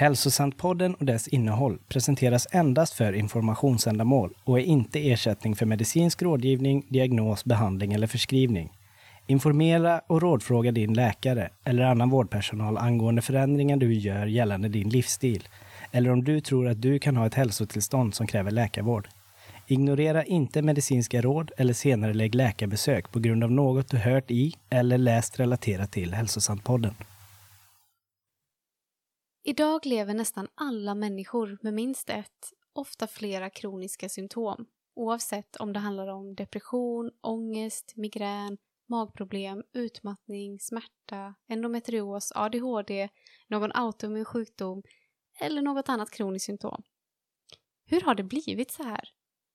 Hälsosantpodden 0.00 0.94
och 0.94 1.06
dess 1.06 1.28
innehåll 1.28 1.78
presenteras 1.88 2.46
endast 2.50 2.94
för 2.94 3.12
informationsändamål 3.12 4.34
och 4.44 4.58
är 4.58 4.62
inte 4.62 5.10
ersättning 5.10 5.56
för 5.56 5.66
medicinsk 5.66 6.22
rådgivning, 6.22 6.86
diagnos, 6.88 7.44
behandling 7.44 7.92
eller 7.92 8.06
förskrivning. 8.06 8.72
Informera 9.26 10.00
och 10.06 10.22
rådfråga 10.22 10.72
din 10.72 10.94
läkare 10.94 11.50
eller 11.64 11.82
annan 11.82 12.10
vårdpersonal 12.10 12.78
angående 12.78 13.22
förändringar 13.22 13.76
du 13.76 13.94
gör 13.94 14.26
gällande 14.26 14.68
din 14.68 14.88
livsstil 14.88 15.48
eller 15.92 16.10
om 16.10 16.24
du 16.24 16.40
tror 16.40 16.68
att 16.68 16.82
du 16.82 16.98
kan 16.98 17.16
ha 17.16 17.26
ett 17.26 17.34
hälsotillstånd 17.34 18.14
som 18.14 18.26
kräver 18.26 18.50
läkarvård. 18.50 19.08
Ignorera 19.66 20.24
inte 20.24 20.62
medicinska 20.62 21.20
råd 21.20 21.50
eller 21.56 21.72
senare 21.72 22.14
lägg 22.14 22.34
läkarbesök 22.34 23.12
på 23.12 23.18
grund 23.18 23.44
av 23.44 23.50
något 23.50 23.88
du 23.88 23.96
hört 23.96 24.30
i 24.30 24.54
eller 24.70 24.98
läst 24.98 25.40
relaterat 25.40 25.92
till 25.92 26.14
Hälsosantpodden. 26.14 26.94
Idag 29.42 29.86
lever 29.86 30.14
nästan 30.14 30.48
alla 30.54 30.94
människor 30.94 31.58
med 31.62 31.74
minst 31.74 32.10
ett, 32.10 32.52
ofta 32.72 33.06
flera 33.06 33.50
kroniska 33.50 34.08
symptom, 34.08 34.66
oavsett 34.94 35.56
om 35.56 35.72
det 35.72 35.78
handlar 35.78 36.08
om 36.08 36.34
depression, 36.34 37.10
ångest, 37.20 37.92
migrän, 37.96 38.58
magproblem, 38.88 39.62
utmattning, 39.72 40.60
smärta, 40.60 41.34
endometrios, 41.48 42.32
ADHD, 42.34 43.08
någon 43.48 43.72
autoimmun 43.72 44.24
sjukdom 44.24 44.82
eller 45.40 45.62
något 45.62 45.88
annat 45.88 46.10
kroniskt 46.10 46.46
symptom. 46.46 46.82
Hur 47.84 48.00
har 48.00 48.14
det 48.14 48.22
blivit 48.22 48.70
så 48.70 48.82
här? 48.82 49.08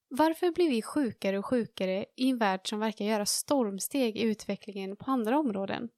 Varför 0.08 0.52
blir 0.52 0.70
vi 0.70 0.82
sjukare 0.82 1.40
och 1.40 1.46
sjukare 1.46 2.06
i 2.16 2.30
en 2.30 2.38
värld 2.38 2.70
som 2.70 2.80
verkar 2.80 3.06
göra 3.06 3.26
stormsteg 3.26 4.18
i 4.18 4.22
utvecklingen 4.22 4.96
på 4.96 5.12
andra 5.12 5.40
områden? 5.40 5.90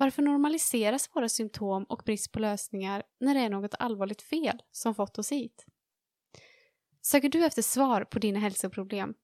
Varför 0.00 0.22
normaliseras 0.22 1.10
våra 1.14 1.28
symptom 1.28 1.84
och 1.84 2.02
brist 2.06 2.32
på 2.32 2.38
lösningar 2.38 3.02
när 3.20 3.34
det 3.34 3.40
är 3.40 3.50
något 3.50 3.74
allvarligt 3.78 4.22
fel 4.22 4.62
som 4.70 4.94
fått 4.94 5.18
oss 5.18 5.32
hit? 5.32 5.66
Söker 7.02 7.28
du 7.28 7.44
efter 7.44 7.62
svar 7.62 8.04
på 8.04 8.18
dina 8.18 8.38
hälsoproblem? 8.38 9.14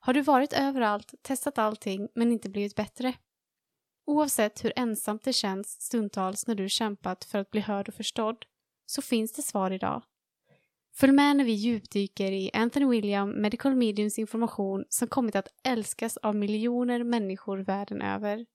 Har 0.00 0.14
du 0.14 0.22
varit 0.22 0.52
överallt, 0.52 1.14
testat 1.22 1.58
allting 1.58 2.08
men 2.14 2.32
inte 2.32 2.48
blivit 2.48 2.76
bättre? 2.76 3.14
Oavsett 4.06 4.64
hur 4.64 4.72
ensamt 4.76 5.22
det 5.22 5.32
känns 5.32 5.80
stundtals 5.80 6.46
när 6.46 6.54
du 6.54 6.68
kämpat 6.68 7.24
för 7.24 7.38
att 7.38 7.50
bli 7.50 7.60
hörd 7.60 7.88
och 7.88 7.94
förstådd 7.94 8.44
så 8.86 9.02
finns 9.02 9.32
det 9.32 9.42
svar 9.42 9.70
idag. 9.70 10.02
Följ 10.94 11.12
med 11.12 11.36
när 11.36 11.44
vi 11.44 11.52
djupdyker 11.52 12.32
i 12.32 12.50
Anthony 12.54 12.86
William 12.86 13.30
Medical 13.30 13.76
Mediums 13.76 14.18
information 14.18 14.84
som 14.88 15.08
kommit 15.08 15.36
att 15.36 15.48
älskas 15.64 16.16
av 16.16 16.36
miljoner 16.36 17.04
människor 17.04 17.58
världen 17.58 18.02
över. 18.02 18.46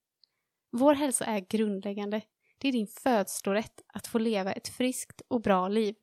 Vår 0.73 0.93
hälsa 0.93 1.25
är 1.25 1.39
grundläggande. 1.39 2.21
Det 2.57 2.67
är 2.67 2.71
din 2.71 2.87
födslorätt 2.87 3.83
att 3.93 4.07
få 4.07 4.19
leva 4.19 4.51
ett 4.51 4.67
friskt 4.67 5.21
och 5.27 5.41
bra 5.41 5.67
liv. 5.67 5.95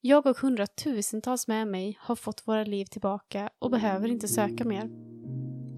Jag 0.00 0.26
och 0.26 0.38
hundratusentals 0.38 1.48
med 1.48 1.68
mig 1.68 1.98
har 2.00 2.16
fått 2.16 2.48
våra 2.48 2.64
liv 2.64 2.84
tillbaka 2.84 3.50
och 3.58 3.70
behöver 3.70 4.08
inte 4.08 4.28
söka 4.28 4.64
mer. 4.64 4.90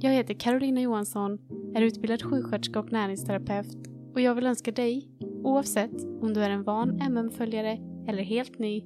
Jag 0.00 0.10
heter 0.10 0.34
Carolina 0.34 0.80
Johansson, 0.80 1.38
är 1.74 1.82
utbildad 1.82 2.22
sjuksköterska 2.22 2.80
och 2.80 2.92
näringsterapeut 2.92 3.76
och 4.14 4.20
jag 4.20 4.34
vill 4.34 4.46
önska 4.46 4.72
dig, 4.72 5.08
oavsett 5.44 6.04
om 6.04 6.34
du 6.34 6.44
är 6.44 6.50
en 6.50 6.64
van 6.64 7.00
MM-följare 7.00 7.78
eller 8.08 8.22
helt 8.22 8.58
ny, 8.58 8.84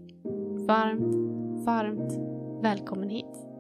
varmt, 0.67 1.15
varmt 1.67 2.13
välkommen 2.63 3.09
hit. 3.09 3.54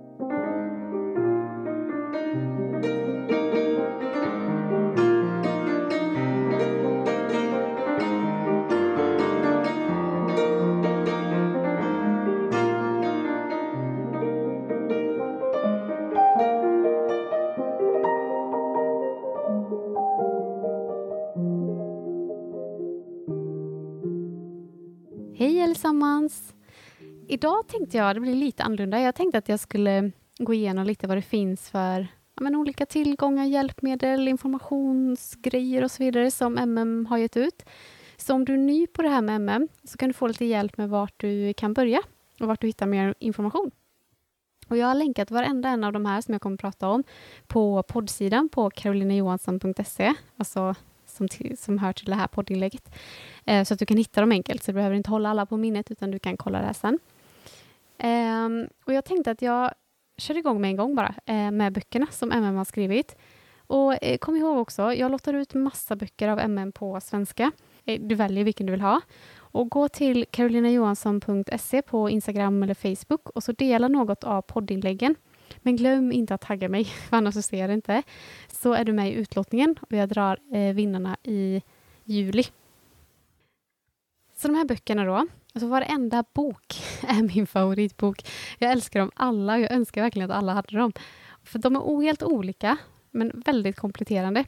Idag 27.34 27.69
tänkte 27.69 27.97
jag, 27.97 28.17
det 28.17 28.21
blir 28.21 28.34
lite 28.34 28.62
annorlunda, 28.62 29.00
jag 29.00 29.15
tänkte 29.15 29.39
att 29.39 29.49
jag 29.49 29.61
skulle 29.61 30.11
gå 30.39 30.55
igenom 30.55 30.87
lite 30.87 31.06
vad 31.06 31.17
det 31.17 31.22
finns 31.22 31.71
för 31.71 32.06
ja, 32.34 32.43
men 32.43 32.55
olika 32.56 32.87
tillgångar, 32.87 33.45
hjälpmedel, 33.45 34.28
informationsgrejer 34.28 35.84
och 35.84 35.91
så 35.91 36.03
vidare 36.03 36.31
som 36.31 36.59
MM 36.59 37.06
har 37.06 37.19
gett 37.19 37.37
ut. 37.37 37.62
Så 38.17 38.34
om 38.34 38.45
du 38.45 38.53
är 38.53 38.59
ny 38.59 38.87
på 38.87 39.03
det 39.03 39.09
här 39.09 39.22
med 39.22 39.37
MM 39.37 39.69
så 39.84 39.99
kan 39.99 40.09
du 40.09 40.12
få 40.12 40.27
lite 40.27 40.45
hjälp 40.45 40.77
med 40.77 40.89
vart 40.89 41.15
du 41.17 41.55
kan 41.55 41.75
börja 41.75 42.03
och 42.41 42.47
vart 42.47 42.61
du 42.61 42.67
hittar 42.67 42.87
mer 42.87 43.15
information. 43.19 43.71
Och 44.69 44.77
jag 44.77 44.87
har 44.87 44.95
länkat 44.95 45.31
varenda 45.31 45.69
en 45.69 45.84
av 45.84 45.93
de 45.93 46.06
här 46.06 46.21
som 46.21 46.33
jag 46.33 46.41
kommer 46.41 46.55
att 46.55 46.61
prata 46.61 46.89
om 46.89 47.05
på 47.47 47.83
poddsidan 47.83 48.49
på 48.49 48.71
karolinajohansson.se, 48.71 50.15
alltså 50.37 50.75
som, 51.06 51.28
till, 51.28 51.59
som 51.59 51.78
hör 51.78 51.93
till 51.93 52.06
det 52.06 52.15
här 52.15 52.27
poddinlägget. 52.27 52.95
Eh, 53.45 53.65
så 53.65 53.75
att 53.75 53.81
du 53.81 53.87
kan 53.87 53.97
hitta 53.97 54.21
dem 54.21 54.33
enkelt, 54.33 54.62
så 54.62 54.71
du 54.71 54.75
behöver 54.75 54.97
inte 54.97 55.11
hålla 55.11 55.31
alla 55.31 55.47
på 55.47 55.56
minnet, 55.56 55.91
utan 55.91 56.11
du 56.11 56.19
kan 56.19 56.37
kolla 56.37 56.59
det 56.59 56.66
här 56.66 56.72
sen. 56.72 56.99
Um, 58.03 58.69
och 58.84 58.93
jag 58.93 59.05
tänkte 59.05 59.31
att 59.31 59.43
jag 59.43 59.75
kör 60.16 60.37
igång 60.37 60.60
med 60.60 60.71
en 60.71 60.77
gång 60.77 60.94
bara, 60.94 61.15
eh, 61.27 61.50
med 61.50 61.72
böckerna 61.72 62.06
som 62.10 62.32
MM 62.32 62.56
har 62.56 62.65
skrivit. 62.65 63.16
Och 63.66 64.05
eh, 64.05 64.19
kom 64.19 64.37
ihåg 64.37 64.59
också, 64.59 64.93
jag 64.93 65.10
lottar 65.10 65.34
ut 65.34 65.55
massa 65.55 65.97
böcker 65.97 66.28
av 66.28 66.38
MM 66.38 66.72
på 66.72 67.00
svenska. 67.00 67.53
Eh, 67.84 68.00
du 68.00 68.15
väljer 68.15 68.44
vilken 68.44 68.66
du 68.66 68.71
vill 68.71 68.81
ha. 68.81 69.00
Och 69.37 69.71
gå 69.71 69.88
till 69.88 70.25
karolinajohansson.se 70.31 71.83
på 71.83 72.10
Instagram 72.10 72.62
eller 72.62 72.75
Facebook 72.75 73.31
och 73.31 73.43
så 73.43 73.53
dela 73.53 73.88
något 73.88 74.25
av 74.25 74.43
poddinläggen. 74.43 75.15
Men 75.62 75.77
glöm 75.77 76.12
inte 76.12 76.34
att 76.34 76.41
tagga 76.41 76.69
mig, 76.69 76.84
för 77.09 77.16
annars 77.16 77.34
så 77.34 77.43
ser 77.43 77.59
jag 77.59 77.71
det 77.71 77.75
inte. 77.75 78.03
Så 78.49 78.72
är 78.72 78.84
du 78.84 78.93
med 78.93 79.09
i 79.09 79.12
utlottningen 79.12 79.77
och 79.81 79.93
jag 79.93 80.09
drar 80.09 80.38
eh, 80.53 80.75
vinnarna 80.75 81.16
i 81.22 81.62
juli. 82.04 82.44
Så 84.34 84.49
de 84.49 84.54
här 84.54 84.65
böckerna 84.65 85.04
då, 85.04 85.27
alltså 85.54 85.69
varenda 85.69 86.25
bok 86.34 86.75
är 87.09 87.22
min 87.22 87.47
favoritbok. 87.47 88.28
Jag 88.59 88.72
älskar 88.72 89.00
dem 89.00 89.10
alla 89.15 89.54
och 89.54 89.60
jag 89.60 89.72
önskar 89.72 90.03
verkligen 90.03 90.31
att 90.31 90.37
alla 90.37 90.53
hade 90.53 90.76
dem. 90.78 90.92
För 91.42 91.59
de 91.59 91.76
är 91.76 92.03
helt 92.03 92.22
olika, 92.22 92.76
men 93.10 93.42
väldigt 93.47 93.76
kompletterande. 93.76 94.44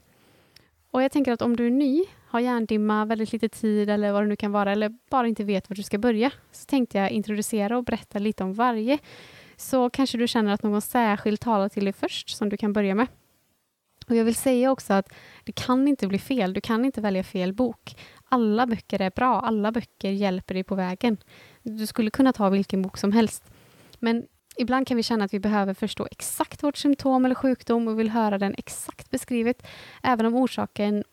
Och 0.90 1.02
jag 1.02 1.12
tänker 1.12 1.32
att 1.32 1.42
om 1.42 1.56
du 1.56 1.66
är 1.66 1.70
ny, 1.70 2.04
har 2.28 2.40
hjärndimma, 2.40 3.04
väldigt 3.04 3.32
lite 3.32 3.48
tid 3.48 3.90
eller 3.90 4.12
vad 4.12 4.22
det 4.22 4.26
nu 4.26 4.36
kan 4.36 4.52
vara, 4.52 4.72
eller 4.72 4.94
bara 5.10 5.28
inte 5.28 5.44
vet 5.44 5.70
var 5.70 5.76
du 5.76 5.82
ska 5.82 5.98
börja, 5.98 6.30
så 6.52 6.64
tänkte 6.64 6.98
jag 6.98 7.10
introducera 7.10 7.78
och 7.78 7.84
berätta 7.84 8.18
lite 8.18 8.44
om 8.44 8.54
varje 8.54 8.98
så 9.56 9.90
kanske 9.90 10.18
du 10.18 10.28
känner 10.28 10.52
att 10.52 10.62
någon 10.62 10.80
särskild 10.80 11.40
talar 11.40 11.68
till 11.68 11.84
dig 11.84 11.92
först 11.92 12.28
som 12.36 12.48
du 12.48 12.56
kan 12.56 12.72
börja 12.72 12.94
med. 12.94 13.06
Och 14.08 14.16
Jag 14.16 14.24
vill 14.24 14.34
säga 14.34 14.70
också 14.70 14.92
att 14.92 15.12
det 15.44 15.52
kan 15.52 15.88
inte 15.88 16.06
bli 16.06 16.18
fel. 16.18 16.52
Du 16.52 16.60
kan 16.60 16.84
inte 16.84 17.00
välja 17.00 17.24
fel 17.24 17.52
bok. 17.52 17.96
Alla 18.28 18.66
böcker 18.66 19.00
är 19.02 19.10
bra. 19.10 19.40
Alla 19.40 19.72
böcker 19.72 20.10
hjälper 20.10 20.54
dig 20.54 20.64
på 20.64 20.74
vägen. 20.74 21.16
Du 21.62 21.86
skulle 21.86 22.10
kunna 22.10 22.32
ta 22.32 22.48
vilken 22.48 22.82
bok 22.82 22.98
som 22.98 23.12
helst. 23.12 23.44
Men 23.98 24.26
ibland 24.56 24.86
kan 24.86 24.96
vi 24.96 25.02
känna 25.02 25.24
att 25.24 25.34
vi 25.34 25.40
behöver 25.40 25.74
förstå 25.74 26.08
exakt 26.10 26.62
vårt 26.62 26.76
symptom 26.76 27.24
eller 27.24 27.34
sjukdom 27.34 27.88
och 27.88 27.98
vill 27.98 28.10
höra 28.10 28.38
den 28.38 28.54
exakt 28.58 29.10
beskrivet, 29.10 29.66
även 30.02 30.26
om 30.26 30.34
orsaken 30.34 31.04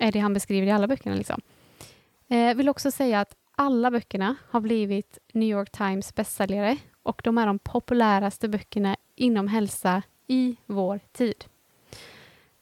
är 0.00 0.12
det 0.12 0.18
han 0.18 0.34
beskriver 0.34 0.66
i 0.66 0.70
alla 0.70 0.88
böckerna. 0.88 1.16
Liksom. 1.16 1.40
Jag 2.26 2.50
eh, 2.50 2.56
vill 2.56 2.68
också 2.68 2.90
säga 2.90 3.20
att 3.20 3.36
alla 3.56 3.90
böckerna 3.90 4.36
har 4.50 4.60
blivit 4.60 5.18
New 5.32 5.48
York 5.48 5.70
Times 5.70 6.14
bästsäljare 6.14 6.76
och 7.02 7.20
de 7.24 7.38
är 7.38 7.46
de 7.46 7.58
populäraste 7.58 8.48
böckerna 8.48 8.96
inom 9.14 9.48
hälsa 9.48 10.02
i 10.26 10.56
vår 10.66 11.00
tid. 11.12 11.44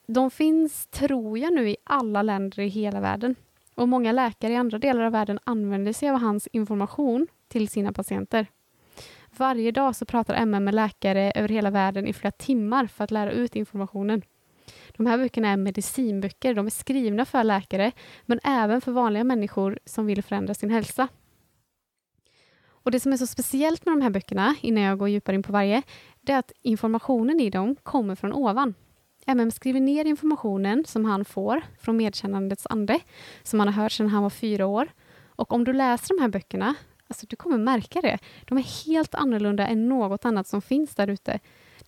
De 0.07 0.31
finns, 0.31 0.87
tror 0.87 1.39
jag, 1.39 1.53
nu 1.53 1.71
i 1.71 1.77
alla 1.85 2.23
länder 2.23 2.61
i 2.61 2.69
hela 2.69 3.01
världen. 3.01 3.35
Och 3.81 3.89
många 3.89 4.13
läkare 4.13 4.53
i 4.53 4.57
andra 4.57 4.79
delar 4.79 5.03
av 5.03 5.13
världen 5.13 5.39
använder 5.45 5.93
sig 5.93 6.11
av 6.11 6.21
hans 6.21 6.47
information 6.53 7.27
till 7.49 7.69
sina 7.69 7.93
patienter. 7.93 8.47
Varje 9.37 9.71
dag 9.71 9.97
så 9.97 10.05
pratar 10.05 10.35
MM 10.35 10.65
med 10.65 10.75
läkare 10.75 11.33
över 11.35 11.49
hela 11.49 11.71
världen 11.71 12.07
i 12.07 12.13
flera 12.13 12.31
timmar 12.33 12.87
för 12.87 13.05
att 13.05 13.11
lära 13.11 13.33
ut 13.33 13.57
informationen. 13.57 14.23
De 14.97 15.07
här 15.07 15.19
böckerna 15.19 15.49
är 15.49 15.57
medicinböcker. 15.57 16.55
De 16.55 16.67
är 16.67 16.71
skrivna 16.71 17.25
för 17.25 17.45
läkare, 17.45 17.93
men 18.27 18.41
även 18.45 18.81
för 18.81 18.93
vanliga 18.93 19.25
människor 19.25 19.79
som 19.85 20.07
vill 20.07 20.23
förändra 20.23 20.55
sin 20.55 20.71
hälsa. 20.71 21.09
Och 22.69 22.91
Det 22.91 23.01
som 23.01 23.13
är 23.13 23.17
så 23.17 23.27
speciellt 23.27 23.87
med 23.87 23.93
de 23.93 24.03
här 24.03 24.11
böckerna, 24.11 24.55
innan 24.61 24.83
jag 24.83 24.99
går 24.99 25.09
djupare 25.09 25.37
in 25.37 25.43
på 25.43 25.53
varje, 25.53 25.83
det 26.21 26.33
är 26.33 26.39
att 26.39 26.53
informationen 26.63 27.41
i 27.41 27.51
dem 27.51 27.77
kommer 27.83 28.15
från 28.15 28.33
ovan. 28.33 28.75
MM 29.27 29.51
skriver 29.51 29.81
ner 29.81 30.05
informationen 30.05 30.85
som 30.85 31.05
han 31.05 31.25
får 31.25 31.63
från 31.79 31.97
medkännandets 31.97 32.67
ande, 32.71 33.01
som 33.43 33.59
han 33.61 33.69
har 33.69 33.83
hört 33.83 33.93
sedan 33.93 34.09
han 34.09 34.23
var 34.23 34.31
fyra 34.31 34.67
år. 34.67 34.89
Och 35.27 35.53
om 35.53 35.65
du 35.65 35.73
läser 35.73 36.17
de 36.17 36.23
här 36.23 36.29
böckerna, 36.29 36.75
alltså 37.09 37.27
du 37.29 37.37
kommer 37.37 37.59
märka 37.59 38.01
det. 38.01 38.19
De 38.45 38.59
är 38.59 38.87
helt 38.87 39.15
annorlunda 39.15 39.67
än 39.67 39.89
något 39.89 40.25
annat 40.25 40.47
som 40.47 40.63
finns 40.63 40.95
där 40.95 41.09
ute. 41.09 41.39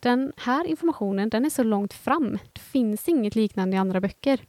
Den 0.00 0.32
här 0.37 0.64
informationen, 0.64 1.29
den 1.29 1.44
är 1.44 1.50
så 1.50 1.62
långt 1.62 1.93
fram. 1.93 2.38
Det 2.52 2.61
finns 2.61 3.08
inget 3.08 3.35
liknande 3.35 3.76
i 3.76 3.78
andra 3.78 4.00
böcker. 4.00 4.40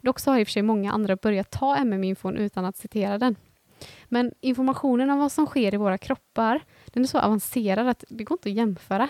Dock 0.00 0.18
så 0.18 0.30
har 0.30 0.38
i 0.38 0.42
och 0.42 0.46
för 0.46 0.52
sig 0.52 0.62
många 0.62 0.92
andra 0.92 1.16
börjat 1.16 1.50
ta 1.50 1.76
MM-infon 1.76 2.36
utan 2.36 2.64
att 2.64 2.76
citera 2.76 3.18
den. 3.18 3.36
Men 4.04 4.32
informationen 4.40 5.10
om 5.10 5.18
vad 5.18 5.32
som 5.32 5.46
sker 5.46 5.74
i 5.74 5.76
våra 5.76 5.98
kroppar, 5.98 6.60
den 6.86 7.02
är 7.02 7.06
så 7.06 7.18
avancerad 7.18 7.88
att 7.88 8.04
det 8.08 8.24
går 8.24 8.34
inte 8.34 8.48
att 8.48 8.54
jämföra. 8.54 9.08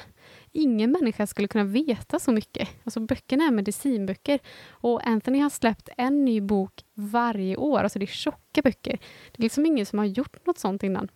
Ingen 0.58 0.93
människa 0.93 1.26
skulle 1.26 1.49
kunna 1.49 1.64
veta 1.64 2.19
så 2.19 2.32
mycket. 2.32 2.69
Alltså 2.84 3.00
böckerna 3.00 3.44
är 3.44 3.50
medicinböcker 3.50 4.38
och 4.70 5.06
Anthony 5.06 5.38
har 5.38 5.50
släppt 5.50 5.88
en 5.96 6.25
ny 6.25 6.40
bok 6.40 6.84
varje 6.94 7.56
år. 7.56 7.78
Alltså 7.78 7.99
det 7.99 8.05
är 8.05 8.06
tjocka 8.06 8.62
böcker. 8.62 8.99
Det 9.32 9.40
är 9.40 9.43
liksom 9.43 9.66
ingen 9.66 9.87
som 9.87 9.99
har 9.99 10.06
gjort 10.06 10.46
något 10.46 10.58
sånt 10.58 10.82
innan. 10.82 11.08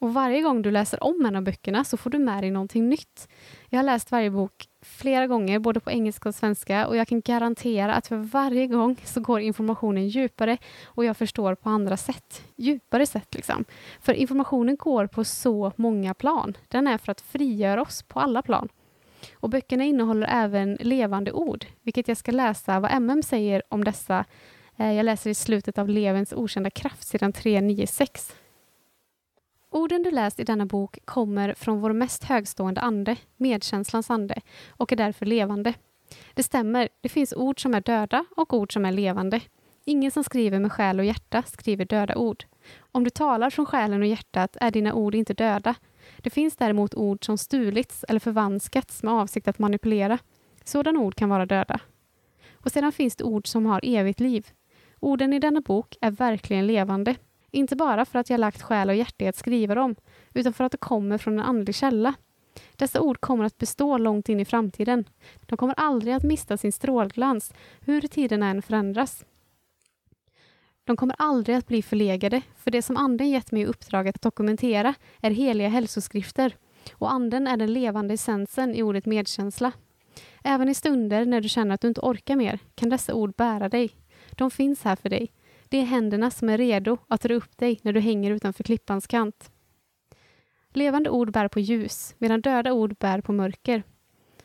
Och 0.00 0.14
varje 0.14 0.40
gång 0.42 0.62
du 0.62 0.70
läser 0.70 1.04
om 1.04 1.26
en 1.26 1.36
av 1.36 1.42
böckerna 1.42 1.84
så 1.84 1.96
får 1.96 2.10
du 2.10 2.18
med 2.18 2.42
dig 2.42 2.50
någonting 2.50 2.88
nytt. 2.88 3.28
Jag 3.68 3.78
har 3.78 3.84
läst 3.84 4.10
varje 4.10 4.30
bok 4.30 4.68
flera 4.82 5.26
gånger, 5.26 5.58
både 5.58 5.80
på 5.80 5.90
engelska 5.90 6.28
och 6.28 6.34
svenska 6.34 6.86
och 6.86 6.96
jag 6.96 7.08
kan 7.08 7.20
garantera 7.20 7.94
att 7.94 8.06
för 8.06 8.16
varje 8.16 8.66
gång 8.66 8.96
så 9.04 9.20
går 9.20 9.40
informationen 9.40 10.08
djupare 10.08 10.58
och 10.84 11.04
jag 11.04 11.16
förstår 11.16 11.54
på 11.54 11.68
andra 11.68 11.96
sätt. 11.96 12.42
Djupare 12.56 13.06
sätt 13.06 13.34
liksom. 13.34 13.64
För 14.00 14.12
informationen 14.12 14.76
går 14.76 15.06
på 15.06 15.24
så 15.24 15.72
många 15.76 16.14
plan. 16.14 16.56
Den 16.68 16.86
är 16.86 16.98
för 16.98 17.12
att 17.12 17.20
frigöra 17.20 17.82
oss 17.82 18.02
på 18.02 18.20
alla 18.20 18.42
plan. 18.42 18.68
Och 19.34 19.50
böckerna 19.50 19.84
innehåller 19.84 20.28
även 20.30 20.74
levande 20.80 21.32
ord, 21.32 21.66
vilket 21.82 22.08
jag 22.08 22.16
ska 22.16 22.32
läsa 22.32 22.80
vad 22.80 22.90
MM 22.90 23.22
säger 23.22 23.62
om 23.68 23.84
dessa. 23.84 24.24
Eh, 24.76 24.92
jag 24.92 25.04
läser 25.04 25.30
i 25.30 25.34
slutet 25.34 25.78
av 25.78 25.88
Levens 25.88 26.32
okända 26.32 26.70
kraft, 26.70 27.08
sidan 27.08 27.32
396. 27.32 28.34
Orden 29.72 30.02
du 30.02 30.10
läst 30.10 30.40
i 30.40 30.44
denna 30.44 30.66
bok 30.66 30.98
kommer 31.04 31.54
från 31.54 31.80
vår 31.80 31.92
mest 31.92 32.24
högstående 32.24 32.80
ande, 32.80 33.16
medkänslans 33.36 34.10
ande, 34.10 34.40
och 34.68 34.92
är 34.92 34.96
därför 34.96 35.26
levande. 35.26 35.74
Det 36.34 36.42
stämmer, 36.42 36.88
det 37.00 37.08
finns 37.08 37.32
ord 37.32 37.62
som 37.62 37.74
är 37.74 37.80
döda 37.80 38.24
och 38.36 38.54
ord 38.54 38.72
som 38.72 38.84
är 38.84 38.92
levande. 38.92 39.40
Ingen 39.84 40.10
som 40.10 40.24
skriver 40.24 40.58
med 40.58 40.72
själ 40.72 40.98
och 40.98 41.04
hjärta 41.04 41.42
skriver 41.42 41.84
döda 41.84 42.16
ord. 42.16 42.44
Om 42.92 43.04
du 43.04 43.10
talar 43.10 43.50
från 43.50 43.66
själen 43.66 44.00
och 44.00 44.06
hjärtat 44.06 44.56
är 44.60 44.70
dina 44.70 44.94
ord 44.94 45.14
inte 45.14 45.34
döda. 45.34 45.74
Det 46.18 46.30
finns 46.30 46.56
däremot 46.56 46.94
ord 46.94 47.24
som 47.24 47.38
stulits 47.38 48.04
eller 48.08 48.20
förvanskats 48.20 49.02
med 49.02 49.14
avsikt 49.14 49.48
att 49.48 49.58
manipulera. 49.58 50.18
Sådana 50.64 51.00
ord 51.00 51.14
kan 51.14 51.28
vara 51.28 51.46
döda. 51.46 51.80
Och 52.52 52.72
sedan 52.72 52.92
finns 52.92 53.16
det 53.16 53.24
ord 53.24 53.46
som 53.46 53.66
har 53.66 53.80
evigt 53.82 54.20
liv. 54.20 54.46
Orden 55.00 55.32
i 55.32 55.38
denna 55.38 55.60
bok 55.60 55.96
är 56.00 56.10
verkligen 56.10 56.66
levande 56.66 57.16
inte 57.50 57.76
bara 57.76 58.04
för 58.04 58.18
att 58.18 58.30
jag 58.30 58.40
lagt 58.40 58.62
själ 58.62 58.88
och 58.88 58.94
hjärta 58.94 59.24
i 59.24 59.28
att 59.28 59.36
skriva 59.36 59.74
dem, 59.74 59.94
utan 60.34 60.52
för 60.52 60.64
att 60.64 60.72
det 60.72 60.78
kommer 60.78 61.18
från 61.18 61.34
en 61.34 61.44
andlig 61.44 61.74
källa. 61.74 62.14
Dessa 62.76 63.00
ord 63.00 63.20
kommer 63.20 63.44
att 63.44 63.58
bestå 63.58 63.98
långt 63.98 64.28
in 64.28 64.40
i 64.40 64.44
framtiden. 64.44 65.04
De 65.40 65.56
kommer 65.56 65.74
aldrig 65.78 66.14
att 66.14 66.22
mista 66.22 66.56
sin 66.56 66.72
strålglans, 66.72 67.52
hur 67.80 68.00
tiden 68.00 68.42
än 68.42 68.62
förändras. 68.62 69.24
De 70.84 70.96
kommer 70.96 71.16
aldrig 71.18 71.56
att 71.56 71.66
bli 71.66 71.82
förlegade, 71.82 72.42
för 72.56 72.70
det 72.70 72.82
som 72.82 72.96
Anden 72.96 73.30
gett 73.30 73.52
mig 73.52 73.62
i 73.62 73.66
uppdrag 73.66 74.08
att 74.08 74.22
dokumentera 74.22 74.94
är 75.20 75.30
heliga 75.30 75.68
hälsoskrifter, 75.68 76.56
och 76.92 77.12
Anden 77.12 77.46
är 77.46 77.56
den 77.56 77.72
levande 77.72 78.14
essensen 78.14 78.74
i 78.74 78.82
ordet 78.82 79.06
medkänsla. 79.06 79.72
Även 80.44 80.68
i 80.68 80.74
stunder 80.74 81.24
när 81.24 81.40
du 81.40 81.48
känner 81.48 81.74
att 81.74 81.80
du 81.80 81.88
inte 81.88 82.00
orkar 82.00 82.36
mer 82.36 82.58
kan 82.74 82.88
dessa 82.88 83.14
ord 83.14 83.34
bära 83.36 83.68
dig. 83.68 83.90
De 84.30 84.50
finns 84.50 84.82
här 84.82 84.96
för 84.96 85.08
dig. 85.08 85.32
Det 85.70 85.78
är 85.78 85.84
händerna 85.84 86.30
som 86.30 86.48
är 86.48 86.58
redo 86.58 86.98
att 87.08 87.20
dra 87.20 87.34
upp 87.34 87.56
dig 87.58 87.80
när 87.82 87.92
du 87.92 88.00
hänger 88.00 88.30
utanför 88.30 88.64
klippans 88.64 89.06
kant. 89.06 89.50
Levande 90.72 91.10
ord 91.10 91.32
bär 91.32 91.48
på 91.48 91.60
ljus, 91.60 92.14
medan 92.18 92.40
döda 92.40 92.72
ord 92.72 92.96
bär 92.96 93.20
på 93.20 93.32
mörker. 93.32 93.82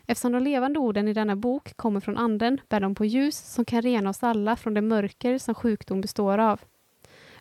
Eftersom 0.08 0.32
de 0.32 0.44
levande 0.44 0.80
orden 0.80 1.08
i 1.08 1.14
denna 1.14 1.36
bok 1.36 1.78
kommer 1.78 2.00
från 2.00 2.18
Anden 2.18 2.62
bär 2.70 2.80
de 2.80 2.96
på 2.96 3.06
ljus 3.06 3.38
som 3.38 3.66
kan 3.66 3.82
rena 3.82 4.10
oss 4.10 4.24
alla 4.24 4.56
från 4.56 4.74
det 4.74 4.82
mörker 4.82 5.38
som 5.38 5.56
sjukdom 5.56 6.02
består 6.02 6.38
av. 6.38 6.60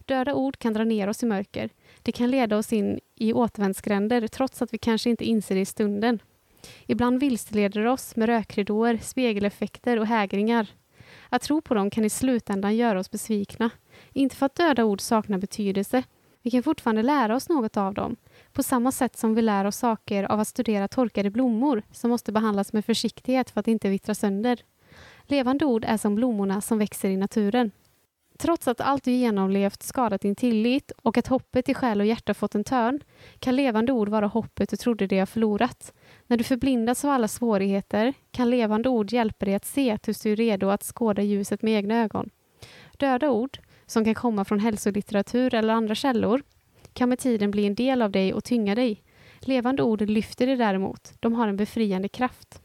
Döda 0.04 0.34
ord 0.34 0.58
kan 0.58 0.72
dra 0.72 0.84
ner 0.84 1.08
oss 1.08 1.22
i 1.22 1.26
mörker. 1.26 1.70
Det 2.02 2.12
kan 2.12 2.30
leda 2.30 2.56
oss 2.56 2.72
in 2.72 3.00
i 3.14 3.32
återvändsgränder 3.32 4.28
trots 4.28 4.62
att 4.62 4.74
vi 4.74 4.78
kanske 4.78 5.10
inte 5.10 5.24
inser 5.24 5.54
det 5.54 5.60
i 5.60 5.66
stunden. 5.66 6.18
Ibland 6.86 7.20
vilseleder 7.20 7.80
det 7.80 7.90
oss 7.90 8.16
med 8.16 8.26
rökridåer, 8.26 8.98
spegeleffekter 9.02 9.98
och 9.98 10.06
hägringar. 10.06 10.66
Att 11.34 11.42
tro 11.42 11.60
på 11.60 11.74
dem 11.74 11.90
kan 11.90 12.04
i 12.04 12.10
slutändan 12.10 12.76
göra 12.76 13.00
oss 13.00 13.10
besvikna. 13.10 13.70
Inte 14.12 14.36
för 14.36 14.46
att 14.46 14.54
döda 14.54 14.84
ord 14.84 15.00
saknar 15.00 15.38
betydelse. 15.38 16.02
Vi 16.42 16.50
kan 16.50 16.62
fortfarande 16.62 17.02
lära 17.02 17.36
oss 17.36 17.48
något 17.48 17.76
av 17.76 17.94
dem. 17.94 18.16
På 18.52 18.62
samma 18.62 18.92
sätt 18.92 19.16
som 19.16 19.34
vi 19.34 19.42
lär 19.42 19.64
oss 19.64 19.76
saker 19.76 20.24
av 20.24 20.40
att 20.40 20.48
studera 20.48 20.88
torkade 20.88 21.30
blommor 21.30 21.82
som 21.92 22.10
måste 22.10 22.32
behandlas 22.32 22.72
med 22.72 22.84
försiktighet 22.84 23.50
för 23.50 23.60
att 23.60 23.68
inte 23.68 23.88
vittra 23.88 24.14
sönder. 24.14 24.60
Levande 25.22 25.64
ord 25.64 25.84
är 25.84 25.96
som 25.96 26.14
blommorna 26.14 26.60
som 26.60 26.78
växer 26.78 27.08
i 27.08 27.16
naturen. 27.16 27.70
Trots 28.38 28.68
att 28.68 28.80
allt 28.80 29.04
du 29.04 29.10
genomlevt 29.10 29.82
skadat 29.82 30.20
din 30.20 30.34
tillit 30.34 30.92
och 31.02 31.18
att 31.18 31.26
hoppet 31.26 31.68
i 31.68 31.74
själ 31.74 32.00
och 32.00 32.06
hjärta 32.06 32.34
fått 32.34 32.54
en 32.54 32.64
törn 32.64 33.00
kan 33.38 33.56
levande 33.56 33.92
ord 33.92 34.08
vara 34.08 34.26
hoppet 34.26 34.68
du 34.68 34.76
trodde 34.76 35.06
dig 35.06 35.18
ha 35.18 35.26
förlorat. 35.26 35.92
När 36.34 36.38
du 36.38 36.44
förblindas 36.44 37.04
av 37.04 37.10
alla 37.10 37.28
svårigheter 37.28 38.14
kan 38.30 38.50
levande 38.50 38.88
ord 38.88 39.12
hjälpa 39.12 39.44
dig 39.44 39.54
att 39.54 39.64
se 39.64 39.98
tills 39.98 40.20
du 40.20 40.32
är 40.32 40.36
redo 40.36 40.68
att 40.68 40.82
skåda 40.82 41.22
ljuset 41.22 41.62
med 41.62 41.72
egna 41.72 42.02
ögon. 42.02 42.30
Döda 42.98 43.30
ord, 43.30 43.58
som 43.86 44.04
kan 44.04 44.14
komma 44.14 44.44
från 44.44 44.58
hälsolitteratur 44.58 45.54
eller 45.54 45.74
andra 45.74 45.94
källor, 45.94 46.42
kan 46.92 47.08
med 47.08 47.18
tiden 47.18 47.50
bli 47.50 47.66
en 47.66 47.74
del 47.74 48.02
av 48.02 48.10
dig 48.10 48.34
och 48.34 48.44
tynga 48.44 48.74
dig. 48.74 49.02
Levande 49.40 49.82
ord 49.82 50.02
lyfter 50.02 50.46
dig 50.46 50.56
däremot. 50.56 51.12
De 51.20 51.34
har 51.34 51.48
en 51.48 51.56
befriande 51.56 52.08
kraft. 52.08 52.62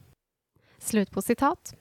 Slut 0.78 1.10
på 1.10 1.22
citat. 1.22 1.74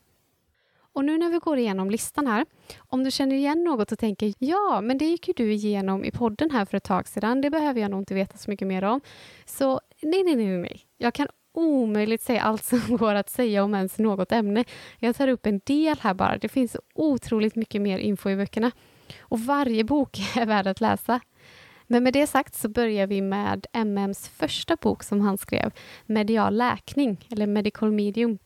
Och 0.94 1.06
nu 1.06 1.18
när 1.18 1.30
vi 1.30 1.38
går 1.38 1.58
igenom 1.58 1.90
listan 1.90 2.28
här, 2.28 2.46
om 2.78 3.04
du 3.04 3.12
känner 3.12 3.36
igen 3.36 3.64
något 3.64 3.92
och 3.92 4.00
tänker 4.00 4.34
ja, 4.38 4.82
men 4.84 4.98
det 4.98 5.06
gick 5.06 5.28
ju 5.28 5.34
du 5.38 5.54
igenom 5.54 6.06
i 6.06 6.12
podden 6.12 6.52
här 6.52 6.66
för 6.66 6.78
ett 6.78 6.84
tag 6.84 7.08
sedan, 7.08 7.42
det 7.42 7.50
behöver 7.50 7.82
jag 7.82 7.92
nog 7.92 8.02
inte 8.02 8.14
veta 8.14 8.38
så 8.38 8.52
mycket 8.52 8.68
mer 8.68 8.84
om. 8.84 9.02
Så 9.46 9.82
nej, 10.02 10.24
nej, 10.24 10.36
nej, 10.36 10.58
nej. 10.58 10.82
Jag 10.98 11.14
kan 11.14 11.28
omöjligt 11.60 12.22
säga 12.22 12.42
allt 12.42 12.64
som 12.64 12.82
går 12.98 13.16
att 13.16 13.30
säga 13.30 13.64
om 13.64 13.76
ens 13.76 14.00
något 14.00 14.32
ämne. 14.32 14.64
Jag 15.00 15.16
tar 15.16 15.28
upp 15.28 15.46
en 15.46 15.62
del 15.64 15.98
här 16.02 16.14
bara. 16.14 16.38
Det 16.38 16.50
finns 16.50 16.78
otroligt 16.94 17.56
mycket 17.56 17.82
mer 17.82 17.98
info 17.98 18.30
i 18.30 18.36
böckerna. 18.36 18.72
Och 19.20 19.40
varje 19.40 19.84
bok 19.84 20.20
är 20.36 20.46
värd 20.46 20.68
att 20.68 20.82
läsa. 20.82 21.20
Men 21.88 22.04
med 22.04 22.14
det 22.14 22.28
sagt 22.28 22.56
så 22.56 22.70
börjar 22.70 23.08
vi 23.08 23.22
med 23.22 23.66
MMs 23.74 24.30
första 24.30 24.76
bok 24.76 25.04
som 25.04 25.22
han 25.22 25.38
skrev, 25.38 25.72
Medial 26.06 26.58
läkning, 26.58 27.28
eller 27.32 27.48
Medical 27.48 27.92
Medium. 27.92 28.38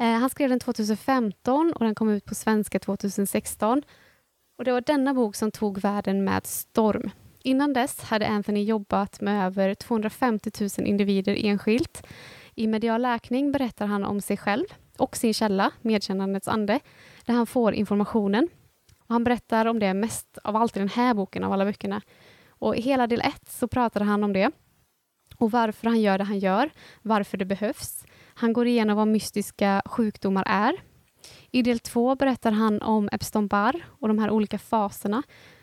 Eh, 0.00 0.06
han 0.06 0.30
skrev 0.30 0.48
den 0.48 0.60
2015 0.60 1.72
och 1.72 1.84
den 1.84 1.94
kom 1.94 2.10
ut 2.10 2.24
på 2.24 2.34
svenska 2.34 2.78
2016. 2.78 3.82
Och 4.58 4.64
Det 4.64 4.72
var 4.72 4.80
denna 4.80 5.14
bok 5.14 5.36
som 5.36 5.50
tog 5.50 5.78
världen 5.78 6.24
med 6.24 6.46
storm. 6.46 7.10
Innan 7.44 7.72
dess 7.72 8.00
hade 8.00 8.28
Anthony 8.28 8.62
jobbat 8.62 9.20
med 9.20 9.46
över 9.46 9.74
250 9.74 10.50
000 10.60 10.86
individer 10.86 11.36
enskilt. 11.44 12.06
I 12.54 12.66
medial 12.66 13.02
läkning 13.02 13.52
berättar 13.52 13.86
han 13.86 14.04
om 14.04 14.20
sig 14.20 14.36
själv 14.36 14.64
och 14.98 15.16
sin 15.16 15.34
källa, 15.34 15.70
medkännandets 15.80 16.48
ande, 16.48 16.80
där 17.24 17.34
han 17.34 17.46
får 17.46 17.74
informationen. 17.74 18.48
Och 18.98 19.14
han 19.14 19.24
berättar 19.24 19.66
om 19.66 19.78
det 19.78 19.94
mest 19.94 20.38
av 20.44 20.56
allt 20.56 20.76
i 20.76 20.78
den 20.78 20.88
här 20.88 21.14
boken, 21.14 21.44
av 21.44 21.52
alla 21.52 21.64
böckerna. 21.64 22.00
Och 22.48 22.76
I 22.76 22.80
hela 22.80 23.06
del 23.06 23.20
ett 23.20 23.48
så 23.48 23.68
pratar 23.68 24.00
han 24.00 24.24
om 24.24 24.32
det 24.32 24.50
och 25.36 25.50
varför 25.50 25.86
han 25.86 26.00
gör 26.00 26.18
det 26.18 26.24
han 26.24 26.38
gör, 26.38 26.70
varför 27.02 27.36
det 27.36 27.44
behövs. 27.44 28.04
Han 28.34 28.52
går 28.52 28.66
igenom 28.66 28.96
vad 28.96 29.08
mystiska 29.08 29.82
sjukdomar 29.84 30.44
är. 30.46 30.74
I 31.50 31.62
del 31.62 31.78
två 31.78 32.14
berättar 32.14 32.52
han 32.52 32.82
om 32.82 33.08
Epstein-Barr 33.12 33.84
och 34.00 34.08
de 34.08 34.18
här 34.18 34.30
olika 34.30 34.58
faserna 34.58 35.22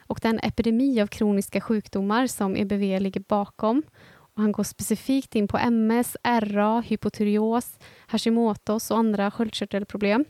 och 0.10 0.20
den 0.22 0.39
epidemi 0.44 1.01
av 1.01 1.08
kroniska 1.08 1.62
sjukdomar 1.62 2.28
som 2.28 2.56
EBV 2.56 3.01
ligger 3.01 3.22
bakom. 3.28 3.84
Och 4.18 4.42
han 4.42 4.51
går 4.51 4.63
specifikt 4.63 5.36
in 5.36 5.48
på 5.48 5.58
MS, 5.58 6.18
RA, 6.24 6.82
hypotyreos, 6.82 7.80
Hashimotos 8.08 8.92
och 8.92 8.98
andra 8.98 9.32
sköldkörtelproblem. 9.32 10.25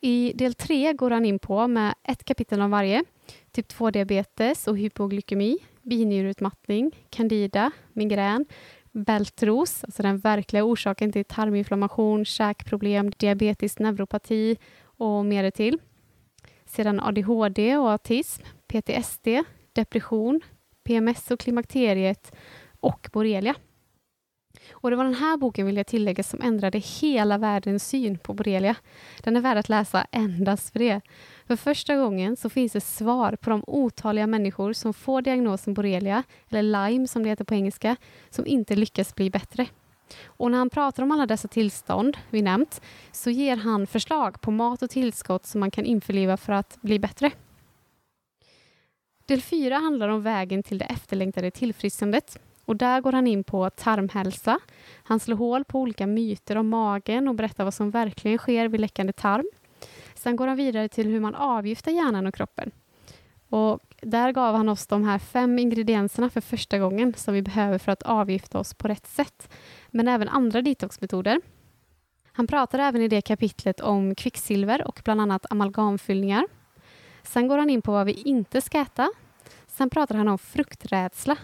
I 0.00 0.32
del 0.34 0.54
3 0.54 0.92
går 0.92 1.10
han 1.10 1.24
in 1.24 1.38
på, 1.38 1.68
med 1.68 1.94
ett 2.02 2.24
kapitel 2.24 2.60
om 2.60 2.70
varje, 2.70 3.04
typ 3.52 3.72
2-diabetes 3.72 4.68
och 4.68 4.78
hypoglykemi, 4.78 5.58
binjureutmattning, 5.82 6.90
candida, 7.10 7.70
migrän, 7.92 8.46
bältros, 8.92 9.84
alltså 9.84 10.02
den 10.02 10.18
verkliga 10.18 10.64
orsaken 10.64 11.12
till 11.12 11.24
tarminflammation, 11.24 12.24
käkproblem, 12.24 13.10
diabetisk 13.10 13.78
neuropati 13.78 14.56
och 14.82 15.24
mer 15.24 15.50
till. 15.50 15.78
Sedan 16.66 17.00
ADHD 17.00 17.76
och 17.76 17.90
autism, 17.90 18.42
PTSD, 18.68 19.28
depression, 19.72 20.40
PMS 20.84 21.30
och 21.30 21.40
klimakteriet 21.40 22.32
och 22.80 23.08
borrelia. 23.12 23.54
Och 24.70 24.90
det 24.90 24.96
var 24.96 25.04
den 25.04 25.14
här 25.14 25.36
boken, 25.36 25.66
vill 25.66 25.76
jag 25.76 25.86
tillägga, 25.86 26.22
som 26.22 26.40
ändrade 26.42 26.78
hela 26.78 27.38
världens 27.38 27.88
syn 27.88 28.18
på 28.18 28.34
borrelia. 28.34 28.76
Den 29.22 29.36
är 29.36 29.40
värd 29.40 29.58
att 29.58 29.68
läsa 29.68 30.06
endast 30.12 30.72
för 30.72 30.78
det. 30.78 31.00
För 31.46 31.56
första 31.56 31.96
gången 31.96 32.36
så 32.36 32.50
finns 32.50 32.72
det 32.72 32.80
svar 32.80 33.36
på 33.36 33.50
de 33.50 33.64
otaliga 33.66 34.26
människor 34.26 34.72
som 34.72 34.94
får 34.94 35.22
diagnosen 35.22 35.74
borrelia, 35.74 36.22
eller 36.48 36.62
Lyme 36.62 37.08
som 37.08 37.22
det 37.22 37.28
heter 37.28 37.44
på 37.44 37.54
engelska, 37.54 37.96
som 38.30 38.46
inte 38.46 38.76
lyckas 38.76 39.14
bli 39.14 39.30
bättre. 39.30 39.66
Och 40.26 40.50
när 40.50 40.58
han 40.58 40.70
pratar 40.70 41.02
om 41.02 41.10
alla 41.10 41.26
dessa 41.26 41.48
tillstånd 41.48 42.16
vi 42.30 42.42
nämnt 42.42 42.80
så 43.12 43.30
ger 43.30 43.56
han 43.56 43.86
förslag 43.86 44.40
på 44.40 44.50
mat 44.50 44.82
och 44.82 44.90
tillskott 44.90 45.46
som 45.46 45.60
man 45.60 45.70
kan 45.70 45.84
införliva 45.84 46.36
för 46.36 46.52
att 46.52 46.78
bli 46.82 46.98
bättre. 46.98 47.30
Del 49.26 49.40
4 49.40 49.74
handlar 49.74 50.08
om 50.08 50.22
vägen 50.22 50.62
till 50.62 50.78
det 50.78 50.84
efterlängtade 50.84 51.50
tillfrisknandet. 51.50 52.38
Och 52.64 52.76
där 52.76 53.00
går 53.00 53.12
han 53.12 53.26
in 53.26 53.44
på 53.44 53.70
tarmhälsa. 53.70 54.58
Han 55.02 55.20
slår 55.20 55.36
hål 55.36 55.64
på 55.64 55.80
olika 55.80 56.06
myter 56.06 56.56
om 56.56 56.68
magen 56.68 57.28
och 57.28 57.34
berättar 57.34 57.64
vad 57.64 57.74
som 57.74 57.90
verkligen 57.90 58.38
sker 58.38 58.68
vid 58.68 58.80
läckande 58.80 59.12
tarm. 59.12 59.46
Sen 60.14 60.36
går 60.36 60.46
han 60.46 60.56
vidare 60.56 60.88
till 60.88 61.06
hur 61.06 61.20
man 61.20 61.34
avgiftar 61.34 61.92
hjärnan 61.92 62.26
och 62.26 62.34
kroppen. 62.34 62.70
Och 63.48 63.80
där 64.00 64.32
gav 64.32 64.54
han 64.54 64.68
oss 64.68 64.86
de 64.86 65.04
här 65.04 65.18
fem 65.18 65.58
ingredienserna 65.58 66.30
för 66.30 66.40
första 66.40 66.78
gången 66.78 67.14
som 67.16 67.34
vi 67.34 67.42
behöver 67.42 67.78
för 67.78 67.92
att 67.92 68.02
avgifta 68.02 68.58
oss 68.58 68.74
på 68.74 68.88
rätt 68.88 69.06
sätt. 69.06 69.48
Men 69.90 70.08
även 70.08 70.28
andra 70.28 70.62
detoxmetoder. 70.62 71.40
Han 72.32 72.46
pratar 72.46 72.78
även 72.78 73.02
i 73.02 73.08
det 73.08 73.20
kapitlet 73.20 73.80
om 73.80 74.14
kvicksilver 74.14 74.86
och 74.86 75.00
bland 75.04 75.20
annat 75.20 75.46
amalgamfyllningar. 75.50 76.46
Sen 77.26 77.48
går 77.48 77.58
han 77.58 77.70
in 77.70 77.82
på 77.82 77.92
vad 77.92 78.06
vi 78.06 78.12
inte 78.12 78.60
ska 78.60 78.78
äta. 78.78 79.10
Sen 79.66 79.90
pratar 79.90 80.14
han 80.14 80.28
om 80.28 80.38
frukträdsla. 80.38 81.36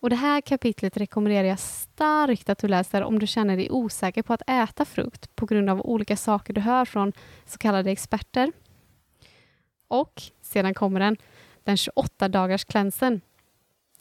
Och 0.00 0.10
det 0.10 0.16
här 0.16 0.40
kapitlet 0.40 0.96
rekommenderar 0.96 1.48
jag 1.48 1.58
starkt 1.58 2.48
att 2.48 2.58
du 2.58 2.68
läser 2.68 3.02
om 3.02 3.18
du 3.18 3.26
känner 3.26 3.56
dig 3.56 3.70
osäker 3.70 4.22
på 4.22 4.32
att 4.32 4.42
äta 4.50 4.84
frukt 4.84 5.36
på 5.36 5.46
grund 5.46 5.70
av 5.70 5.80
olika 5.80 6.16
saker 6.16 6.54
du 6.54 6.60
hör 6.60 6.84
från 6.84 7.12
så 7.46 7.58
kallade 7.58 7.90
experter. 7.90 8.52
Och 9.88 10.22
sedan 10.40 10.74
kommer 10.74 11.00
den, 11.00 11.16
den 11.64 11.76
28 11.76 12.28
dagars 12.28 12.64
klänsen. 12.64 13.20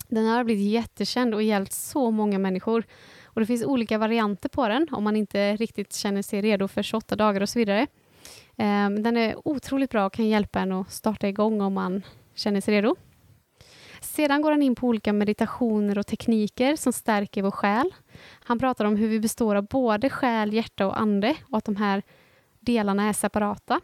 Den 0.07 0.25
har 0.25 0.43
blivit 0.43 0.71
jättekänd 0.71 1.33
och 1.33 1.43
hjälpt 1.43 1.73
så 1.73 2.11
många 2.11 2.39
människor. 2.39 2.83
Och 3.25 3.41
Det 3.41 3.47
finns 3.47 3.63
olika 3.63 3.97
varianter 3.97 4.49
på 4.49 4.67
den 4.67 4.87
om 4.91 5.03
man 5.03 5.15
inte 5.15 5.55
riktigt 5.55 5.93
känner 5.93 6.21
sig 6.21 6.41
redo 6.41 6.67
för 6.67 6.83
28 6.83 7.15
dagar 7.15 7.41
och 7.41 7.49
så 7.49 7.59
vidare. 7.59 7.87
Ehm, 8.57 9.03
den 9.03 9.17
är 9.17 9.47
otroligt 9.47 9.89
bra 9.89 10.05
och 10.05 10.13
kan 10.13 10.27
hjälpa 10.27 10.59
en 10.59 10.71
att 10.71 10.91
starta 10.91 11.27
igång 11.27 11.61
om 11.61 11.73
man 11.73 12.01
känner 12.35 12.61
sig 12.61 12.73
redo. 12.73 12.95
Sedan 14.01 14.41
går 14.41 14.51
han 14.51 14.61
in 14.61 14.75
på 14.75 14.87
olika 14.87 15.13
meditationer 15.13 15.97
och 15.97 16.07
tekniker 16.07 16.75
som 16.75 16.93
stärker 16.93 17.41
vår 17.41 17.51
själ. 17.51 17.93
Han 18.43 18.59
pratar 18.59 18.85
om 18.85 18.95
hur 18.95 19.07
vi 19.07 19.19
består 19.19 19.55
av 19.55 19.67
både 19.67 20.09
själ, 20.09 20.53
hjärta 20.53 20.87
och 20.87 20.99
ande 20.99 21.35
och 21.49 21.57
att 21.57 21.65
de 21.65 21.75
här 21.75 22.03
delarna 22.59 23.09
är 23.09 23.13
separata. 23.13 23.81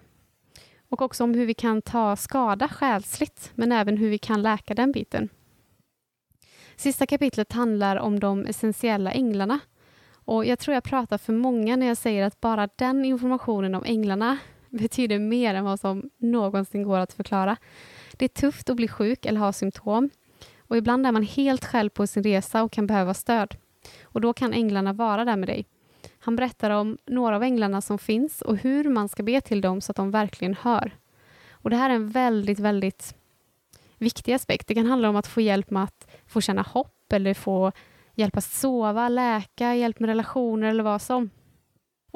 Och 0.90 1.02
också 1.02 1.24
om 1.24 1.34
hur 1.34 1.46
vi 1.46 1.54
kan 1.54 1.82
ta 1.82 2.16
skada 2.16 2.68
själsligt, 2.68 3.52
men 3.56 3.72
även 3.72 3.98
hur 3.98 4.10
vi 4.10 4.18
kan 4.18 4.42
läka 4.42 4.74
den 4.74 4.92
biten. 4.92 5.30
Sista 6.76 7.06
kapitlet 7.06 7.54
handlar 7.54 7.96
om 7.96 8.20
de 8.20 8.46
essentiella 8.46 9.12
änglarna. 9.12 9.60
Och 10.26 10.46
Jag 10.46 10.60
tror 10.60 10.74
jag 10.74 10.84
pratar 10.84 11.18
för 11.18 11.34
många 11.34 11.76
när 11.76 11.88
jag 11.88 11.98
säger 11.98 12.24
att 12.24 12.42
bara 12.42 12.70
den 12.76 13.06
informationen 13.06 13.76
om 13.76 13.84
änglarna 13.86 14.38
betyder 14.70 15.20
mer 15.20 15.56
än 15.56 15.66
vad 15.66 15.80
som 15.80 16.10
någonsin 16.18 16.84
går 16.84 17.00
att 17.00 17.14
förklara. 17.14 17.58
Det 18.14 18.26
är 18.26 18.30
tufft 18.42 18.70
att 18.70 18.76
bli 18.76 18.88
sjuk 18.88 19.26
eller 19.26 19.40
ha 19.40 19.54
symptom. 19.54 20.10
Och 20.60 20.78
ibland 20.78 21.08
är 21.08 21.12
man 21.12 21.24
helt 21.24 21.66
själv 21.66 21.90
på 21.90 22.08
sin 22.08 22.24
resa 22.24 22.64
och 22.64 22.72
kan 22.72 22.88
behöva 22.88 23.14
stöd. 23.14 23.56
Och 24.04 24.22
då 24.22 24.34
kan 24.34 24.54
änglarna 24.54 24.94
vara 24.94 25.26
där 25.26 25.36
med 25.36 25.50
dig. 25.50 25.66
Han 26.20 26.36
berättar 26.36 26.70
om 26.70 26.98
några 27.06 27.36
av 27.36 27.44
änglarna 27.44 27.82
som 27.82 27.98
finns 27.98 28.42
och 28.42 28.58
hur 28.58 28.90
man 28.90 29.10
ska 29.10 29.24
be 29.24 29.42
till 29.42 29.62
dem 29.62 29.82
så 29.82 29.92
att 29.92 29.96
de 29.96 30.12
verkligen 30.12 30.54
hör. 30.54 30.92
Och 31.52 31.70
Det 31.70 31.76
här 31.76 31.90
är 31.90 31.96
en 31.96 32.10
väldigt, 32.10 32.60
väldigt 32.60 33.16
viktig 33.98 34.34
aspekt. 34.34 34.68
Det 34.68 34.76
kan 34.76 34.86
handla 34.86 35.10
om 35.10 35.16
att 35.16 35.28
få 35.28 35.42
hjälp 35.42 35.70
med 35.70 35.84
att 35.84 36.08
få 36.28 36.42
känna 36.42 36.62
hopp 36.62 37.14
eller 37.14 37.34
få 37.34 37.72
hjälp 38.16 38.38
att 38.38 38.44
sova, 38.44 39.10
läka, 39.10 39.76
hjälp 39.76 40.00
med 40.00 40.08
relationer 40.08 40.68
eller 40.68 40.84
vad 40.84 41.02
som. 41.02 41.30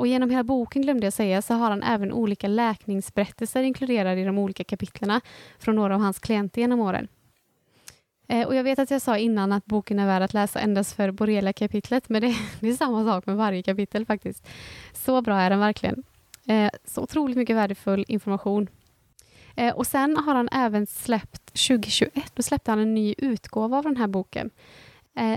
Och 0.01 0.07
genom 0.07 0.29
hela 0.29 0.43
boken, 0.43 0.81
glömde 0.81 1.05
jag 1.05 1.13
säga, 1.13 1.41
så 1.41 1.53
har 1.53 1.69
han 1.69 1.83
även 1.83 2.11
olika 2.11 2.47
läkningsberättelser 2.47 3.63
inkluderade 3.63 4.21
i 4.21 4.23
de 4.23 4.37
olika 4.37 4.63
kapitlerna 4.63 5.21
från 5.59 5.75
några 5.75 5.95
av 5.95 6.01
hans 6.01 6.19
klienter 6.19 6.61
genom 6.61 6.79
åren. 6.79 7.07
Eh, 8.27 8.47
och 8.47 8.55
jag 8.55 8.63
vet 8.63 8.79
att 8.79 8.91
jag 8.91 9.01
sa 9.01 9.17
innan 9.17 9.51
att 9.51 9.65
boken 9.65 9.99
är 9.99 10.05
värd 10.05 10.21
att 10.21 10.33
läsa 10.33 10.59
endast 10.59 10.95
för 10.95 11.11
borrelia-kapitlet, 11.11 12.09
men 12.09 12.21
det, 12.21 12.35
det, 12.59 12.69
är 12.69 12.73
samma 12.73 13.05
sak 13.05 13.25
med 13.25 13.35
varje 13.35 13.63
kapitel 13.63 14.05
faktiskt. 14.05 14.47
Så 14.93 15.21
bra 15.21 15.39
är 15.39 15.49
den 15.49 15.59
verkligen. 15.59 16.03
Eh, 16.47 16.71
så 16.85 17.01
otroligt 17.01 17.37
mycket 17.37 17.55
värdefull 17.55 18.05
information. 18.07 18.67
Eh, 19.55 19.75
och 19.75 19.87
sen 19.87 20.17
har 20.17 20.35
han 20.35 20.49
även 20.51 20.87
släppt 20.87 21.45
2021, 21.45 22.31
då 22.35 22.43
släppte 22.43 22.71
han 22.71 22.79
en 22.79 22.93
ny 22.93 23.15
utgåva 23.17 23.77
av 23.77 23.83
den 23.83 23.97
här 23.97 24.07
boken. 24.07 24.49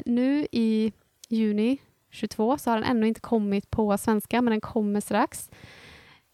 Nu 0.05 0.47
i 0.53 0.93
juni 1.29 1.79
2022 2.15 2.59
så 2.59 2.71
har 2.71 2.77
den 2.77 2.91
ännu 2.91 3.09
inte 3.09 3.21
kommit 3.21 3.71
på 3.71 3.99
svenska, 3.99 4.43
men 4.43 4.51
den 4.51 4.61
kommer 4.61 5.01
strax. 5.01 5.51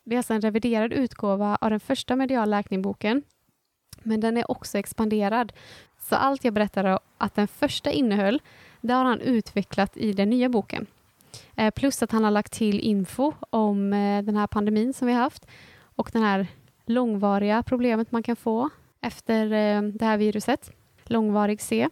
Det 0.04 0.14
är 0.14 0.16
alltså 0.16 0.34
en 0.34 0.40
reviderad 0.40 0.92
utgåva 0.92 1.58
av 1.60 1.70
den 1.70 1.80
första 1.80 2.16
medial 2.16 2.50
läkningboken, 2.50 3.22
men 4.02 4.20
den 4.20 4.36
är 4.36 4.50
också 4.50 4.78
expanderad. 4.78 5.52
Så 5.98 6.16
allt 6.16 6.44
jag 6.44 6.54
berättade 6.54 6.98
att 7.18 7.34
den 7.34 7.48
första 7.48 7.90
innehöll, 7.90 8.42
det 8.80 8.94
har 8.94 9.04
han 9.04 9.20
utvecklat 9.20 9.96
i 9.96 10.12
den 10.12 10.30
nya 10.30 10.48
boken. 10.48 10.86
Eh, 11.56 11.70
plus 11.70 12.02
att 12.02 12.12
han 12.12 12.24
har 12.24 12.30
lagt 12.30 12.52
till 12.52 12.80
info 12.80 13.32
om 13.50 13.92
eh, 13.92 14.22
den 14.22 14.36
här 14.36 14.46
pandemin 14.46 14.92
som 14.92 15.06
vi 15.06 15.14
har 15.14 15.20
haft 15.20 15.46
och 15.82 16.10
den 16.12 16.22
här 16.22 16.46
långvariga 16.86 17.62
problemet 17.62 18.12
man 18.12 18.22
kan 18.22 18.36
få 18.36 18.68
efter 19.00 19.44
eh, 19.44 19.82
det 19.82 20.04
här 20.04 20.16
viruset, 20.16 20.72
långvarig 21.04 21.60
C. 21.60 21.88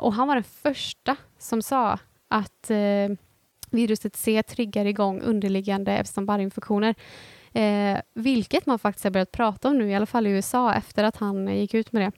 Och 0.00 0.14
han 0.14 0.28
var 0.28 0.34
den 0.34 0.44
första 0.44 1.16
som 1.38 1.62
sa 1.62 1.98
att 2.32 2.70
eh, 2.70 3.16
viruset 3.70 4.16
C 4.16 4.42
triggar 4.42 4.84
igång 4.84 5.20
underliggande 5.20 5.92
Epstein-Barr-infektioner. 5.92 6.94
Eh, 7.52 8.00
vilket 8.14 8.66
man 8.66 8.78
faktiskt 8.78 9.04
har 9.04 9.10
börjat 9.10 9.32
prata 9.32 9.68
om 9.68 9.78
nu, 9.78 9.90
i 9.90 9.94
alla 9.94 10.06
fall 10.06 10.26
i 10.26 10.30
USA, 10.30 10.74
efter 10.74 11.04
att 11.04 11.16
han 11.16 11.48
eh, 11.48 11.54
gick 11.54 11.74
ut 11.74 11.92
med 11.92 12.02
det. 12.02 12.12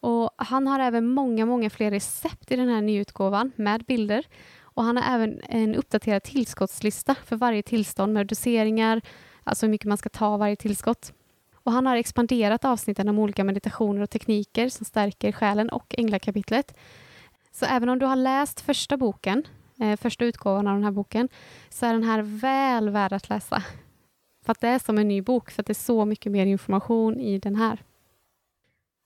Och 0.00 0.30
Han 0.36 0.66
har 0.66 0.80
även 0.80 1.08
många, 1.08 1.46
många 1.46 1.70
fler 1.70 1.90
recept 1.90 2.50
i 2.50 2.56
den 2.56 2.68
här 2.68 2.82
nyutgåvan 2.82 3.52
med 3.56 3.84
bilder. 3.84 4.24
Och 4.60 4.84
Han 4.84 4.96
har 4.96 5.14
även 5.14 5.40
en 5.48 5.74
uppdaterad 5.74 6.22
tillskottslista 6.22 7.14
för 7.14 7.36
varje 7.36 7.62
tillstånd 7.62 8.12
med 8.12 8.26
doseringar, 8.26 9.00
alltså 9.44 9.66
hur 9.66 9.70
mycket 9.70 9.88
man 9.88 9.98
ska 9.98 10.08
ta 10.08 10.36
varje 10.36 10.56
tillskott. 10.56 11.12
Och 11.54 11.72
Han 11.72 11.86
har 11.86 11.96
expanderat 11.96 12.64
avsnitten 12.64 13.08
om 13.08 13.18
olika 13.18 13.44
meditationer 13.44 14.02
och 14.02 14.10
tekniker 14.10 14.68
som 14.68 14.86
stärker 14.86 15.32
själen 15.32 15.68
och 15.68 15.94
änglakapitlet 15.98 16.76
så 17.58 17.66
även 17.66 17.88
om 17.88 17.98
du 17.98 18.06
har 18.06 18.16
läst 18.16 18.60
första 18.60 18.96
boken, 18.96 19.46
eh, 19.80 19.96
första 19.96 20.24
utgåvan 20.24 20.66
av 20.66 20.74
den 20.74 20.84
här 20.84 20.90
boken, 20.90 21.28
så 21.68 21.86
är 21.86 21.92
den 21.92 22.02
här 22.02 22.22
väl 22.22 22.90
värd 22.90 23.12
att 23.12 23.28
läsa. 23.28 23.62
För 24.44 24.52
att 24.52 24.60
det 24.60 24.68
är 24.68 24.78
som 24.78 24.98
en 24.98 25.08
ny 25.08 25.22
bok, 25.22 25.50
för 25.50 25.62
att 25.62 25.66
det 25.66 25.72
är 25.72 25.74
så 25.74 26.04
mycket 26.04 26.32
mer 26.32 26.46
information 26.46 27.20
i 27.20 27.38
den 27.38 27.56
här. 27.56 27.82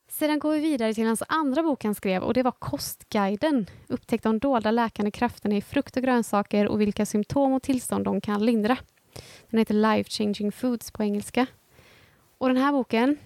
Sedan 0.09 0.39
går 0.39 0.53
vi 0.53 0.61
vidare 0.61 0.95
till 0.95 1.07
hans 1.07 1.23
andra 1.29 1.63
bok 1.63 1.85
han 1.85 1.95
skrev 1.95 2.23
och 2.23 2.35
det 2.35 2.43
var 2.43 2.53
Kostguiden. 2.53 3.67
Upptäck 3.89 4.23
de 4.23 4.39
dolda 4.39 4.71
läkande 4.71 5.11
krafterna 5.11 5.57
i 5.57 5.63
frukt 5.63 5.97
och 5.97 6.03
grönsaker 6.03 6.69
och 6.69 6.81
vilka 6.81 7.07
symptom 7.07 7.53
och 7.53 7.63
tillstånd 7.63 8.05
de 8.05 8.21
kan 8.21 8.47
lindra. 8.47 8.77
Den 9.51 9.59
heter 9.59 9.75
Life 9.75 10.11
Changing 10.11 10.53
Foods 10.53 10.91
på 10.91 11.03
engelska. 11.03 11.47
Och 12.39 12.49
den 12.49 12.57
här 12.57 12.73
boken, 12.73 13.17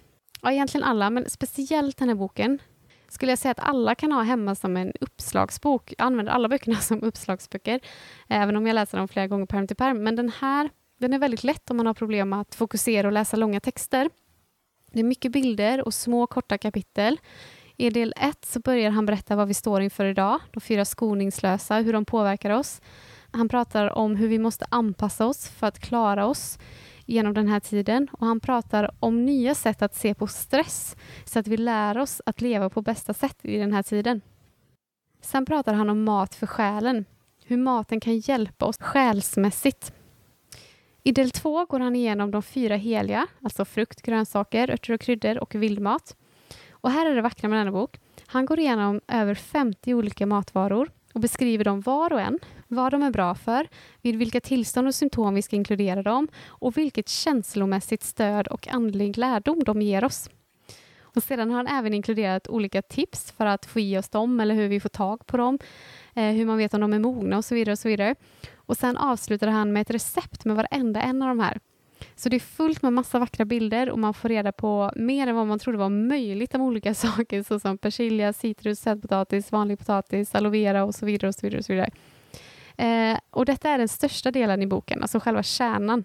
ja 0.41 0.51
egentligen 0.51 0.83
alla, 0.83 1.09
men 1.09 1.29
speciellt 1.29 1.97
den 1.97 2.09
här 2.09 2.15
boken, 2.15 2.59
skulle 3.09 3.31
jag 3.31 3.39
säga 3.39 3.51
att 3.51 3.59
alla 3.59 3.95
kan 3.95 4.11
ha 4.11 4.21
hemma 4.21 4.55
som 4.55 4.77
en 4.77 4.93
uppslagsbok. 5.01 5.93
Jag 5.97 6.05
använder 6.05 6.31
alla 6.31 6.47
böckerna 6.47 6.75
som 6.81 7.03
uppslagsböcker, 7.03 7.79
även 8.27 8.55
om 8.55 8.67
jag 8.67 8.73
läser 8.73 8.97
dem 8.97 9.07
flera 9.07 9.27
gånger 9.27 9.45
perm 9.45 9.67
till 9.67 9.77
perm. 9.77 10.03
Men 10.03 10.15
den 10.15 10.31
här 10.39 10.69
den 10.99 11.13
är 11.13 11.19
väldigt 11.19 11.43
lätt 11.43 11.71
om 11.71 11.77
man 11.77 11.87
har 11.87 11.93
problem 11.93 12.29
med 12.29 12.41
att 12.41 12.55
fokusera 12.55 13.07
och 13.07 13.13
läsa 13.13 13.37
långa 13.37 13.59
texter. 13.59 14.09
Det 14.91 14.99
är 14.99 15.03
mycket 15.03 15.31
bilder 15.31 15.85
och 15.85 15.93
små 15.93 16.27
korta 16.27 16.57
kapitel. 16.57 17.19
I 17.75 17.89
del 17.89 18.13
ett 18.17 18.45
så 18.45 18.59
börjar 18.59 18.91
han 18.91 19.05
berätta 19.05 19.35
vad 19.35 19.47
vi 19.47 19.53
står 19.53 19.81
inför 19.81 20.05
idag, 20.05 20.39
de 20.51 20.61
fyra 20.61 20.85
skoningslösa, 20.85 21.75
hur 21.75 21.93
de 21.93 22.05
påverkar 22.05 22.49
oss. 22.49 22.81
Han 23.31 23.49
pratar 23.49 23.97
om 23.97 24.15
hur 24.15 24.27
vi 24.27 24.39
måste 24.39 24.65
anpassa 24.69 25.25
oss 25.25 25.49
för 25.49 25.67
att 25.67 25.79
klara 25.79 26.25
oss 26.25 26.59
genom 27.07 27.33
den 27.33 27.47
här 27.47 27.59
tiden 27.59 28.07
och 28.11 28.27
han 28.27 28.39
pratar 28.39 28.91
om 28.99 29.25
nya 29.25 29.55
sätt 29.55 29.81
att 29.81 29.95
se 29.95 30.13
på 30.13 30.27
stress 30.27 30.95
så 31.25 31.39
att 31.39 31.47
vi 31.47 31.57
lär 31.57 31.97
oss 31.97 32.21
att 32.25 32.41
leva 32.41 32.69
på 32.69 32.81
bästa 32.81 33.13
sätt 33.13 33.37
i 33.41 33.57
den 33.57 33.73
här 33.73 33.83
tiden. 33.83 34.21
Sen 35.21 35.45
pratar 35.45 35.73
han 35.73 35.89
om 35.89 36.03
mat 36.03 36.35
för 36.35 36.47
själen, 36.47 37.05
hur 37.45 37.57
maten 37.57 37.99
kan 37.99 38.17
hjälpa 38.17 38.65
oss 38.65 38.77
själsmässigt. 38.77 39.93
I 41.03 41.11
del 41.11 41.31
två 41.31 41.65
går 41.65 41.79
han 41.79 41.95
igenom 41.95 42.31
de 42.31 42.43
fyra 42.43 42.75
heliga, 42.75 43.27
alltså 43.41 43.65
frukt, 43.65 44.01
grönsaker, 44.01 44.69
örter 44.69 44.93
och 44.93 45.01
kryddor 45.01 45.37
och 45.37 45.55
vildmat. 45.55 46.15
Och 46.71 46.91
här 46.91 47.05
är 47.05 47.15
det 47.15 47.21
vackra 47.21 47.49
med 47.49 47.59
denna 47.59 47.71
bok. 47.71 47.99
Han 48.25 48.45
går 48.45 48.59
igenom 48.59 49.01
över 49.07 49.35
50 49.35 49.93
olika 49.93 50.25
matvaror 50.25 50.89
och 51.13 51.21
beskriver 51.21 51.63
dem 51.63 51.81
var 51.81 52.13
och 52.13 52.21
en, 52.21 52.39
vad 52.67 52.91
de 52.91 53.03
är 53.03 53.11
bra 53.11 53.35
för, 53.35 53.67
vid 54.01 54.15
vilka 54.15 54.41
tillstånd 54.41 54.87
och 54.87 54.95
symptom 54.95 55.33
vi 55.33 55.41
ska 55.41 55.55
inkludera 55.55 56.03
dem 56.03 56.27
och 56.47 56.77
vilket 56.77 57.09
känslomässigt 57.09 58.03
stöd 58.03 58.47
och 58.47 58.67
andlig 58.67 59.17
lärdom 59.17 59.63
de 59.63 59.81
ger 59.81 60.03
oss. 60.03 60.29
Och 61.17 61.23
sedan 61.23 61.49
har 61.49 61.57
han 61.57 61.67
även 61.67 61.93
inkluderat 61.93 62.47
olika 62.47 62.81
tips 62.81 63.31
för 63.31 63.45
att 63.45 63.65
få 63.65 63.79
i 63.79 63.97
oss 63.97 64.09
dem 64.09 64.39
eller 64.39 64.55
hur 64.55 64.67
vi 64.67 64.79
får 64.79 64.89
tag 64.89 65.25
på 65.25 65.37
dem, 65.37 65.59
eh, 66.15 66.31
hur 66.31 66.45
man 66.45 66.57
vet 66.57 66.73
om 66.73 66.81
de 66.81 66.93
är 66.93 66.99
mogna 66.99 67.37
och 67.37 67.45
så 67.45 67.55
vidare. 67.55 67.71
Och 67.71 67.79
så 67.79 67.87
vidare. 67.87 68.15
Och 68.55 68.77
sen 68.77 68.97
avslutade 68.97 69.51
han 69.51 69.73
med 69.73 69.81
ett 69.81 69.91
recept 69.91 70.45
med 70.45 70.55
varenda 70.55 71.01
en 71.01 71.21
av 71.21 71.27
de 71.27 71.39
här. 71.39 71.59
Så 72.15 72.29
det 72.29 72.35
är 72.35 72.39
fullt 72.39 72.81
med 72.81 72.93
massa 72.93 73.19
vackra 73.19 73.45
bilder 73.45 73.89
och 73.89 73.99
man 73.99 74.13
får 74.13 74.29
reda 74.29 74.51
på 74.51 74.91
mer 74.95 75.27
än 75.27 75.35
vad 75.35 75.47
man 75.47 75.59
trodde 75.59 75.77
var 75.77 75.89
möjligt 75.89 76.55
om 76.55 76.61
olika 76.61 76.93
saker 76.93 77.43
såsom 77.43 77.77
persilja, 77.77 78.33
citrus, 78.33 78.79
sötpotatis, 78.79 79.51
vanlig 79.51 79.79
potatis, 79.79 80.35
aloe 80.35 80.51
vera 80.51 80.83
och 80.83 80.95
så 80.95 81.05
vidare. 81.05 81.27
och 81.27 81.35
så 81.35 81.41
vidare, 81.41 81.59
och 81.59 81.65
så 81.65 81.73
vidare. 81.73 81.89
Eh, 82.77 83.17
och 83.29 83.45
detta 83.45 83.69
är 83.69 83.77
den 83.77 83.87
största 83.87 84.31
delen 84.31 84.61
i 84.61 84.67
boken, 84.67 85.01
alltså 85.01 85.19
själva 85.19 85.43
kärnan. 85.43 86.03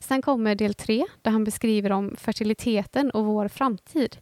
Sen 0.00 0.22
kommer 0.22 0.54
del 0.54 0.74
tre, 0.74 1.04
där 1.22 1.30
han 1.30 1.44
beskriver 1.44 1.92
om 1.92 2.16
fertiliteten 2.18 3.10
och 3.10 3.24
vår 3.24 3.48
framtid. 3.48 4.16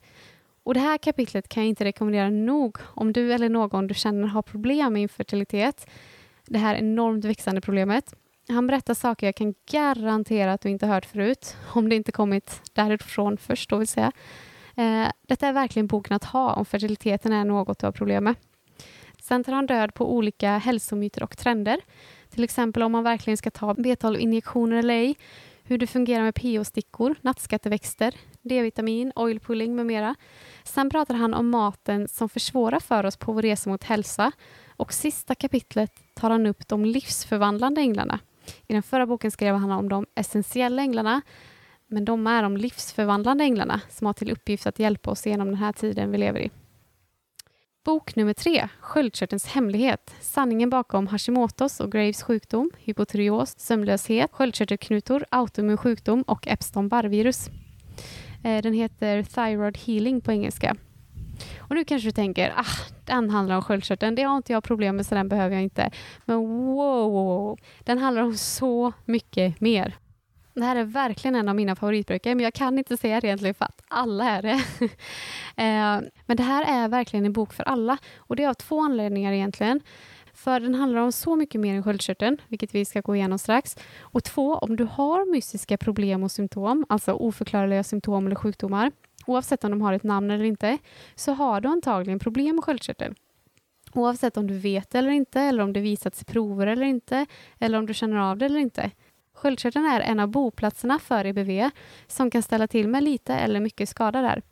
Och 0.62 0.74
Det 0.74 0.80
här 0.80 0.98
kapitlet 0.98 1.48
kan 1.48 1.62
jag 1.62 1.68
inte 1.68 1.84
rekommendera 1.84 2.30
nog 2.30 2.78
om 2.82 3.12
du 3.12 3.32
eller 3.32 3.48
någon 3.48 3.86
du 3.86 3.94
känner 3.94 4.28
har 4.28 4.42
problem 4.42 4.92
med 4.92 5.02
infertilitet. 5.02 5.90
Det 6.46 6.58
här 6.58 6.74
enormt 6.74 7.24
växande 7.24 7.60
problemet. 7.60 8.14
Han 8.48 8.66
berättar 8.66 8.94
saker 8.94 9.26
jag 9.26 9.34
kan 9.34 9.54
garantera 9.70 10.52
att 10.52 10.60
du 10.60 10.68
inte 10.68 10.86
hört 10.86 11.04
förut, 11.04 11.56
om 11.74 11.88
det 11.88 11.96
inte 11.96 12.12
kommit 12.12 12.60
därifrån 12.72 13.36
först 13.36 13.70
då 13.70 13.76
vill 13.76 13.88
säga. 13.88 14.12
Eh, 14.76 15.08
detta 15.26 15.48
är 15.48 15.52
verkligen 15.52 15.86
boken 15.86 16.16
att 16.16 16.24
ha 16.24 16.52
om 16.52 16.64
fertiliteten 16.64 17.32
är 17.32 17.44
något 17.44 17.78
du 17.78 17.86
har 17.86 17.92
problem 17.92 18.24
med. 18.24 18.34
Sen 19.30 19.44
tar 19.44 19.52
han 19.52 19.66
död 19.66 19.94
på 19.94 20.14
olika 20.14 20.58
hälsomyter 20.58 21.22
och 21.22 21.36
trender. 21.36 21.80
Till 22.30 22.44
exempel 22.44 22.82
om 22.82 22.92
man 22.92 23.04
verkligen 23.04 23.36
ska 23.36 23.50
ta 23.50 23.74
B12-injektioner 23.74 24.76
eller 24.76 24.94
ej, 24.94 25.16
hur 25.62 25.78
det 25.78 25.86
fungerar 25.86 26.22
med 26.22 26.34
PO-stickor, 26.34 27.14
nattskatteväxter, 27.20 28.14
D-vitamin, 28.42 29.12
oil 29.16 29.40
pulling 29.40 29.76
med 29.76 29.86
mera. 29.86 30.14
Sen 30.64 30.90
pratar 30.90 31.14
han 31.14 31.34
om 31.34 31.50
maten 31.50 32.08
som 32.08 32.28
försvårar 32.28 32.80
för 32.80 33.06
oss 33.06 33.16
på 33.16 33.32
vår 33.32 33.42
resa 33.42 33.70
mot 33.70 33.84
hälsa 33.84 34.32
och 34.76 34.92
sista 34.92 35.34
kapitlet 35.34 36.14
tar 36.14 36.30
han 36.30 36.46
upp 36.46 36.68
de 36.68 36.84
livsförvandlande 36.84 37.80
änglarna. 37.80 38.18
I 38.66 38.72
den 38.72 38.82
förra 38.82 39.06
boken 39.06 39.30
skrev 39.30 39.54
han 39.54 39.70
om 39.70 39.88
de 39.88 40.06
essentiella 40.14 40.82
änglarna 40.82 41.22
men 41.86 42.04
de 42.04 42.26
är 42.26 42.42
de 42.42 42.56
livsförvandlande 42.56 43.44
änglarna 43.44 43.80
som 43.88 44.06
har 44.06 44.14
till 44.14 44.30
uppgift 44.30 44.66
att 44.66 44.78
hjälpa 44.78 45.10
oss 45.10 45.26
genom 45.26 45.46
den 45.46 45.56
här 45.56 45.72
tiden 45.72 46.10
vi 46.10 46.18
lever 46.18 46.40
i. 46.40 46.50
Bok 47.84 48.16
nummer 48.16 48.32
tre, 48.32 48.68
Sköldkörtelns 48.80 49.46
hemlighet. 49.46 50.14
Sanningen 50.20 50.70
bakom 50.70 51.06
Hashimotos 51.06 51.80
och 51.80 51.92
Graves 51.92 52.22
sjukdom, 52.22 52.70
hypotyreos, 52.78 53.58
sömnlöshet, 53.58 54.30
sköldkörtelknutor, 54.32 55.24
autoimmun 55.30 55.76
sjukdom 55.76 56.22
och 56.22 56.48
Epstein-Barr-virus. 56.48 57.48
Eh, 58.44 58.62
den 58.62 58.72
heter 58.72 59.22
Thyroid 59.22 59.78
Healing 59.78 60.20
på 60.20 60.32
engelska. 60.32 60.76
Och 61.58 61.74
nu 61.74 61.84
kanske 61.84 62.08
du 62.08 62.12
tänker, 62.12 62.52
ah, 62.56 62.90
den 63.04 63.30
handlar 63.30 63.56
om 63.56 63.62
sköldkörteln, 63.62 64.14
det 64.14 64.22
har 64.22 64.36
inte 64.36 64.52
jag 64.52 64.64
problem 64.64 64.96
med 64.96 65.06
så 65.06 65.14
den 65.14 65.28
behöver 65.28 65.54
jag 65.54 65.62
inte. 65.62 65.90
Men 66.24 66.36
wow, 66.36 67.58
den 67.78 67.98
handlar 67.98 68.22
om 68.22 68.34
så 68.34 68.92
mycket 69.04 69.60
mer. 69.60 69.96
Det 70.60 70.66
här 70.66 70.76
är 70.76 70.84
verkligen 70.84 71.34
en 71.34 71.48
av 71.48 71.56
mina 71.56 71.76
favoritböcker, 71.76 72.34
men 72.34 72.44
jag 72.44 72.54
kan 72.54 72.78
inte 72.78 72.96
säga 72.96 73.20
det 73.20 73.26
egentligen 73.26 73.54
för 73.54 73.64
att 73.64 73.82
alla 73.88 74.24
är 74.24 74.42
det. 74.42 74.64
Eh, 75.56 76.00
men 76.26 76.36
det 76.36 76.42
här 76.42 76.84
är 76.84 76.88
verkligen 76.88 77.26
en 77.26 77.32
bok 77.32 77.52
för 77.52 77.62
alla 77.62 77.98
och 78.16 78.36
det 78.36 78.44
är 78.44 78.48
av 78.48 78.54
två 78.54 78.80
anledningar 78.80 79.32
egentligen. 79.32 79.80
För 80.32 80.60
den 80.60 80.74
handlar 80.74 81.00
om 81.00 81.12
så 81.12 81.36
mycket 81.36 81.60
mer 81.60 81.74
än 81.74 81.82
sköldkörteln, 81.82 82.40
vilket 82.48 82.74
vi 82.74 82.84
ska 82.84 83.00
gå 83.00 83.16
igenom 83.16 83.38
strax. 83.38 83.76
Och 84.00 84.24
två, 84.24 84.54
om 84.54 84.76
du 84.76 84.84
har 84.84 85.32
mystiska 85.32 85.78
problem 85.78 86.22
och 86.22 86.32
symptom, 86.32 86.86
alltså 86.88 87.12
oförklarliga 87.12 87.84
symptom 87.84 88.26
eller 88.26 88.36
sjukdomar, 88.36 88.92
oavsett 89.26 89.64
om 89.64 89.70
de 89.70 89.80
har 89.80 89.92
ett 89.92 90.02
namn 90.02 90.30
eller 90.30 90.44
inte, 90.44 90.78
så 91.14 91.32
har 91.32 91.60
du 91.60 91.68
antagligen 91.68 92.18
problem 92.18 92.56
med 92.56 92.64
sköldkörteln. 92.64 93.14
Oavsett 93.92 94.36
om 94.36 94.46
du 94.46 94.58
vet 94.58 94.90
det 94.90 94.98
eller 94.98 95.10
inte, 95.10 95.40
eller 95.40 95.62
om 95.62 95.72
det 95.72 95.80
visats 95.80 96.22
i 96.22 96.24
prover 96.24 96.66
eller 96.66 96.84
inte, 96.84 97.26
eller 97.58 97.78
om 97.78 97.86
du 97.86 97.94
känner 97.94 98.16
av 98.16 98.38
det 98.38 98.46
eller 98.46 98.60
inte. 98.60 98.90
Sköldkörteln 99.40 99.86
är 99.86 100.00
en 100.00 100.20
av 100.20 100.28
boplatserna 100.28 100.98
för 100.98 101.24
EBV 101.24 101.70
som 102.06 102.30
kan 102.30 102.42
ställa 102.42 102.66
till 102.66 102.88
med 102.88 103.02
lite 103.02 103.34
eller 103.34 103.60
mycket 103.60 103.88
skada 103.88 104.22
där. 104.22 104.42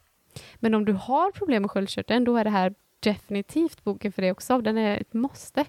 Men 0.57 0.75
om 0.75 0.85
du 0.85 0.93
har 0.93 1.31
problem 1.31 1.63
med 1.63 1.71
sköldkörteln, 1.71 2.25
då 2.25 2.37
är 2.37 2.45
det 2.45 2.51
här 2.51 2.75
definitivt 3.01 3.85
boken 3.85 4.13
för 4.13 4.23
dig 4.23 4.31
också. 4.31 4.61
Den 4.61 4.79
är 4.79 5.01
ett 5.01 5.13
måste. 5.13 5.65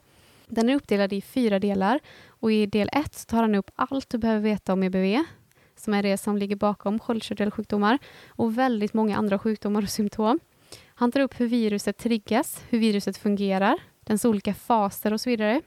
Den 0.47 0.69
är 0.69 0.75
uppdelad 0.75 1.13
i 1.13 1.21
fyra 1.21 1.59
delar 1.59 1.99
och 2.27 2.51
i 2.51 2.65
del 2.65 2.89
ett 2.93 3.27
tar 3.27 3.41
han 3.41 3.55
upp 3.55 3.71
allt 3.75 4.09
du 4.09 4.17
behöver 4.17 4.41
veta 4.41 4.73
om 4.73 4.83
EBV, 4.83 5.23
som 5.75 5.93
är 5.93 6.03
det 6.03 6.17
som 6.17 6.37
ligger 6.37 6.55
bakom 6.55 6.99
sköldkörtelsjukdomar 6.99 7.97
och 8.27 8.57
väldigt 8.57 8.93
många 8.93 9.17
andra 9.17 9.39
sjukdomar 9.39 9.81
och 9.81 9.89
symptom. 9.89 10.39
Han 10.85 11.11
tar 11.11 11.19
upp 11.19 11.39
hur 11.39 11.47
viruset 11.47 11.97
triggas, 11.97 12.63
hur 12.69 12.79
viruset 12.79 13.17
fungerar, 13.17 13.79
dess 13.99 14.25
olika 14.25 14.53
faser 14.53 15.13
och 15.13 15.21
så 15.21 15.29
vidare. 15.29 15.61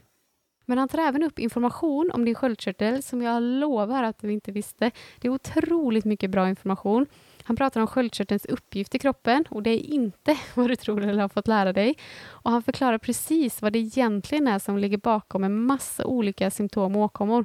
Men 0.64 0.78
han 0.78 0.88
tar 0.88 0.98
även 0.98 1.22
upp 1.22 1.38
information 1.38 2.10
om 2.14 2.24
din 2.24 2.34
sköldkörtel 2.34 3.02
som 3.02 3.22
jag 3.22 3.42
lovar 3.42 4.02
att 4.02 4.18
du 4.18 4.32
inte 4.32 4.52
visste. 4.52 4.90
Det 5.18 5.28
är 5.28 5.32
otroligt 5.32 6.04
mycket 6.04 6.30
bra 6.30 6.48
information. 6.48 7.06
Han 7.44 7.56
pratar 7.56 7.80
om 7.80 7.86
sköldkörtelns 7.86 8.44
uppgift 8.44 8.94
i 8.94 8.98
kroppen 8.98 9.44
och 9.50 9.62
det 9.62 9.70
är 9.70 9.78
inte 9.78 10.38
vad 10.54 10.68
du 10.68 10.76
tror 10.76 11.04
eller 11.04 11.22
har 11.22 11.28
fått 11.28 11.48
lära 11.48 11.72
dig. 11.72 11.94
Och 12.24 12.50
han 12.50 12.62
förklarar 12.62 12.98
precis 12.98 13.62
vad 13.62 13.72
det 13.72 13.78
egentligen 13.78 14.48
är 14.48 14.58
som 14.58 14.78
ligger 14.78 14.98
bakom 14.98 15.44
en 15.44 15.64
massa 15.64 16.04
olika 16.04 16.50
symptom 16.50 16.96
och 16.96 17.02
åkommor. 17.02 17.44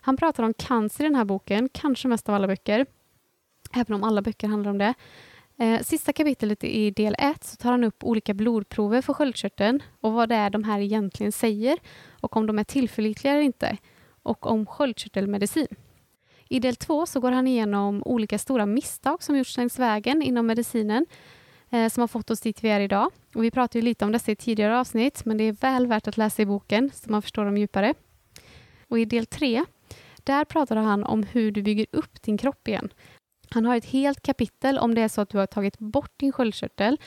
Han 0.00 0.16
pratar 0.16 0.42
om 0.42 0.54
cancer 0.54 1.04
i 1.04 1.06
den 1.06 1.14
här 1.14 1.24
boken, 1.24 1.68
kanske 1.72 2.08
mest 2.08 2.28
av 2.28 2.34
alla 2.34 2.46
böcker. 2.46 2.86
Även 3.74 3.94
om 3.94 4.04
alla 4.04 4.22
böcker 4.22 4.48
handlar 4.48 4.70
om 4.70 4.78
det. 4.78 4.94
Eh, 5.58 5.82
sista 5.82 6.12
kapitlet 6.12 6.64
i 6.64 6.90
del 6.90 7.14
1 7.18 7.44
så 7.44 7.56
tar 7.56 7.70
han 7.70 7.84
upp 7.84 8.04
olika 8.04 8.34
blodprover 8.34 9.02
för 9.02 9.14
sköldkörteln 9.14 9.82
och 10.00 10.12
vad 10.12 10.28
det 10.28 10.34
är 10.34 10.50
de 10.50 10.64
här 10.64 10.80
egentligen 10.80 11.32
säger 11.32 11.78
och 12.20 12.36
om 12.36 12.46
de 12.46 12.58
är 12.58 12.64
tillförlitliga 12.64 13.32
eller 13.32 13.42
inte 13.42 13.76
och 14.22 14.46
om 14.46 14.66
sköldkörtelmedicin. 14.66 15.66
I 16.48 16.60
del 16.60 16.76
2 16.76 17.06
så 17.06 17.20
går 17.20 17.32
han 17.32 17.46
igenom 17.46 18.02
olika 18.04 18.38
stora 18.38 18.66
misstag 18.66 19.22
som 19.22 19.36
gjorts 19.36 19.56
längs 19.56 19.78
vägen 19.78 20.22
inom 20.22 20.46
medicinen 20.46 21.06
eh, 21.70 21.88
som 21.88 22.00
har 22.00 22.08
fått 22.08 22.30
oss 22.30 22.40
dit 22.40 22.64
vi 22.64 22.68
är 22.68 22.80
idag. 22.80 23.10
Och 23.34 23.44
vi 23.44 23.50
pratade 23.50 23.78
ju 23.78 23.84
lite 23.84 24.04
om 24.04 24.12
dessa 24.12 24.32
i 24.32 24.36
tidigare 24.36 24.80
avsnitt 24.80 25.24
men 25.24 25.36
det 25.36 25.44
är 25.44 25.52
väl 25.52 25.86
värt 25.86 26.08
att 26.08 26.16
läsa 26.16 26.42
i 26.42 26.46
boken 26.46 26.90
så 26.94 27.10
man 27.10 27.22
förstår 27.22 27.44
dem 27.44 27.56
djupare. 27.56 27.94
Och 28.88 28.98
i 28.98 29.04
del 29.04 29.26
3 29.26 29.64
där 30.24 30.44
pratar 30.44 30.76
han 30.76 31.04
om 31.04 31.22
hur 31.22 31.50
du 31.50 31.62
bygger 31.62 31.86
upp 31.90 32.22
din 32.22 32.38
kropp 32.38 32.68
igen. 32.68 32.92
Han 33.54 33.64
har 33.64 33.76
ett 33.76 33.84
helt 33.84 34.22
kapitel 34.22 34.78
om 34.78 34.94
det 34.94 35.00
är 35.00 35.08
så 35.08 35.20
att 35.20 35.28
du 35.28 35.38
har 35.38 35.46
tagit 35.46 35.78
bort 35.78 36.12
din 36.16 36.32
sköldkörtel. 36.32 36.98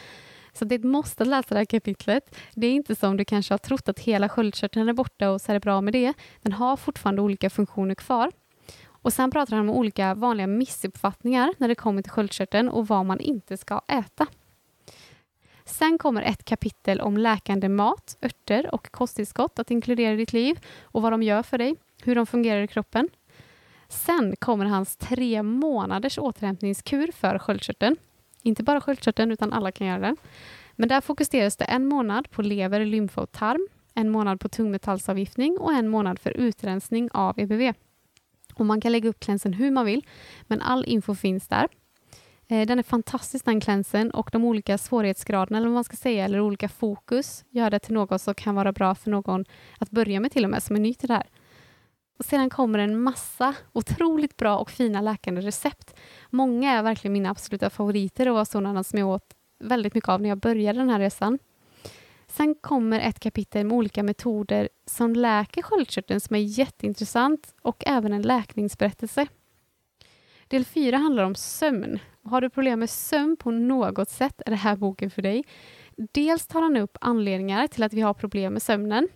Så 0.54 0.66
det 0.66 0.76
är 0.76 0.80
ett 0.80 0.86
måste 0.86 1.24
att 1.24 1.30
läsa 1.30 1.56
det 1.56 1.60
här 1.60 1.66
kapitlet. 1.66 2.36
Det 2.54 2.68
är 2.68 2.72
inte 2.72 2.96
som 2.96 3.18
du 3.18 3.26
kanske 3.26 3.54
har 3.54 3.58
trott 3.58 3.90
att 3.90 4.00
hela 4.00 4.30
sköldkörteln 4.30 4.90
är 4.90 4.94
borta 4.94 5.30
och 5.30 5.42
så 5.42 5.52
är 5.52 5.54
det 5.54 5.60
bra 5.60 5.82
med 5.82 5.94
det. 5.94 6.14
Den 6.42 6.54
har 6.54 6.78
fortfarande 6.78 7.22
olika 7.22 7.50
funktioner 7.50 7.96
kvar. 7.96 8.32
Och 8.88 9.14
Sen 9.14 9.32
pratar 9.32 9.56
han 9.56 9.70
om 9.70 9.76
olika 9.76 10.14
vanliga 10.14 10.48
missuppfattningar 10.48 11.54
när 11.58 11.68
det 11.68 11.76
kommer 11.76 12.02
till 12.02 12.12
sköldkörteln 12.12 12.70
och 12.70 12.88
vad 12.88 13.06
man 13.06 13.20
inte 13.20 13.58
ska 13.58 13.82
äta. 13.88 14.28
Sen 15.66 15.98
kommer 15.98 16.22
ett 16.22 16.46
kapitel 16.46 17.02
om 17.02 17.18
läkande 17.18 17.70
mat, 17.70 18.18
örter 18.22 18.70
och 18.74 18.92
kosttillskott 18.92 19.60
att 19.60 19.72
inkludera 19.72 20.14
i 20.14 20.18
ditt 20.18 20.34
liv 20.34 20.60
och 20.82 21.02
vad 21.02 21.14
de 21.14 21.24
gör 21.24 21.44
för 21.44 21.58
dig, 21.58 21.76
hur 22.04 22.16
de 22.16 22.26
fungerar 22.26 22.62
i 22.62 22.68
kroppen. 22.68 23.10
Sen 23.89 24.36
kommer 24.39 24.65
hans 24.65 24.95
tre 24.95 25.43
månaders 25.43 26.17
återhämtningskur 26.17 27.12
för 27.12 27.39
sköldkörteln. 27.39 27.95
Inte 28.41 28.63
bara 28.63 28.82
sköldkörteln, 28.82 29.32
utan 29.32 29.54
alla 29.54 29.71
kan 29.71 29.88
göra 29.88 30.00
det. 30.00 30.15
Men 30.76 30.89
där 30.89 31.02
fokuseras 31.02 31.58
det 31.58 31.65
en 31.65 31.88
månad 31.88 32.30
på 32.30 32.41
lever, 32.41 32.86
lymfa 32.86 33.21
och 33.21 33.32
tarm, 33.32 33.67
en 33.93 34.10
månad 34.10 34.39
på 34.39 34.50
tungmetallsavgiftning 34.50 35.58
och 35.58 35.74
en 35.74 35.88
månad 35.88 36.19
för 36.19 36.32
utrensning 36.32 37.10
av 37.13 37.39
EBV. 37.39 37.74
Och 38.54 38.65
man 38.65 38.82
kan 38.82 38.91
lägga 38.91 39.10
upp 39.10 39.19
klänsen 39.19 39.54
hur 39.54 39.71
man 39.71 39.86
vill, 39.86 40.06
men 40.48 40.62
all 40.62 40.86
info 40.86 41.15
finns 41.15 41.48
där. 41.48 41.67
Eh, 42.48 42.67
den 42.67 42.80
är 42.80 42.84
fantastisk 42.84 43.45
den 43.45 43.62
klänsen 43.62 44.12
och 44.12 44.30
de 44.32 44.45
olika 44.45 44.78
svårighetsgraderna 44.78 45.58
eller 45.58 45.67
vad 45.67 45.74
man 45.74 45.84
ska 45.84 45.95
säga, 45.95 46.26
eller 46.26 46.39
olika 46.39 46.69
fokus 46.69 47.45
gör 47.50 47.69
det 47.69 47.80
till 47.80 47.93
något 47.93 48.21
som 48.21 48.36
kan 48.36 48.56
vara 48.56 48.71
bra 48.71 48.95
för 48.95 49.12
någon 49.12 49.45
att 49.80 49.89
börja 49.89 50.19
med 50.19 50.32
till 50.32 50.43
och 50.43 50.50
med, 50.50 50.63
som 50.63 50.76
är 50.76 50.80
ny 50.80 50.93
till 50.93 51.08
det 51.08 51.13
här. 51.13 51.28
Och 52.17 52.25
sedan 52.25 52.49
kommer 52.49 52.80
en 52.80 53.01
massa 53.01 53.56
otroligt 53.73 54.38
bra 54.38 54.58
och 54.58 54.71
fina 54.71 55.01
läkande 55.01 55.41
recept. 55.41 55.95
Många 56.30 56.71
är 56.71 56.84
verkligen 56.84 57.13
mina 57.13 57.30
absoluta 57.30 57.69
favoriter 57.69 58.30
och 58.30 58.36
var 58.36 58.45
sådana 58.45 58.84
som 58.84 58.99
jag 58.99 59.10
åt 59.10 59.34
väldigt 59.60 59.95
mycket 59.95 60.10
av 60.10 60.21
när 60.21 60.30
jag 60.30 60.38
började 60.38 60.80
den 60.80 60.89
här 60.89 60.99
resan. 60.99 61.39
Sen 62.28 62.56
kommer 62.56 62.99
ett 62.99 63.19
kapitel 63.19 63.65
med 63.65 63.78
olika 63.78 64.04
metoder 64.04 64.69
som 64.86 65.13
läker 65.13 65.62
sköldkörteln 65.62 66.19
som 66.19 66.36
är 66.36 66.39
jätteintressant 66.39 67.56
och 67.62 67.84
även 67.88 68.13
en 68.13 68.21
läkningsberättelse. 68.21 69.28
Del 70.47 70.65
4 70.65 70.97
handlar 70.97 71.23
om 71.23 71.36
sömn. 71.36 71.99
Har 72.23 72.41
du 72.41 72.49
problem 72.49 72.80
med 72.80 72.89
sömn 72.89 73.38
på 73.38 73.51
något 73.51 74.10
sätt 74.10 74.41
är 74.45 74.49
det 74.49 74.58
här 74.58 74.75
boken 74.75 75.12
för 75.12 75.21
dig. 75.21 75.43
Dels 76.12 76.47
tar 76.47 76.62
han 76.62 76.78
upp 76.78 76.97
anledningar 77.01 77.67
till 77.67 77.84
att 77.84 77.93
vi 77.93 78.01
har 78.01 78.13
problem 78.13 78.54
med 78.54 78.62
sömnen. 78.62 79.08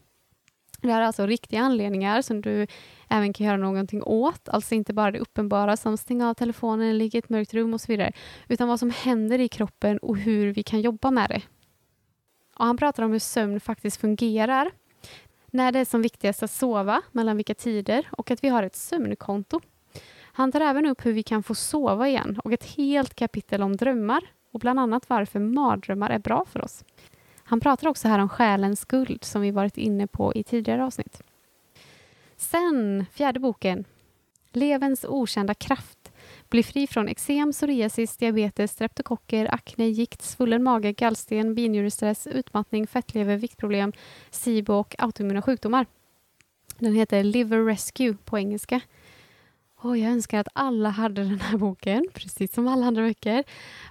Det 0.82 0.92
här 0.92 1.02
är 1.02 1.06
alltså 1.06 1.26
riktiga 1.26 1.62
anledningar 1.62 2.22
som 2.22 2.42
du 2.42 2.68
även 3.10 3.34
kan 3.34 3.48
göra 3.48 3.58
någonting 3.58 4.04
åt, 4.04 4.50
alltså 4.50 4.76
inte 4.76 4.94
bara 4.94 5.12
det 5.12 5.20
uppenbara 5.20 5.78
som 5.78 5.98
stänga 5.98 6.30
av 6.30 6.34
telefonen, 6.34 6.98
ligga 6.98 7.18
i 7.18 7.20
ett 7.20 7.30
mörkt 7.30 7.54
rum 7.54 7.74
och 7.74 7.82
så 7.82 7.92
vidare, 7.92 8.12
utan 8.48 8.68
vad 8.68 8.80
som 8.80 8.90
händer 8.90 9.40
i 9.40 9.48
kroppen 9.48 9.98
och 9.98 10.18
hur 10.18 10.54
vi 10.54 10.64
kan 10.64 10.82
jobba 10.82 11.12
med 11.12 11.30
det. 11.30 11.42
Och 12.56 12.66
han 12.66 12.78
pratar 12.78 13.04
om 13.04 13.12
hur 13.12 13.20
sömn 13.20 13.60
faktiskt 13.60 14.02
fungerar, 14.02 14.72
när 15.52 15.72
det 15.72 15.80
är 15.80 15.86
som 15.86 16.02
viktigast 16.02 16.44
att 16.44 16.52
sova, 16.52 17.02
mellan 17.12 17.38
vilka 17.38 17.56
tider 17.56 18.08
och 18.12 18.32
att 18.32 18.44
vi 18.44 18.50
har 18.50 18.64
ett 18.64 18.76
sömnkonto. 18.76 19.60
Han 20.22 20.52
tar 20.52 20.62
även 20.62 20.86
upp 20.86 21.06
hur 21.06 21.14
vi 21.14 21.24
kan 21.24 21.44
få 21.44 21.56
sova 21.56 22.08
igen 22.08 22.40
och 22.44 22.54
ett 22.54 22.64
helt 22.64 23.16
kapitel 23.16 23.62
om 23.64 23.76
drömmar 23.76 24.22
och 24.52 24.60
bland 24.60 24.80
annat 24.80 25.10
varför 25.10 25.40
mardrömmar 25.40 26.10
är 26.10 26.20
bra 26.20 26.46
för 26.46 26.62
oss. 26.62 26.84
Han 27.50 27.60
pratar 27.60 27.88
också 27.88 28.08
här 28.08 28.20
om 28.20 28.30
själens 28.30 28.80
skuld 28.80 29.24
som 29.24 29.42
vi 29.42 29.52
varit 29.52 29.78
inne 29.78 30.08
på 30.08 30.34
i 30.36 30.44
tidigare 30.44 30.86
avsnitt. 30.86 31.22
Sen, 32.38 33.06
fjärde 33.14 33.40
boken, 33.40 33.86
Levens 34.52 35.06
okända 35.06 35.54
kraft. 35.54 36.12
Bli 36.50 36.64
fri 36.64 36.88
från 36.88 37.08
eksem, 37.08 37.52
psoriasis, 37.52 38.18
diabetes, 38.18 38.72
streptokocker, 38.72 39.54
akne, 39.54 39.88
gikt, 39.88 40.22
svullen 40.22 40.64
mage, 40.64 40.92
gallsten, 40.94 41.56
binjurestress, 41.56 42.28
utmattning, 42.28 42.88
fettlever, 42.88 43.38
viktproblem, 43.38 43.94
SIBO 44.30 44.74
och 44.74 44.96
autoimmuna 44.98 45.42
sjukdomar. 45.42 45.86
Den 46.78 46.96
heter 46.96 47.24
Liver 47.24 47.66
Rescue 47.66 48.18
på 48.26 48.38
engelska. 48.38 48.82
Oh, 49.82 50.00
jag 50.00 50.12
önskar 50.12 50.40
att 50.40 50.48
alla 50.54 50.90
hade 50.90 51.24
den 51.24 51.40
här 51.40 51.58
boken, 51.58 52.06
precis 52.14 52.54
som 52.54 52.68
alla 52.68 52.86
andra 52.86 53.02
böcker, 53.02 53.44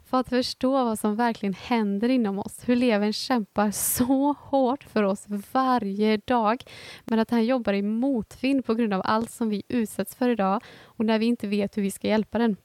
för 0.05 0.21
att 0.21 0.29
förstå 0.29 0.71
vad 0.85 0.99
som 0.99 1.17
verkligen 1.17 1.55
händer 1.55 2.09
inom 2.09 2.39
oss. 2.39 2.61
Hur 2.67 2.77
levern 2.77 3.13
kämpar 3.13 3.71
så 3.71 4.33
hårt 4.33 4.85
för 4.85 5.03
oss 5.03 5.27
varje 5.53 6.17
dag, 6.17 6.65
men 7.05 7.19
att 7.19 7.31
han 7.31 7.45
jobbar 7.45 7.73
i 7.73 7.83
motvind 7.83 8.65
på 8.65 8.75
grund 8.75 8.95
av 8.95 9.03
allt 9.05 9.31
som 9.31 9.49
vi 9.49 9.63
utsätts 9.69 10.15
för 10.15 10.29
idag 10.29 10.63
och 10.85 11.05
när 11.05 11.19
vi 11.19 11.27
inte 11.27 11.47
vet 11.47 11.77
hur 11.77 11.83
vi 11.83 11.91
ska 11.91 12.09
hjälpa 12.09 12.39
den. 12.39 12.57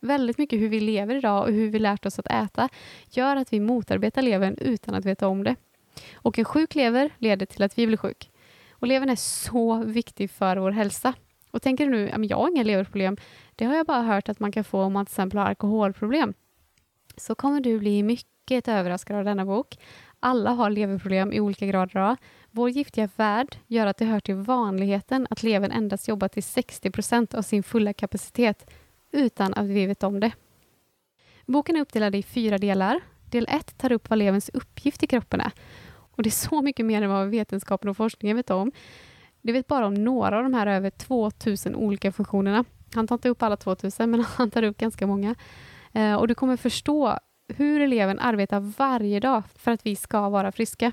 Väldigt 0.00 0.38
mycket 0.38 0.60
hur 0.60 0.68
vi 0.68 0.80
lever 0.80 1.14
idag 1.14 1.42
och 1.42 1.52
hur 1.52 1.70
vi 1.70 1.78
lärt 1.78 2.06
oss 2.06 2.18
att 2.18 2.26
äta 2.26 2.68
gör 3.10 3.36
att 3.36 3.52
vi 3.52 3.60
motarbetar 3.60 4.22
levern 4.22 4.56
utan 4.60 4.94
att 4.94 5.04
veta 5.04 5.28
om 5.28 5.44
det. 5.44 5.56
Och 6.14 6.38
en 6.38 6.44
sjuk 6.44 6.74
lever 6.74 7.10
leder 7.18 7.46
till 7.46 7.62
att 7.62 7.78
vi 7.78 7.86
blir 7.86 7.96
sjuk. 7.96 8.30
Och 8.70 8.86
levern 8.86 9.10
är 9.10 9.16
så 9.16 9.76
viktig 9.84 10.30
för 10.30 10.56
vår 10.56 10.70
hälsa. 10.70 11.14
Och 11.58 11.62
tänker 11.62 11.86
du 11.86 11.90
nu, 11.90 12.26
jag 12.28 12.36
har 12.36 12.48
inga 12.48 12.62
leverproblem, 12.62 13.16
det 13.56 13.64
har 13.64 13.76
jag 13.76 13.86
bara 13.86 14.02
hört 14.02 14.28
att 14.28 14.40
man 14.40 14.52
kan 14.52 14.64
få 14.64 14.82
om 14.82 14.92
man 14.92 15.06
till 15.06 15.12
exempel 15.12 15.38
har 15.38 15.46
alkoholproblem. 15.46 16.34
Så 17.16 17.34
kommer 17.34 17.60
du 17.60 17.78
bli 17.78 18.02
mycket 18.02 18.68
överraskad 18.68 19.16
av 19.16 19.24
denna 19.24 19.44
bok. 19.44 19.78
Alla 20.20 20.50
har 20.50 20.70
leverproblem 20.70 21.32
i 21.32 21.40
olika 21.40 21.66
grader. 21.66 22.16
Vår 22.50 22.70
giftiga 22.70 23.08
värld 23.16 23.56
gör 23.66 23.86
att 23.86 23.96
det 23.96 24.04
hör 24.04 24.20
till 24.20 24.34
vanligheten 24.34 25.26
att 25.30 25.42
levern 25.42 25.70
endast 25.70 26.08
jobbar 26.08 26.28
till 26.28 26.42
60 26.42 26.90
procent 26.90 27.34
av 27.34 27.42
sin 27.42 27.62
fulla 27.62 27.92
kapacitet 27.92 28.70
utan 29.12 29.54
att 29.54 29.66
vi 29.66 29.86
vet 29.86 30.02
om 30.02 30.20
det. 30.20 30.32
Boken 31.46 31.76
är 31.76 31.80
uppdelad 31.80 32.14
i 32.14 32.22
fyra 32.22 32.58
delar. 32.58 33.00
Del 33.30 33.46
1 33.50 33.78
tar 33.78 33.92
upp 33.92 34.10
vad 34.10 34.18
leverns 34.18 34.48
uppgift 34.48 35.02
i 35.02 35.06
kroppen 35.06 35.40
är. 35.40 35.52
Och 35.90 36.22
det 36.22 36.28
är 36.28 36.48
så 36.48 36.62
mycket 36.62 36.86
mer 36.86 37.02
än 37.02 37.10
vad 37.10 37.28
vetenskapen 37.28 37.90
och 37.90 37.96
forskningen 37.96 38.36
vet 38.36 38.50
om. 38.50 38.72
Du 39.48 39.52
vet 39.52 39.66
bara 39.66 39.86
om 39.86 39.94
några 39.94 40.36
av 40.36 40.42
de 40.42 40.54
här 40.54 40.66
över 40.66 40.90
2000 40.90 41.74
olika 41.74 42.12
funktionerna. 42.12 42.64
Han 42.94 43.06
tar 43.06 43.14
inte 43.14 43.28
upp 43.28 43.42
alla 43.42 43.56
2000, 43.56 44.10
men 44.10 44.20
han 44.36 44.50
tar 44.50 44.62
upp 44.62 44.78
ganska 44.78 45.06
många. 45.06 45.34
Eh, 45.92 46.14
och 46.14 46.28
du 46.28 46.34
kommer 46.34 46.56
förstå 46.56 47.18
hur 47.48 47.80
eleven 47.80 48.18
arbetar 48.18 48.60
varje 48.60 49.20
dag 49.20 49.42
för 49.56 49.70
att 49.70 49.86
vi 49.86 49.96
ska 49.96 50.28
vara 50.28 50.52
friska. 50.52 50.92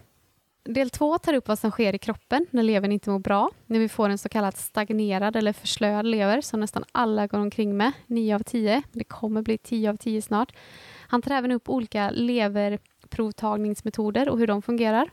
Del 0.64 0.90
två 0.90 1.18
tar 1.18 1.34
upp 1.34 1.48
vad 1.48 1.60
som 1.60 1.72
sker 1.72 1.96
i 1.96 1.98
kroppen 1.98 2.46
när 2.52 2.64
levern 2.64 2.92
inte 2.92 3.10
mår 3.10 3.20
bra, 3.20 3.50
när 3.66 3.80
vi 3.80 3.90
får 3.90 4.10
en 4.10 4.18
så 4.18 4.30
kallad 4.30 4.58
stagnerad 4.58 5.36
eller 5.36 5.54
förslöad 5.54 6.06
lever 6.06 6.42
som 6.42 6.60
nästan 6.60 6.84
alla 6.92 7.28
går 7.28 7.40
omkring 7.40 7.78
med, 7.78 7.92
9 8.08 8.36
av 8.36 8.40
10. 8.40 8.84
Det 8.92 9.04
kommer 9.04 9.42
bli 9.42 9.58
10 9.58 9.90
av 9.90 9.96
10 9.96 10.22
snart. 10.22 10.56
Han 11.08 11.22
tar 11.22 11.32
även 11.32 11.52
upp 11.52 11.70
olika 11.70 12.10
leverprovtagningsmetoder 12.10 14.30
och 14.30 14.40
hur 14.40 14.48
de 14.48 14.62
fungerar. 14.62 15.10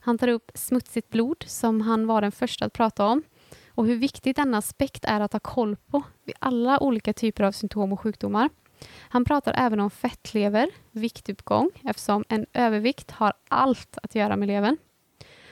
Han 0.00 0.18
tar 0.18 0.28
upp 0.28 0.50
smutsigt 0.54 1.10
blod, 1.10 1.44
som 1.46 1.80
han 1.80 2.06
var 2.06 2.20
den 2.20 2.32
första 2.32 2.64
att 2.64 2.72
prata 2.72 3.06
om, 3.06 3.22
och 3.68 3.86
hur 3.86 3.96
viktigt 3.96 4.36
denna 4.36 4.58
aspekt 4.58 5.04
är 5.04 5.20
att 5.20 5.32
ha 5.32 5.40
koll 5.40 5.76
på 5.76 6.02
vid 6.24 6.34
alla 6.38 6.80
olika 6.80 7.12
typer 7.12 7.44
av 7.44 7.52
symptom 7.52 7.92
och 7.92 8.00
sjukdomar. 8.00 8.50
Han 8.98 9.24
pratar 9.24 9.54
även 9.56 9.80
om 9.80 9.90
fettlever, 9.90 10.70
viktuppgång, 10.90 11.70
eftersom 11.84 12.24
en 12.28 12.46
övervikt 12.52 13.10
har 13.10 13.32
allt 13.48 13.98
att 14.02 14.14
göra 14.14 14.36
med 14.36 14.48
levern. 14.48 14.76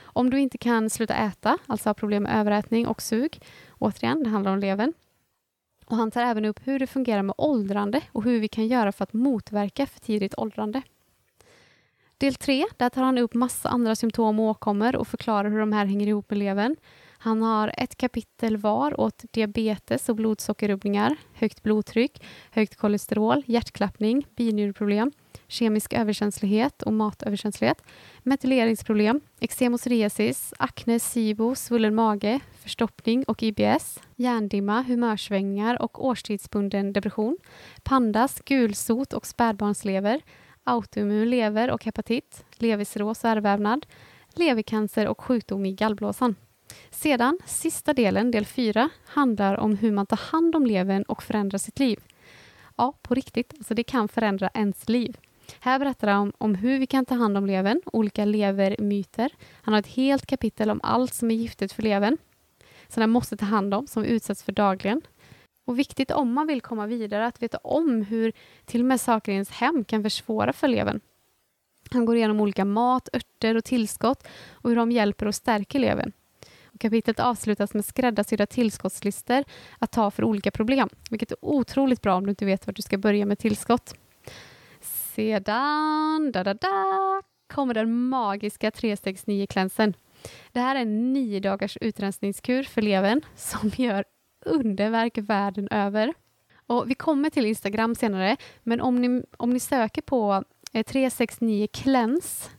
Om 0.00 0.30
du 0.30 0.40
inte 0.40 0.58
kan 0.58 0.90
sluta 0.90 1.14
äta, 1.14 1.58
alltså 1.66 1.88
har 1.88 1.94
problem 1.94 2.22
med 2.22 2.40
överätning 2.40 2.86
och 2.86 3.02
sug, 3.02 3.40
återigen, 3.78 4.22
det 4.22 4.30
handlar 4.30 4.52
om 4.52 4.58
levern. 4.58 4.92
Och 5.86 5.96
han 5.96 6.10
tar 6.10 6.22
även 6.22 6.44
upp 6.44 6.60
hur 6.64 6.78
det 6.78 6.86
fungerar 6.86 7.22
med 7.22 7.34
åldrande 7.38 8.02
och 8.12 8.24
hur 8.24 8.40
vi 8.40 8.48
kan 8.48 8.66
göra 8.66 8.92
för 8.92 9.02
att 9.02 9.12
motverka 9.12 9.86
för 9.86 10.00
tidigt 10.00 10.34
åldrande. 10.38 10.82
Del 12.20 12.34
3, 12.34 12.66
där 12.76 12.88
tar 12.88 13.02
han 13.02 13.18
upp 13.18 13.34
massa 13.34 13.68
andra 13.68 13.96
symptom 13.96 14.40
och 14.40 14.46
åkommor 14.50 14.96
och 14.96 15.08
förklarar 15.08 15.50
hur 15.50 15.58
de 15.58 15.72
här 15.72 15.86
hänger 15.86 16.06
ihop 16.06 16.30
med 16.30 16.38
levern. 16.38 16.76
Han 17.18 17.42
har 17.42 17.74
ett 17.76 17.96
kapitel 17.96 18.56
var 18.56 19.00
åt 19.00 19.24
diabetes 19.30 20.08
och 20.08 20.16
blodsockerrubbningar, 20.16 21.16
högt 21.32 21.62
blodtryck, 21.62 22.24
högt 22.50 22.76
kolesterol, 22.76 23.42
hjärtklappning, 23.46 24.26
binjureproblem, 24.36 25.12
kemisk 25.48 25.92
överkänslighet 25.92 26.82
och 26.82 26.92
matöverkänslighet, 26.92 27.82
metyleringsproblem, 28.22 29.20
eksem 29.40 29.74
och 29.74 29.80
psoriasis, 29.80 30.54
akne, 30.58 31.00
SIBO, 31.00 31.54
svullen 31.54 31.94
mage, 31.94 32.40
förstoppning 32.62 33.24
och 33.24 33.42
IBS, 33.42 34.00
hjärndimma, 34.16 34.82
humörsvängningar 34.82 35.82
och 35.82 36.04
årstidsbunden 36.06 36.92
depression, 36.92 37.38
pandas, 37.82 38.40
gulsot 38.44 39.12
och 39.12 39.26
spädbarnslever, 39.26 40.20
autoimmun 40.68 41.30
lever 41.30 41.70
och 41.70 41.84
hepatit, 41.84 42.44
levercirros 42.56 43.24
och 43.24 43.30
ärrvävnad, 43.30 43.86
levercancer 44.34 45.08
och 45.08 45.20
sjukdom 45.20 45.66
i 45.66 45.72
gallblåsan. 45.72 46.34
Sedan, 46.90 47.38
sista 47.46 47.94
delen, 47.94 48.30
del 48.30 48.46
4, 48.46 48.90
handlar 49.06 49.56
om 49.56 49.76
hur 49.76 49.92
man 49.92 50.06
tar 50.06 50.20
hand 50.32 50.56
om 50.56 50.66
levern 50.66 51.02
och 51.02 51.22
förändrar 51.22 51.58
sitt 51.58 51.78
liv. 51.78 52.00
Ja, 52.76 52.98
på 53.02 53.14
riktigt, 53.14 53.54
alltså 53.58 53.74
det 53.74 53.84
kan 53.84 54.08
förändra 54.08 54.50
ens 54.54 54.88
liv. 54.88 55.16
Här 55.60 55.78
berättar 55.78 56.08
han 56.08 56.22
om, 56.22 56.32
om 56.38 56.54
hur 56.54 56.78
vi 56.78 56.86
kan 56.86 57.04
ta 57.04 57.14
hand 57.14 57.36
om 57.36 57.46
levern, 57.46 57.82
olika 57.84 58.24
levermyter. 58.24 59.30
Han 59.62 59.74
har 59.74 59.80
ett 59.80 59.86
helt 59.86 60.26
kapitel 60.26 60.70
om 60.70 60.80
allt 60.82 61.14
som 61.14 61.30
är 61.30 61.34
giftigt 61.34 61.72
för 61.72 61.82
levern, 61.82 62.16
som 62.88 63.00
den 63.00 63.10
måste 63.10 63.36
ta 63.36 63.46
hand 63.46 63.74
om, 63.74 63.86
som 63.86 64.02
vi 64.02 64.08
utsätts 64.08 64.42
för 64.42 64.52
dagligen. 64.52 65.02
Och 65.68 65.78
viktigt 65.78 66.10
om 66.10 66.32
man 66.32 66.46
vill 66.46 66.60
komma 66.60 66.86
vidare, 66.86 67.26
att 67.26 67.42
veta 67.42 67.58
om 67.58 68.02
hur 68.02 68.32
till 68.64 68.80
och 68.80 68.86
med 68.86 69.00
saker 69.00 69.32
i 69.32 69.34
ens 69.34 69.50
hem 69.50 69.84
kan 69.84 70.02
försvåra 70.02 70.52
för 70.52 70.68
levern. 70.68 71.00
Han 71.90 72.04
går 72.04 72.16
igenom 72.16 72.40
olika 72.40 72.64
mat, 72.64 73.08
örter 73.12 73.56
och 73.56 73.64
tillskott 73.64 74.26
och 74.52 74.70
hur 74.70 74.76
de 74.76 74.92
hjälper 74.92 75.26
och 75.26 75.34
stärker 75.34 75.78
levern. 75.78 76.12
Kapitlet 76.80 77.20
avslutas 77.20 77.74
med 77.74 77.84
skräddarsydda 77.84 78.46
tillskottslistor 78.46 79.44
att 79.78 79.92
ta 79.92 80.10
för 80.10 80.24
olika 80.24 80.50
problem, 80.50 80.88
vilket 81.10 81.30
är 81.30 81.38
otroligt 81.40 82.02
bra 82.02 82.14
om 82.14 82.24
du 82.24 82.30
inte 82.30 82.44
vet 82.44 82.66
var 82.66 82.74
du 82.74 82.82
ska 82.82 82.98
börja 82.98 83.26
med 83.26 83.38
tillskott. 83.38 83.94
Sedan 84.80 86.32
da, 86.32 86.44
da, 86.44 86.54
da, 86.54 87.22
kommer 87.46 87.74
den 87.74 88.08
magiska 88.08 88.70
369-klänsen. 88.70 89.94
Det 90.52 90.60
här 90.60 90.76
är 90.76 90.80
en 90.80 91.12
nio 91.12 91.40
dagars 91.40 91.78
utrensningskur 91.80 92.62
för 92.62 92.82
levern 92.82 93.20
som 93.36 93.70
gör 93.76 94.04
underverk 94.40 95.18
världen 95.18 95.68
över. 95.70 96.14
Och 96.66 96.90
vi 96.90 96.94
kommer 96.94 97.30
till 97.30 97.46
Instagram 97.46 97.94
senare, 97.94 98.36
men 98.62 98.80
om 98.80 98.96
ni, 98.96 99.22
om 99.36 99.50
ni 99.50 99.60
söker 99.60 100.02
på 100.02 100.44
369 100.72 101.62
eh, 101.62 101.68
Cleanse 101.82 102.50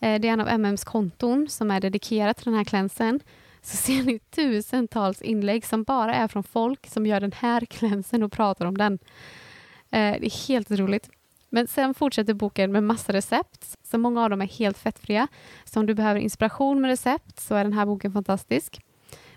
Eh, 0.00 0.20
det 0.20 0.28
är 0.28 0.32
en 0.32 0.40
av 0.40 0.48
MMs 0.48 0.84
konton 0.84 1.48
som 1.48 1.70
är 1.70 1.80
dedikerat 1.80 2.36
till 2.36 2.44
den 2.44 2.54
här 2.54 2.64
klänsen. 2.64 3.20
Så 3.62 3.76
ser 3.76 4.02
ni 4.02 4.18
tusentals 4.18 5.22
inlägg 5.22 5.64
som 5.64 5.82
bara 5.82 6.14
är 6.14 6.28
från 6.28 6.42
folk 6.42 6.86
som 6.86 7.06
gör 7.06 7.20
den 7.20 7.32
här 7.32 7.60
klänsen 7.60 8.22
och 8.22 8.32
pratar 8.32 8.66
om 8.66 8.78
den. 8.78 8.98
Eh, 9.90 10.20
det 10.20 10.26
är 10.26 10.48
helt 10.48 10.70
roligt. 10.70 11.10
Men 11.48 11.66
sen 11.66 11.94
fortsätter 11.94 12.34
boken 12.34 12.72
med 12.72 12.82
massa 12.82 13.12
recept, 13.12 13.76
så 13.82 13.98
många 13.98 14.24
av 14.24 14.30
dem 14.30 14.42
är 14.42 14.46
helt 14.46 14.78
fettfria. 14.78 15.28
Så 15.64 15.80
om 15.80 15.86
du 15.86 15.94
behöver 15.94 16.20
inspiration 16.20 16.80
med 16.80 16.88
recept 16.88 17.40
så 17.40 17.54
är 17.54 17.64
den 17.64 17.72
här 17.72 17.86
boken 17.86 18.12
fantastisk. 18.12 18.80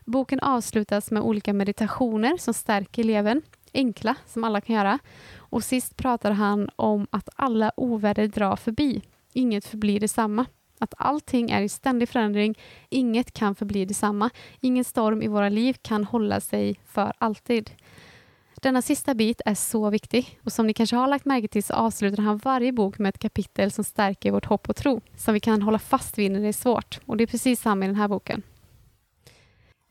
Boken 0.09 0.39
avslutas 0.39 1.11
med 1.11 1.21
olika 1.21 1.53
meditationer 1.53 2.37
som 2.37 2.53
stärker 2.53 3.01
eleven, 3.01 3.41
enkla 3.73 4.15
som 4.27 4.43
alla 4.43 4.61
kan 4.61 4.75
göra. 4.75 4.99
Och 5.35 5.63
sist 5.63 5.95
pratar 5.95 6.31
han 6.31 6.69
om 6.75 7.07
att 7.09 7.29
alla 7.35 7.71
oväder 7.77 8.27
drar 8.27 8.55
förbi 8.55 9.01
inget 9.33 9.65
förblir 9.65 9.99
detsamma. 9.99 10.45
Att 10.79 10.93
allting 10.97 11.51
är 11.51 11.61
i 11.61 11.69
ständig 11.69 12.09
förändring, 12.09 12.57
inget 12.89 13.33
kan 13.33 13.55
förbli 13.55 13.85
detsamma. 13.85 14.29
Ingen 14.59 14.83
storm 14.83 15.21
i 15.21 15.27
våra 15.27 15.49
liv 15.49 15.75
kan 15.81 16.03
hålla 16.03 16.39
sig 16.39 16.79
för 16.85 17.13
alltid. 17.17 17.71
Denna 18.55 18.81
sista 18.81 19.13
bit 19.13 19.41
är 19.45 19.55
så 19.55 19.89
viktig 19.89 20.39
och 20.43 20.51
som 20.51 20.67
ni 20.67 20.73
kanske 20.73 20.95
har 20.95 21.07
lagt 21.07 21.25
märke 21.25 21.47
till 21.47 21.63
så 21.63 21.73
avslutar 21.73 22.23
han 22.23 22.37
varje 22.37 22.71
bok 22.71 22.99
med 22.99 23.09
ett 23.09 23.19
kapitel 23.19 23.71
som 23.71 23.83
stärker 23.83 24.31
vårt 24.31 24.45
hopp 24.45 24.69
och 24.69 24.75
tro, 24.75 25.01
som 25.17 25.33
vi 25.33 25.39
kan 25.39 25.61
hålla 25.61 25.79
fast 25.79 26.17
vid 26.17 26.31
när 26.31 26.39
det 26.39 26.47
är 26.47 26.53
svårt. 26.53 26.99
Och 27.05 27.17
det 27.17 27.23
är 27.23 27.27
precis 27.27 27.61
samma 27.61 27.85
i 27.85 27.87
den 27.87 27.95
här 27.95 28.07
boken. 28.07 28.43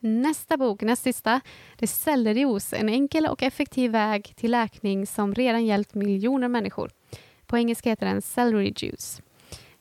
Nästa 0.08 0.56
bok, 0.56 0.82
näst 0.82 1.02
sista, 1.02 1.40
det 1.76 1.84
är 1.84 1.86
Sellerios, 1.86 2.72
en 2.72 2.88
enkel 2.88 3.26
och 3.26 3.42
effektiv 3.42 3.90
väg 3.90 4.32
till 4.36 4.50
läkning 4.50 5.06
som 5.06 5.34
redan 5.34 5.66
hjälpt 5.66 5.94
miljoner 5.94 6.48
människor. 6.48 6.90
På 7.46 7.58
engelska 7.58 7.90
heter 7.90 8.06
den 8.06 8.22
Celery 8.22 8.72
Juice. 8.76 9.22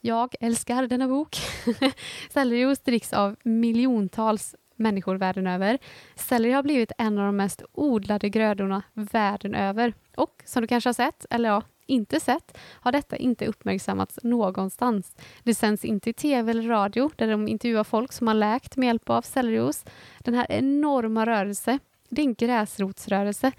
Jag 0.02 0.36
älskar 0.40 0.88
denna 0.88 1.08
bok. 1.08 1.38
Sellerios 2.30 2.80
dricks 2.80 3.13
av 3.13 3.36
miljontals 3.44 4.56
människor 4.76 5.16
världen 5.16 5.48
över. 5.48 5.78
Selleri 6.16 6.54
har 6.54 6.63
blivit 6.63 6.92
en 6.98 7.18
av 7.18 7.26
de 7.26 7.36
mest 7.36 7.63
odlade 7.72 8.30
grödorna 8.30 8.82
världen 8.94 9.56
över. 9.56 9.94
Och 10.16 10.44
som 10.46 10.62
du 10.62 10.68
kanske 10.68 10.88
har 10.88 10.94
sett, 10.94 11.26
eller 11.30 11.50
ja, 11.50 11.63
inte 11.88 12.19
sett, 12.19 12.58
har 12.82 12.91
detta 12.91 13.17
inte 13.17 13.47
uppmärksammats 13.47 14.19
någonstans. 14.23 15.15
Det 15.43 15.56
sänds 15.56 15.86
inte 15.86 16.10
i 16.10 16.13
tv 16.13 16.52
eller 16.52 16.67
radio 16.67 17.10
där 17.15 17.28
de 17.28 17.47
intervjuar 17.47 17.84
folk 17.84 18.13
som 18.13 18.28
har 18.28 18.34
läkt 18.34 18.78
med 18.78 18.88
hjälp 18.88 19.10
av 19.10 19.21
sellerios. 19.21 19.86
Den 20.19 20.34
här 20.34 20.45
enorma 20.50 21.26
rörelsen, 21.26 21.80
det 22.10 22.21
är 22.21 22.26
en 22.26 22.34
gräsrotsrörelse. 22.34 23.52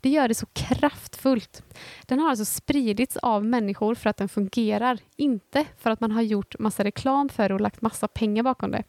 Det 0.00 0.08
gör 0.08 0.28
det 0.28 0.34
så 0.34 0.46
kraftfullt. 0.46 1.62
Den 2.06 2.18
har 2.18 2.30
alltså 2.30 2.44
spridits 2.44 3.16
av 3.16 3.44
människor 3.44 3.94
för 3.94 4.10
att 4.10 4.16
den 4.16 4.28
fungerar, 4.28 4.98
inte 5.16 5.64
för 5.78 5.90
att 5.90 6.00
man 6.00 6.12
har 6.12 6.22
gjort 6.22 6.58
massa 6.58 6.84
reklam 6.84 7.28
för 7.28 7.48
det 7.48 7.54
och 7.54 7.60
lagt 7.60 7.82
massa 7.82 8.08
pengar 8.08 8.42
bakom 8.42 8.70
det. 8.70 8.82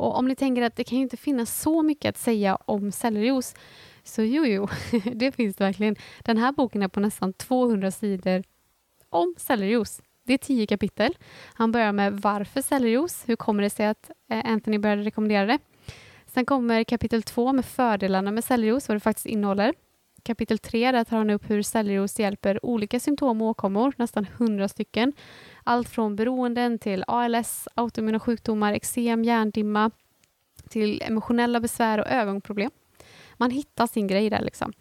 Och 0.00 0.18
om 0.18 0.28
ni 0.28 0.34
tänker 0.34 0.62
att 0.62 0.76
det 0.76 0.84
kan 0.84 0.98
ju 0.98 1.02
inte 1.02 1.16
finnas 1.16 1.60
så 1.60 1.82
mycket 1.82 2.08
att 2.08 2.18
säga 2.18 2.56
om 2.64 2.92
sellerios 2.92 3.54
så 4.10 4.22
jo, 4.22 4.44
jo, 4.46 4.68
det 5.14 5.32
finns 5.32 5.56
det 5.56 5.64
verkligen. 5.64 5.96
Den 6.24 6.38
här 6.38 6.52
boken 6.52 6.82
är 6.82 6.88
på 6.88 7.00
nästan 7.00 7.32
200 7.32 7.90
sidor 7.90 8.42
om 9.08 9.34
sellerijuice. 9.36 10.02
Det 10.24 10.32
är 10.34 10.38
tio 10.38 10.66
kapitel. 10.66 11.16
Han 11.54 11.72
börjar 11.72 11.92
med 11.92 12.12
varför 12.12 12.62
sellerijuice? 12.62 13.24
Hur 13.26 13.36
kommer 13.36 13.62
det 13.62 13.70
sig 13.70 13.86
att 13.86 14.10
eh, 14.30 14.52
Anthony 14.52 14.78
började 14.78 15.02
rekommendera 15.02 15.46
det? 15.46 15.58
Sen 16.26 16.46
kommer 16.46 16.84
kapitel 16.84 17.22
två 17.22 17.52
med 17.52 17.64
fördelarna 17.64 18.30
med 18.32 18.44
sellerijuice, 18.44 18.88
vad 18.88 18.96
det 18.96 19.00
faktiskt 19.00 19.26
innehåller. 19.26 19.74
Kapitel 20.22 20.58
tre 20.58 20.92
där 20.92 21.04
tar 21.04 21.16
han 21.16 21.30
upp 21.30 21.50
hur 21.50 21.62
sellerijuice 21.62 22.18
hjälper 22.18 22.66
olika 22.66 23.00
symptom 23.00 23.42
och 23.42 23.48
åkommor, 23.48 23.92
nästan 23.96 24.26
hundra 24.38 24.68
stycken. 24.68 25.12
Allt 25.64 25.88
från 25.88 26.16
beroenden 26.16 26.78
till 26.78 27.04
ALS, 27.06 27.68
autoimmuna 27.74 28.20
sjukdomar, 28.20 28.72
eksem, 28.72 29.24
hjärndimma 29.24 29.90
till 30.68 31.02
emotionella 31.02 31.60
besvär 31.60 31.98
och 31.98 32.06
ögonproblem. 32.06 32.70
Man 33.40 33.50
hittar 33.50 33.86
sin 33.86 34.06
grej 34.06 34.30
där 34.30 34.42
liksom. 34.42 34.72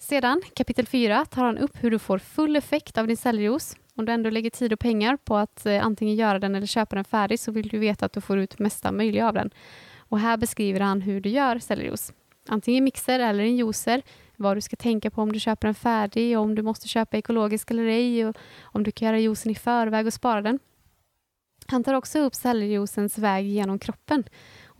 Sedan, 0.00 0.42
kapitel 0.54 0.86
4, 0.86 1.24
tar 1.24 1.44
han 1.44 1.58
upp 1.58 1.84
hur 1.84 1.90
du 1.90 1.98
får 1.98 2.18
full 2.18 2.56
effekt 2.56 2.98
av 2.98 3.06
din 3.06 3.16
sellerijuice. 3.16 3.76
Om 3.94 4.04
du 4.04 4.12
ändå 4.12 4.30
lägger 4.30 4.50
tid 4.50 4.72
och 4.72 4.78
pengar 4.78 5.16
på 5.16 5.36
att 5.36 5.66
eh, 5.66 5.86
antingen 5.86 6.14
göra 6.14 6.38
den 6.38 6.54
eller 6.54 6.66
köpa 6.66 6.96
den 6.96 7.04
färdig 7.04 7.40
så 7.40 7.52
vill 7.52 7.68
du 7.68 7.78
veta 7.78 8.06
att 8.06 8.12
du 8.12 8.20
får 8.20 8.38
ut 8.38 8.58
mesta 8.58 8.92
möjliga 8.92 9.28
av 9.28 9.34
den. 9.34 9.50
Och 9.98 10.18
här 10.18 10.36
beskriver 10.36 10.80
han 10.80 11.00
hur 11.00 11.20
du 11.20 11.28
gör 11.28 11.58
sellerijuice. 11.58 12.12
Antingen 12.48 12.84
mixer 12.84 13.20
eller 13.20 13.44
en 13.44 13.56
juicer, 13.56 14.02
vad 14.36 14.56
du 14.56 14.60
ska 14.60 14.76
tänka 14.76 15.10
på 15.10 15.22
om 15.22 15.32
du 15.32 15.40
köper 15.40 15.68
den 15.68 15.74
färdig, 15.74 16.38
om 16.38 16.54
du 16.54 16.62
måste 16.62 16.88
köpa 16.88 17.16
ekologisk 17.16 17.70
eller 17.70 17.84
ej, 17.84 18.26
och 18.26 18.36
om 18.62 18.82
du 18.82 18.92
kan 18.92 19.06
göra 19.06 19.18
juicen 19.18 19.52
i 19.52 19.54
förväg 19.54 20.06
och 20.06 20.14
spara 20.14 20.42
den. 20.42 20.58
Han 21.66 21.84
tar 21.84 21.94
också 21.94 22.18
upp 22.18 22.34
sellerijuicens 22.34 23.18
väg 23.18 23.46
genom 23.46 23.78
kroppen. 23.78 24.24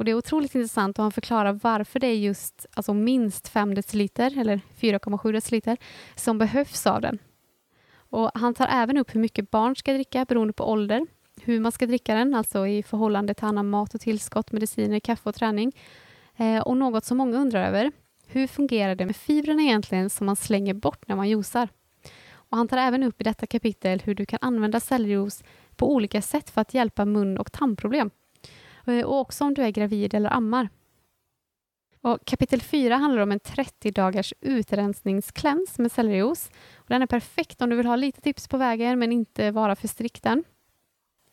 Och 0.01 0.05
Det 0.05 0.11
är 0.11 0.15
otroligt 0.15 0.55
intressant 0.55 0.99
och 0.99 1.03
han 1.03 1.13
förklarar 1.13 1.53
varför 1.63 2.01
det 2.01 2.07
är 2.07 2.15
just 2.15 2.67
alltså 2.75 2.95
minst 2.95 3.49
5 3.49 3.75
deciliter, 3.75 4.39
eller 4.39 4.61
4,7 4.81 5.33
deciliter, 5.33 5.77
som 6.15 6.39
behövs 6.39 6.87
av 6.87 7.01
den. 7.01 7.19
Och 7.95 8.31
Han 8.35 8.55
tar 8.55 8.67
även 8.67 8.97
upp 8.97 9.15
hur 9.15 9.21
mycket 9.21 9.51
barn 9.51 9.77
ska 9.77 9.93
dricka 9.93 10.25
beroende 10.25 10.53
på 10.53 10.71
ålder, 10.71 11.07
hur 11.43 11.61
man 11.61 11.73
ska 11.73 11.87
dricka 11.87 12.15
den, 12.15 12.35
alltså 12.35 12.67
i 12.67 12.83
förhållande 12.83 13.35
till 13.35 13.45
annan 13.45 13.71
mat 13.71 13.95
och 13.95 14.01
tillskott, 14.01 14.53
mediciner, 14.53 15.01
kaffe 15.01 15.29
och 15.29 15.35
träning. 15.35 15.73
Eh, 16.37 16.61
och 16.61 16.77
något 16.77 17.05
som 17.05 17.17
många 17.17 17.39
undrar 17.39 17.69
över, 17.69 17.93
hur 18.27 18.47
fungerar 18.47 18.95
det 18.95 19.07
med 19.07 19.17
fibrerna 19.17 19.63
egentligen 19.63 20.11
som 20.11 20.27
man 20.27 20.37
slänger 20.37 20.75
bort 20.75 21.09
när 21.09 21.17
man 21.17 21.29
juicar? 21.29 21.69
Och 22.33 22.57
han 22.57 22.69
tar 22.69 22.79
även 22.79 23.03
upp 23.03 23.21
i 23.21 23.25
detta 23.25 23.47
kapitel 23.47 24.03
hur 24.05 24.15
du 24.15 24.27
kan 24.27 24.39
använda 24.43 24.81
celljuice 24.81 25.45
på 25.77 25.93
olika 25.93 26.23
sätt 26.23 26.51
för 26.51 26.61
att 26.61 26.75
hjälpa 26.75 27.05
mun 27.05 27.39
och 27.39 27.53
tandproblem. 27.53 28.11
Eh, 28.87 29.05
och 29.05 29.21
också 29.21 29.45
om 29.45 29.55
du 29.55 29.63
är 29.63 29.71
gravid 29.71 30.15
eller 30.15 30.33
ammar. 30.33 30.69
Och 32.03 32.19
kapitel 32.25 32.61
4 32.61 32.97
handlar 32.97 33.23
om 33.23 33.33
en 33.33 33.41
30 33.41 33.91
dagars 33.91 34.35
utrensningskläns 34.41 35.79
med 35.79 35.93
sellerijuice. 35.93 36.51
Den 36.87 37.03
är 37.03 37.07
perfekt 37.07 37.63
om 37.63 37.71
du 37.71 37.77
vill 37.77 37.87
ha 37.87 37.97
lite 37.97 38.21
tips 38.21 38.49
på 38.49 38.57
vägen 38.57 38.99
men 38.99 39.13
inte 39.13 39.51
vara 39.51 39.77
för 39.77 39.89
strikt 39.89 40.27
än. 40.27 40.45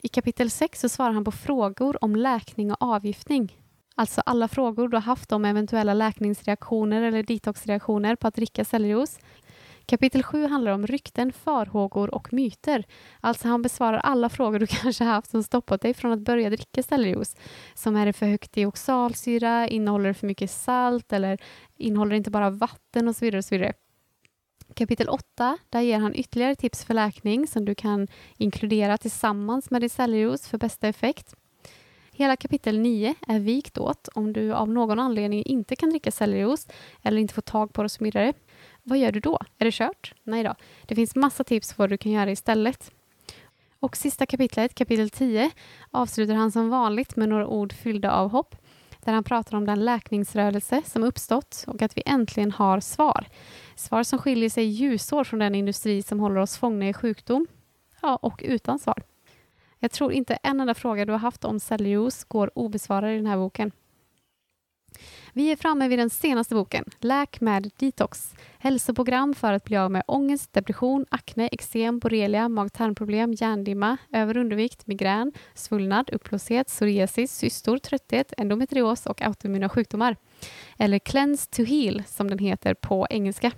I 0.02 0.08
kapitel 0.08 0.50
6 0.50 0.80
så 0.80 0.90
svarar 0.90 1.12
han 1.12 1.24
på 1.24 1.32
frågor 1.32 2.04
om 2.04 2.16
läkning 2.16 2.72
och 2.72 2.82
avgiftning. 2.82 3.58
Alltså 3.96 4.22
alla 4.26 4.48
frågor 4.48 4.88
du 4.88 4.98
har 4.98 5.02
haft 5.02 5.32
om 5.32 5.46
eventuella 5.46 5.94
läkningsreaktioner 5.94 7.02
eller 7.02 7.24
detoxreaktioner 7.24 8.16
på 8.16 8.28
att 8.28 8.36
dricka 8.36 8.66
sellerijuice. 8.66 9.20
Kapitel 9.90 10.24
7 10.24 10.48
handlar 10.48 10.72
om 10.72 10.88
rykten, 10.88 11.34
farhågor 11.34 12.16
och 12.16 12.34
myter. 12.34 12.84
Alltså 13.22 13.48
han 13.48 13.62
besvarar 13.62 13.98
alla 13.98 14.30
frågor 14.30 14.60
du 14.60 14.68
kanske 14.82 15.04
haft 15.04 15.32
som 15.32 15.44
stoppat 15.44 15.82
dig 15.82 15.94
från 15.94 16.12
att 16.12 16.20
börja 16.20 16.50
dricka 16.50 16.84
sellerijuice. 16.84 17.36
Som 17.74 17.96
är 17.96 18.06
det 18.06 18.14
för 18.14 18.26
högt 18.26 18.58
i 18.58 18.66
oxalsyra, 18.66 19.68
innehåller 19.68 20.08
det 20.08 20.14
för 20.14 20.28
mycket 20.28 20.52
salt 20.52 21.14
eller 21.14 21.38
innehåller 21.78 22.12
det 22.12 22.18
inte 22.18 22.32
bara 22.32 22.50
vatten 22.50 23.08
och 23.08 23.16
så 23.16 23.26
vidare. 23.26 23.38
Och 23.38 23.46
så 23.46 23.56
vidare. 23.56 23.74
Kapitel 24.74 25.10
8, 25.10 25.58
där 25.70 25.82
ger 25.82 26.00
han 26.00 26.16
ytterligare 26.16 26.56
tips 26.56 26.84
för 26.84 26.94
läkning 26.94 27.48
som 27.48 27.66
du 27.66 27.76
kan 27.76 28.08
inkludera 28.38 28.98
tillsammans 28.98 29.72
med 29.72 29.82
din 29.82 29.90
sellerijuice 29.90 30.48
för 30.48 30.58
bästa 30.58 30.88
effekt. 30.88 31.36
Hela 32.12 32.36
kapitel 32.36 32.80
9 32.80 33.16
är 33.28 33.40
vikt 33.40 33.78
åt 33.78 34.08
om 34.08 34.34
du 34.34 34.54
av 34.54 34.70
någon 34.70 35.00
anledning 35.00 35.44
inte 35.44 35.76
kan 35.76 35.90
dricka 35.90 36.12
sellerijuice 36.12 36.68
eller 37.04 37.22
inte 37.22 37.34
får 37.34 37.42
tag 37.42 37.74
på 37.74 37.82
det 37.82 37.86
och 37.86 37.92
så 37.92 38.04
vidare. 38.04 38.34
Vad 38.90 38.98
gör 38.98 39.12
du 39.12 39.20
då? 39.20 39.40
Är 39.58 39.66
det 39.66 39.72
kört? 39.72 40.14
Nej 40.24 40.44
då. 40.44 40.56
Det 40.86 40.96
finns 40.96 41.16
massa 41.16 41.44
tips 41.44 41.74
på 41.74 41.84
vad 41.84 41.90
du 41.90 41.98
kan 41.98 42.12
göra 42.12 42.32
istället. 42.32 42.92
Och 43.80 43.98
sista 43.98 44.26
kapitlet, 44.26 44.76
kapitel 44.76 45.10
10, 45.10 45.52
avslutar 45.92 46.34
han 46.34 46.52
som 46.52 46.70
vanligt 46.70 47.16
med 47.16 47.30
några 47.30 47.48
ord 47.48 47.74
fyllda 47.74 48.12
av 48.12 48.30
hopp 48.30 48.56
där 49.06 49.14
han 49.14 49.24
pratar 49.24 49.58
om 49.58 49.66
den 49.66 49.86
läkningsrörelse 49.86 50.82
som 50.86 51.04
uppstått 51.04 51.64
och 51.68 51.82
att 51.82 51.98
vi 51.98 52.04
äntligen 52.06 52.52
har 52.52 52.80
svar. 52.80 53.26
Svar 53.76 54.04
som 54.04 54.20
skiljer 54.20 54.50
sig 54.50 54.64
ljusår 54.64 55.24
från 55.24 55.40
den 55.40 55.56
industri 55.56 56.02
som 56.02 56.20
håller 56.20 56.42
oss 56.42 56.58
fångna 56.58 56.90
i 56.90 56.94
sjukdom. 56.94 57.48
Ja, 58.02 58.16
och 58.16 58.42
utan 58.46 58.80
svar. 58.80 59.04
Jag 59.80 59.92
tror 59.92 60.12
inte 60.12 60.34
en 60.44 60.60
enda 60.60 60.74
fråga 60.74 61.06
du 61.06 61.12
har 61.12 61.20
haft 61.20 61.46
om 61.46 61.60
celljuice 61.60 62.24
går 62.24 62.52
obesvarad 62.56 63.12
i 63.12 63.16
den 63.16 63.26
här 63.26 63.38
boken. 63.38 63.72
Vi 65.34 65.52
är 65.52 65.56
framme 65.56 65.88
vid 65.88 66.00
den 66.00 66.10
senaste 66.10 66.56
boken, 66.56 66.86
Läk 67.00 67.42
med 67.42 67.72
detox. 67.78 68.34
Hälsoprogram 68.60 69.34
för 69.34 69.54
att 69.54 69.64
bli 69.64 69.78
av 69.78 69.92
med 69.92 70.04
ångest, 70.08 70.54
depression, 70.54 71.06
akne, 71.10 71.48
eksem, 71.48 72.00
borrelia, 72.00 72.50
mag-tarmproblem, 72.50 73.34
hjärndimma, 73.34 73.98
över 74.14 74.38
undervikt, 74.38 74.88
migrän, 74.88 75.32
svullnad, 75.54 76.10
uppblåshet, 76.14 76.68
psoriasis, 76.68 77.38
cystor, 77.38 77.78
trötthet, 77.78 78.34
endometrios 78.38 79.06
och 79.06 79.22
autoimmuna 79.22 79.70
sjukdomar. 79.70 80.16
Eller 80.78 81.00
Cleanse 81.00 81.50
to 81.50 81.64
heal 81.64 82.04
som 82.08 82.30
den 82.30 82.40
heter 82.40 82.74
på 82.74 83.08
engelska. 83.10 83.52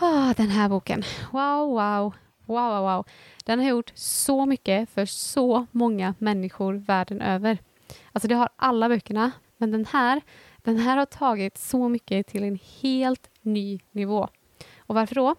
Oh, 0.00 0.32
den 0.36 0.48
här 0.48 0.68
boken. 0.68 1.02
Wow, 1.32 1.68
wow, 1.68 2.14
wow, 2.46 2.70
wow, 2.70 2.82
wow. 2.82 3.04
Den 3.44 3.58
har 3.58 3.66
gjort 3.66 3.92
så 3.94 4.46
mycket 4.46 4.90
för 4.90 5.06
så 5.06 5.66
många 5.70 6.14
människor 6.18 6.74
världen 6.74 7.20
över. 7.20 7.58
Alltså 8.12 8.28
det 8.28 8.34
har 8.34 8.48
alla 8.56 8.88
böckerna, 8.88 9.30
men 9.60 9.70
den 9.70 9.84
här, 9.84 10.20
den 10.56 10.76
här 10.76 10.96
har 10.96 11.06
tagit 11.06 11.58
så 11.58 11.88
mycket 11.88 12.26
till 12.26 12.44
en 12.44 12.58
helt 12.82 13.30
ny 13.42 13.80
nivå. 13.92 14.28
Och 14.78 14.94
varför 14.94 15.14
då? 15.14 15.34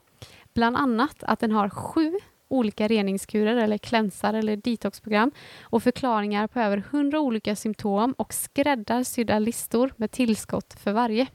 Bland 0.53 0.77
annat 0.77 1.23
att 1.23 1.39
den 1.39 1.51
har 1.51 1.69
sju 1.69 2.13
olika 2.47 2.87
reningskurer 2.87 3.55
eller 3.55 3.77
klänsar 3.77 4.33
eller 4.33 4.55
detoxprogram 4.55 5.31
och 5.61 5.83
förklaringar 5.83 6.47
på 6.47 6.59
över 6.59 6.83
hundra 6.91 7.19
olika 7.19 7.55
symptom 7.55 8.13
och 8.17 8.33
skräddarsydda 8.33 9.39
listor 9.39 9.93
med 9.95 10.11
tillskott 10.11 10.73
för 10.79 10.91
varje. 10.91 11.27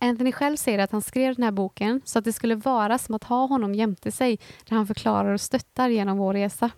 Anthony 0.00 0.32
själv 0.32 0.56
säger 0.56 0.78
att 0.78 0.92
han 0.92 1.02
skrev 1.02 1.34
den 1.34 1.44
här 1.44 1.50
boken 1.50 2.00
så 2.04 2.18
att 2.18 2.24
det 2.24 2.32
skulle 2.32 2.54
vara 2.54 2.98
som 2.98 3.14
att 3.14 3.24
ha 3.24 3.46
honom 3.46 3.74
jämte 3.74 4.12
sig 4.12 4.38
där 4.68 4.76
han 4.76 4.86
förklarar 4.86 5.32
och 5.32 5.40
stöttar 5.40 5.88
genom 5.88 6.18
vår 6.18 6.34
resa. 6.34 6.70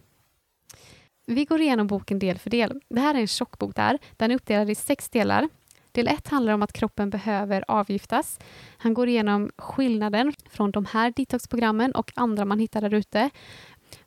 Vi 1.31 1.45
går 1.45 1.61
igenom 1.61 1.87
boken 1.87 2.19
del 2.19 2.39
för 2.39 2.51
del. 2.51 2.81
Det 2.89 3.01
här 3.01 3.15
är 3.15 3.19
en 3.19 3.27
tjock 3.27 3.59
bok 3.59 3.77
där. 3.77 3.99
Den 4.17 4.31
är 4.31 4.35
uppdelad 4.35 4.71
i 4.71 4.75
sex 4.75 5.09
delar. 5.09 5.49
Del 5.93 6.09
ett 6.09 6.29
handlar 6.29 6.53
om 6.53 6.63
att 6.63 6.73
kroppen 6.73 7.11
behöver 7.11 7.65
avgiftas. 7.69 8.39
Han 8.79 8.95
går 8.95 9.09
igenom 9.09 9.51
skillnaden 9.59 10.33
från 10.51 10.71
de 10.71 10.85
här 10.85 11.13
detoxprogrammen 11.17 11.93
och 11.93 12.13
andra 12.15 12.45
man 12.45 12.59
hittar 12.59 12.81
där 12.81 12.95
ute. 12.95 13.31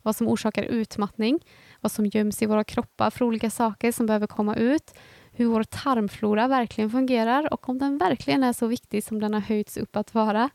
Vad 0.02 0.16
som 0.16 0.28
orsakar 0.28 0.62
utmattning, 0.62 1.40
vad 1.80 1.92
som 1.92 2.06
göms 2.06 2.42
i 2.42 2.46
våra 2.46 2.64
kroppar 2.64 3.10
för 3.10 3.24
olika 3.24 3.50
saker 3.50 3.92
som 3.92 4.06
behöver 4.06 4.26
komma 4.26 4.56
ut, 4.56 4.94
hur 5.32 5.46
vår 5.46 5.64
tarmflora 5.64 6.48
verkligen 6.48 6.90
fungerar 6.90 7.52
och 7.52 7.68
om 7.68 7.78
den 7.78 7.98
verkligen 7.98 8.44
är 8.44 8.52
så 8.52 8.66
viktig 8.66 9.04
som 9.04 9.20
den 9.20 9.34
har 9.34 9.40
höjts 9.40 9.76
upp 9.76 9.96
att 9.96 10.14
vara. 10.14 10.50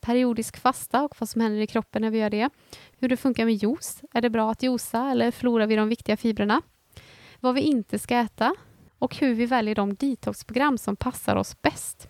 Periodisk 0.00 0.56
fasta 0.56 1.02
och 1.02 1.14
vad 1.18 1.28
som 1.28 1.40
händer 1.40 1.60
i 1.60 1.66
kroppen 1.66 2.02
när 2.02 2.10
vi 2.10 2.18
gör 2.18 2.30
det. 2.30 2.50
Hur 2.98 3.08
det 3.08 3.16
funkar 3.16 3.44
med 3.44 3.54
juice. 3.54 4.02
Är 4.12 4.20
det 4.20 4.30
bra 4.30 4.50
att 4.50 4.62
juica 4.62 5.10
eller 5.10 5.30
förlorar 5.30 5.66
vi 5.66 5.76
de 5.76 5.88
viktiga 5.88 6.16
fibrerna? 6.16 6.62
Vad 7.40 7.54
vi 7.54 7.60
inte 7.60 7.98
ska 7.98 8.14
äta 8.14 8.54
och 8.98 9.16
hur 9.16 9.34
vi 9.34 9.46
väljer 9.46 9.74
de 9.74 9.94
detoxprogram 9.94 10.78
som 10.78 10.96
passar 10.96 11.36
oss 11.36 11.62
bäst. 11.62 12.08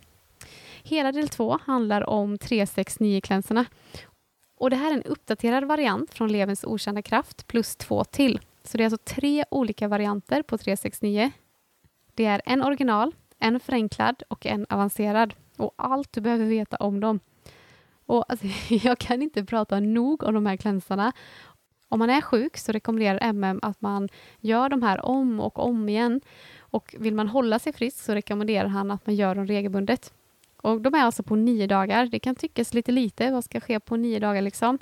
Hela 0.82 1.12
del 1.12 1.28
två 1.28 1.58
handlar 1.64 2.08
om 2.08 2.36
369-klänserna. 2.36 3.64
Och 4.56 4.70
det 4.70 4.76
här 4.76 4.90
är 4.90 4.94
en 4.94 5.02
uppdaterad 5.02 5.64
variant 5.64 6.14
från 6.14 6.32
Levens 6.32 6.64
okända 6.64 7.02
kraft 7.02 7.46
plus 7.46 7.76
två 7.76 8.04
till. 8.04 8.40
Så 8.62 8.76
det 8.76 8.82
är 8.82 8.86
alltså 8.86 9.14
tre 9.14 9.44
olika 9.50 9.88
varianter 9.88 10.42
på 10.42 10.58
369 10.58 11.30
Det 12.14 12.24
är 12.24 12.42
en 12.44 12.62
original, 12.62 13.14
en 13.38 13.60
förenklad 13.60 14.22
och 14.28 14.46
en 14.46 14.66
avancerad. 14.68 15.34
Och 15.56 15.74
allt 15.76 16.12
du 16.12 16.20
behöver 16.20 16.44
veta 16.44 16.76
om 16.76 17.00
dem. 17.00 17.20
Och 18.10 18.24
alltså, 18.28 18.46
jag 18.74 18.98
kan 18.98 19.22
inte 19.22 19.44
prata 19.44 19.80
nog 19.80 20.22
om 20.22 20.34
de 20.34 20.46
här 20.46 20.56
klänsarna. 20.56 21.12
Om 21.88 21.98
man 21.98 22.10
är 22.10 22.20
sjuk 22.20 22.56
så 22.56 22.72
rekommenderar 22.72 23.32
MM 23.32 23.58
att 23.62 23.80
man 23.80 24.08
gör 24.40 24.68
de 24.68 24.82
här 24.82 25.04
om 25.04 25.40
och 25.40 25.58
om 25.58 25.88
igen. 25.88 26.20
Och 26.60 26.94
vill 26.98 27.14
man 27.14 27.28
hålla 27.28 27.58
sig 27.58 27.72
frisk 27.72 27.98
så 27.98 28.14
rekommenderar 28.14 28.68
han 28.68 28.90
att 28.90 29.06
man 29.06 29.14
gör 29.14 29.34
dem 29.34 29.46
regelbundet. 29.46 30.12
Och 30.56 30.80
de 30.80 30.94
är 30.94 31.02
alltså 31.02 31.22
på 31.22 31.36
nio 31.36 31.66
dagar. 31.66 32.06
Det 32.06 32.18
kan 32.18 32.34
tyckas 32.34 32.74
lite 32.74 32.92
lite. 32.92 33.30
Vad 33.30 33.44
ska 33.44 33.60
ske 33.60 33.80
på 33.80 33.96
nio 33.96 34.18
dagar 34.18 34.42
liksom? 34.42 34.78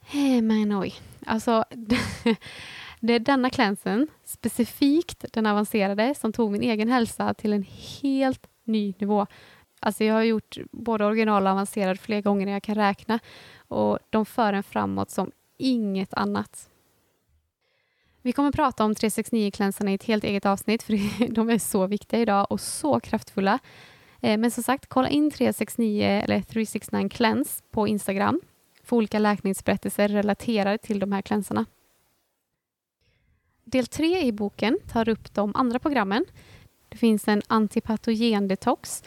Hey, 0.00 0.42
men 0.42 0.78
oj. 0.78 0.94
Alltså, 1.26 1.64
det 3.00 3.12
är 3.12 3.18
denna 3.18 3.50
klänsen, 3.50 4.08
specifikt 4.24 5.24
den 5.32 5.46
avancerade, 5.46 6.14
som 6.14 6.32
tog 6.32 6.52
min 6.52 6.62
egen 6.62 6.88
hälsa 6.88 7.34
till 7.34 7.52
en 7.52 7.66
helt 8.02 8.46
ny 8.64 8.94
nivå. 8.98 9.26
Alltså 9.86 10.04
jag 10.04 10.14
har 10.14 10.22
gjort 10.22 10.58
både 10.70 11.04
original 11.04 11.46
och 11.46 11.52
avancerad 11.52 12.00
flera 12.00 12.20
gånger 12.20 12.46
när 12.46 12.52
jag 12.52 12.62
kan 12.62 12.74
räkna 12.74 13.18
och 13.68 13.98
de 14.10 14.26
för 14.26 14.52
en 14.52 14.62
framåt 14.62 15.10
som 15.10 15.30
inget 15.58 16.14
annat. 16.14 16.68
Vi 18.22 18.32
kommer 18.32 18.52
prata 18.52 18.84
om 18.84 18.94
369-klänsarna 18.94 19.90
i 19.90 19.94
ett 19.94 20.04
helt 20.04 20.24
eget 20.24 20.46
avsnitt 20.46 20.82
för 20.82 21.28
de 21.34 21.50
är 21.50 21.58
så 21.58 21.86
viktiga 21.86 22.20
idag 22.20 22.46
och 22.50 22.60
så 22.60 23.00
kraftfulla. 23.00 23.58
Eh, 24.20 24.38
men 24.38 24.50
som 24.50 24.62
sagt, 24.62 24.86
kolla 24.86 25.08
in 25.08 25.30
369 25.30 26.04
eller 26.04 26.42
369 26.42 27.08
Cleanse 27.08 27.62
på 27.70 27.88
Instagram 27.88 28.40
för 28.82 28.96
olika 28.96 29.18
läkningsberättelser 29.18 30.08
relaterade 30.08 30.78
till 30.78 30.98
de 30.98 31.12
här 31.12 31.22
klänsarna. 31.22 31.66
Del 33.64 33.86
3 33.86 34.22
i 34.22 34.32
boken 34.32 34.78
tar 34.92 35.08
upp 35.08 35.34
de 35.34 35.52
andra 35.54 35.78
programmen. 35.78 36.24
Det 36.88 36.96
finns 36.96 37.28
en 37.28 37.42
antipatogen-detox. 37.48 39.04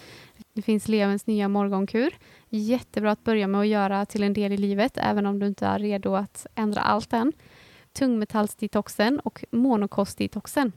Det 0.53 0.61
finns 0.61 0.87
Levens 0.87 1.27
nya 1.27 1.47
morgonkur. 1.47 2.13
Jättebra 2.49 3.11
att 3.11 3.23
börja 3.23 3.47
med 3.47 3.61
att 3.61 3.67
göra 3.67 4.05
till 4.05 4.23
en 4.23 4.33
del 4.33 4.51
i 4.51 4.57
livet, 4.57 4.97
även 4.97 5.25
om 5.25 5.39
du 5.39 5.47
inte 5.47 5.65
är 5.65 5.79
redo 5.79 6.15
att 6.15 6.47
ändra 6.55 6.81
allt 6.81 7.13
än. 7.13 7.33
Tungmetallsdetoxen 7.93 9.19
och 9.19 9.45
monokostdetoxen. 9.51 10.71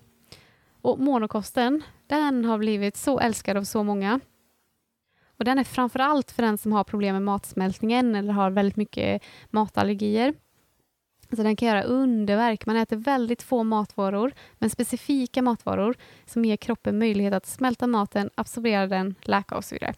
Och 0.82 0.98
monokosten, 0.98 1.82
den 2.06 2.44
har 2.44 2.58
blivit 2.58 2.96
så 2.96 3.20
älskad 3.20 3.56
av 3.56 3.64
så 3.64 3.82
många. 3.82 4.20
Och 5.36 5.44
den 5.44 5.58
är 5.58 5.64
framför 5.64 5.98
allt 5.98 6.30
för 6.30 6.42
den 6.42 6.58
som 6.58 6.72
har 6.72 6.84
problem 6.84 7.14
med 7.14 7.22
matsmältningen 7.22 8.14
eller 8.14 8.32
har 8.32 8.50
väldigt 8.50 8.76
mycket 8.76 9.22
matallergier. 9.50 10.34
Så 11.36 11.42
den 11.42 11.56
kan 11.56 11.68
göra 11.68 11.82
underverk. 11.82 12.66
Man 12.66 12.76
äter 12.76 12.96
väldigt 12.96 13.42
få 13.42 13.64
matvaror, 13.64 14.32
men 14.58 14.70
specifika 14.70 15.42
matvaror 15.42 15.94
som 16.26 16.44
ger 16.44 16.56
kroppen 16.56 16.98
möjlighet 16.98 17.34
att 17.34 17.46
smälta 17.46 17.86
maten, 17.86 18.30
absorbera 18.34 18.86
den, 18.86 19.14
läka 19.22 19.56
och 19.56 19.64
så 19.64 19.74
vidare. 19.74 19.94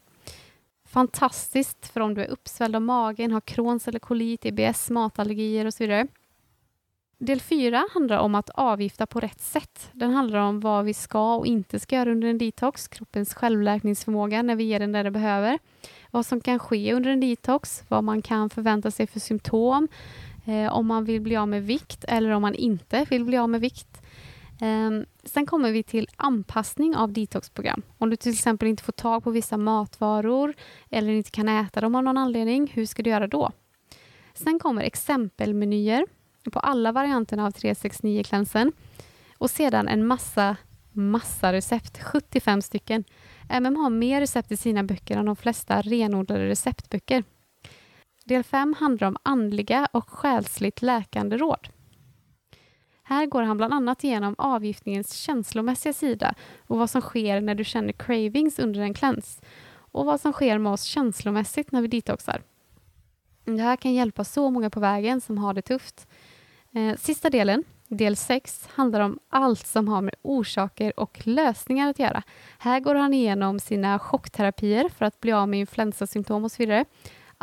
Fantastiskt 0.89 1.87
för 1.87 2.01
om 2.01 2.15
du 2.15 2.23
är 2.23 2.29
uppsvälld 2.29 2.77
av 2.77 2.83
magen, 2.83 3.33
har 3.33 3.41
Crohns 3.41 3.89
eller 3.89 3.99
kolit, 3.99 4.45
IBS, 4.45 4.91
matallergier 4.91 5.67
och 5.67 5.75
så 5.75 5.85
vidare. 5.85 6.07
Del 7.19 7.41
4 7.41 7.89
handlar 7.95 8.19
om 8.19 8.35
att 8.35 8.51
avgifta 8.51 9.07
på 9.07 9.21
rätt 9.21 9.41
sätt. 9.41 9.91
Den 9.93 10.11
handlar 10.11 10.39
om 10.39 10.61
vad 10.61 10.85
vi 10.85 10.95
ska 10.95 11.37
och 11.37 11.47
inte 11.47 11.81
ska 11.81 11.97
göra 11.97 12.11
under 12.11 12.29
en 12.29 12.39
detox, 12.39 12.89
kroppens 12.89 13.35
självläkningsförmåga 13.35 14.43
när 14.43 14.57
vi 14.57 14.65
ger 14.65 14.81
den 14.81 14.93
det 14.93 15.03
den 15.03 15.13
behöver, 15.13 15.59
vad 16.11 16.27
som 16.27 16.41
kan 16.41 16.59
ske 16.59 16.95
under 16.95 17.11
en 17.11 17.21
detox, 17.21 17.85
vad 17.89 18.05
man 18.05 18.23
kan 18.23 18.51
förvänta 18.51 18.91
sig 18.91 19.07
för 19.07 19.21
symptom, 19.21 19.89
eh, 20.45 20.73
om 20.73 20.87
man 20.87 21.05
vill 21.05 21.21
bli 21.21 21.37
av 21.37 21.49
med 21.49 21.63
vikt 21.63 22.05
eller 22.09 22.31
om 22.31 22.43
man 22.43 22.55
inte 22.55 23.07
vill 23.11 23.25
bli 23.25 23.37
av 23.37 23.49
med 23.49 23.61
vikt. 23.61 24.03
Eh, 24.61 24.91
sen 25.25 25.47
kommer 25.47 25.73
vi 25.73 25.83
till 25.83 26.09
anpassning 26.17 26.97
av 26.97 27.13
detoxprogram. 27.13 27.83
Om 27.99 28.11
du 28.11 28.17
till 28.17 28.33
exempel 28.33 28.69
inte 28.69 28.83
får 28.83 28.93
tag 28.93 29.25
på 29.25 29.31
vissa 29.31 29.57
matvaror 29.57 30.55
eller 30.91 31.13
inte 31.13 31.31
kan 31.31 31.49
äta 31.49 31.81
dem 31.81 31.95
av 31.95 32.03
någon 32.03 32.19
anledning, 32.19 32.71
hur 32.75 32.87
ska 32.87 33.03
du 33.03 33.11
göra 33.11 33.27
då? 33.27 33.51
Sen 34.35 34.59
kommer 34.59 34.83
exempelmenyer 34.83 36.07
på 36.53 36.59
alla 36.59 36.93
varianterna 36.93 37.47
av 37.47 37.53
369-klänsen 37.53 38.73
och 39.39 39.51
sedan 39.51 39.89
en 39.89 40.07
massa, 40.07 40.57
massa 40.93 41.53
recept, 41.53 42.03
75 42.03 42.63
stycken. 42.63 43.05
MM 43.49 43.77
har 43.77 43.91
mer 43.91 44.21
recept 44.21 44.53
i 44.53 44.57
sina 44.57 44.85
böcker 44.85 45.17
än 45.17 45.27
de 45.27 45.37
flesta 45.37 45.81
renodlade 45.81 46.49
receptböcker. 46.49 47.25
Del 48.25 48.43
5 48.45 48.75
handlar 48.79 49.09
om 49.09 49.17
andliga 49.23 49.89
och 49.93 50.11
själsligt 50.11 50.83
läkande 50.83 51.37
råd. 51.37 51.69
Här 53.03 53.27
går 53.27 53.43
han 53.43 53.57
bland 53.57 53.75
annat 53.75 54.05
igenom 54.05 54.35
avgiftningens 54.39 55.13
känslomässiga 55.13 55.93
sida 55.93 56.35
och 56.67 56.79
vad 56.79 56.91
som 56.91 57.01
sker 57.01 57.41
när 57.41 57.55
du 57.55 57.65
känner 57.65 57.93
cravings 57.93 58.59
under 58.59 58.81
en 58.81 58.95
cleanse 58.95 59.43
och 59.69 60.07
vad 60.07 60.21
som 60.21 60.33
sker 60.33 60.59
med 60.59 60.73
oss 60.73 60.83
känslomässigt 60.83 61.73
när 61.73 61.83
vi 61.83 61.89
detoxar. 61.89 62.43
Det 63.45 63.63
här 63.63 63.77
kan 63.77 63.95
hjälpa 63.95 64.25
så 64.25 64.51
många 64.51 64.71
på 64.71 64.81
vägen 64.81 65.21
som 65.21 65.39
har 65.39 65.55
det 65.55 65.63
tufft. 65.63 66.09
Eh, 66.73 66.97
sista 66.97 67.31
delen, 67.31 67.65
del 67.89 68.17
6, 68.17 68.69
handlar 68.75 69.01
om 69.01 69.19
allt 69.29 69.67
som 69.67 69.89
har 69.89 70.03
med 70.03 70.15
orsaker 70.23 71.01
och 71.01 71.27
lösningar 71.27 71.91
att 71.91 71.99
göra. 71.99 72.23
Här 72.59 72.81
går 72.81 72.95
han 72.95 73.15
igenom 73.15 73.61
sina 73.61 73.99
chockterapier 73.99 74.89
för 74.89 75.05
att 75.05 75.21
bli 75.21 75.33
av 75.33 75.49
med 75.49 75.61
influensasymptom 75.61 76.45
och 76.45 76.53
så 76.53 76.57
vidare. 76.59 76.85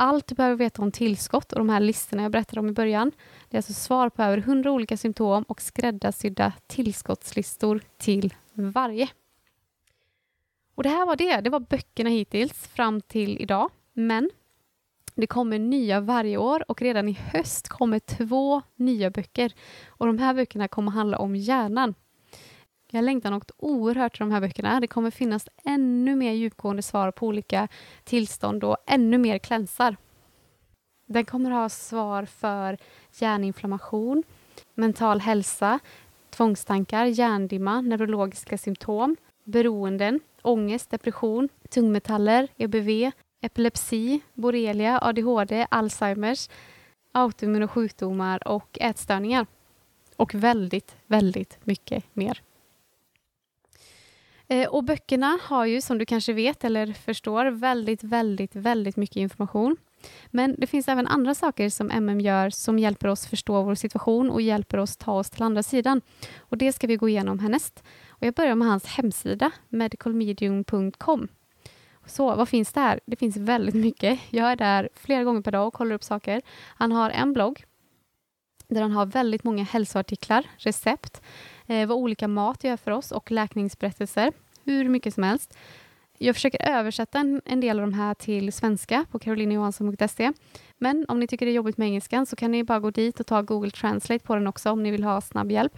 Allt 0.03 0.27
du 0.27 0.35
behöver 0.35 0.55
veta 0.55 0.81
om 0.81 0.91
tillskott 0.91 1.51
och 1.51 1.59
de 1.59 1.69
här 1.69 1.79
listorna 1.79 2.23
jag 2.23 2.31
berättade 2.31 2.59
om 2.59 2.69
i 2.69 2.71
början. 2.71 3.11
Det 3.49 3.57
är 3.57 3.59
alltså 3.59 3.73
svar 3.73 4.09
på 4.09 4.23
över 4.23 4.37
100 4.37 4.71
olika 4.71 4.97
symptom 4.97 5.43
och 5.43 5.61
skräddarsydda 5.61 6.53
tillskottslistor 6.67 7.81
till 7.97 8.33
varje. 8.53 9.09
Och 10.75 10.83
det 10.83 10.89
här 10.89 11.05
var 11.05 11.15
det. 11.15 11.41
Det 11.41 11.49
var 11.49 11.59
böckerna 11.59 12.09
hittills 12.09 12.67
fram 12.67 13.01
till 13.01 13.41
idag. 13.41 13.69
Men 13.93 14.29
det 15.15 15.27
kommer 15.27 15.59
nya 15.59 15.99
varje 15.99 16.37
år 16.37 16.71
och 16.71 16.81
redan 16.81 17.09
i 17.09 17.13
höst 17.13 17.67
kommer 17.67 17.99
två 17.99 18.61
nya 18.75 19.09
böcker. 19.09 19.53
Och 19.87 20.07
de 20.07 20.19
här 20.19 20.33
böckerna 20.33 20.67
kommer 20.67 20.91
handla 20.91 21.17
om 21.17 21.35
hjärnan. 21.35 21.93
Jag 22.93 23.03
längtar 23.03 23.31
något 23.31 23.51
oerhört 23.57 24.13
till 24.13 24.19
de 24.19 24.31
här 24.31 24.41
böckerna. 24.41 24.79
Det 24.79 24.87
kommer 24.87 25.11
finnas 25.11 25.47
ännu 25.65 26.15
mer 26.15 26.31
djupgående 26.31 26.81
svar 26.81 27.11
på 27.11 27.27
olika 27.27 27.67
tillstånd 28.03 28.63
och 28.63 28.77
ännu 28.87 29.17
mer 29.17 29.37
klänsar. 29.37 29.97
Den 31.05 31.25
kommer 31.25 31.51
ha 31.51 31.69
svar 31.69 32.25
för 32.25 32.77
hjärninflammation, 33.19 34.23
mental 34.73 35.19
hälsa, 35.19 35.79
tvångstankar, 36.29 37.05
hjärndimma, 37.05 37.81
neurologiska 37.81 38.57
symptom, 38.57 39.17
beroenden, 39.43 40.19
ångest, 40.41 40.89
depression, 40.89 41.49
tungmetaller, 41.69 42.47
EBV, 42.57 43.11
epilepsi, 43.41 44.19
borrelia, 44.33 44.99
ADHD, 45.01 45.67
Alzheimers, 45.71 46.49
autoimmuna 47.11 47.67
sjukdomar 47.67 48.47
och 48.47 48.77
ätstörningar. 48.81 49.45
Och 50.15 50.35
väldigt, 50.35 50.95
väldigt 51.07 51.57
mycket 51.63 52.03
mer. 52.13 52.41
Eh, 54.51 54.67
och 54.67 54.83
böckerna 54.83 55.39
har 55.41 55.65
ju, 55.65 55.81
som 55.81 55.97
du 55.97 56.05
kanske 56.05 56.33
vet 56.33 56.63
eller 56.63 56.93
förstår, 56.93 57.45
väldigt, 57.45 58.03
väldigt, 58.03 58.55
väldigt 58.55 58.97
mycket 58.97 59.15
information. 59.15 59.77
Men 60.27 60.55
det 60.57 60.67
finns 60.67 60.87
även 60.87 61.07
andra 61.07 61.35
saker 61.35 61.69
som 61.69 61.91
MM 61.91 62.21
gör 62.21 62.49
som 62.49 62.79
hjälper 62.79 63.07
oss 63.07 63.27
förstå 63.27 63.63
vår 63.63 63.75
situation 63.75 64.29
och 64.29 64.41
hjälper 64.41 64.77
oss 64.77 64.97
ta 64.97 65.11
oss 65.11 65.29
till 65.29 65.43
andra 65.43 65.63
sidan. 65.63 66.01
Och 66.39 66.57
Det 66.57 66.73
ska 66.73 66.87
vi 66.87 66.95
gå 66.95 67.09
igenom 67.09 67.39
härnäst. 67.39 67.83
Och 68.09 68.27
jag 68.27 68.33
börjar 68.33 68.55
med 68.55 68.67
hans 68.67 68.85
hemsida, 68.85 69.51
medicalmedium.com. 69.69 71.27
Så 72.05 72.35
vad 72.35 72.49
finns 72.49 72.73
där? 72.73 72.99
Det 73.05 73.15
finns 73.15 73.37
väldigt 73.37 73.75
mycket. 73.75 74.19
Jag 74.29 74.51
är 74.51 74.55
där 74.55 74.89
flera 74.95 75.23
gånger 75.23 75.41
per 75.41 75.51
dag 75.51 75.67
och 75.67 75.73
kollar 75.73 75.95
upp 75.95 76.03
saker. 76.03 76.41
Han 76.75 76.91
har 76.91 77.09
en 77.09 77.33
blogg 77.33 77.65
där 78.75 78.81
han 78.81 78.91
har 78.91 79.05
väldigt 79.05 79.43
många 79.43 79.63
hälsoartiklar, 79.63 80.45
recept, 80.57 81.21
eh, 81.71 81.87
vad 81.87 81.97
olika 81.97 82.27
mat 82.27 82.63
gör 82.63 82.77
för 82.77 82.91
oss 82.91 83.11
och 83.11 83.31
läkningsberättelser. 83.31 84.33
Hur 84.63 84.89
mycket 84.89 85.13
som 85.13 85.23
helst. 85.23 85.57
Jag 86.17 86.35
försöker 86.35 86.69
översätta 86.69 87.19
en, 87.19 87.41
en 87.45 87.59
del 87.59 87.79
av 87.79 87.85
de 87.85 87.93
här 87.93 88.13
till 88.13 88.53
svenska 88.53 89.05
på 89.11 89.19
karolinajohansson.se. 89.19 90.31
Men 90.77 91.05
om 91.07 91.19
ni 91.19 91.27
tycker 91.27 91.45
det 91.45 91.51
är 91.51 91.53
jobbigt 91.53 91.77
med 91.77 91.85
engelskan 91.85 92.25
så 92.25 92.35
kan 92.35 92.51
ni 92.51 92.63
bara 92.63 92.79
gå 92.79 92.91
dit 92.91 93.19
och 93.19 93.27
ta 93.27 93.41
Google 93.41 93.71
Translate 93.71 94.25
på 94.25 94.35
den 94.35 94.47
också 94.47 94.71
om 94.71 94.83
ni 94.83 94.91
vill 94.91 95.03
ha 95.03 95.21
snabb 95.21 95.51
hjälp. 95.51 95.77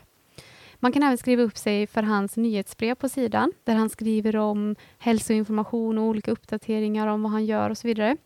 Man 0.76 0.92
kan 0.92 1.04
även 1.04 1.18
skriva 1.18 1.44
upp 1.44 1.58
sig 1.58 1.88
för 1.88 2.04
hans 2.04 2.38
nyhetsbrev 2.38 2.96
på 2.96 3.10
sidan 3.10 3.52
där 3.64 3.76
han 3.76 3.90
skriver 3.90 4.36
om 4.36 4.76
hälsoinformation 4.98 5.98
och 5.98 6.04
olika 6.04 6.32
uppdateringar 6.32 7.08
om 7.08 7.24
vad 7.24 7.32
han 7.32 7.46
gör 7.46 7.70
och 7.70 7.78
så 7.78 7.88
vidare. 7.88 8.18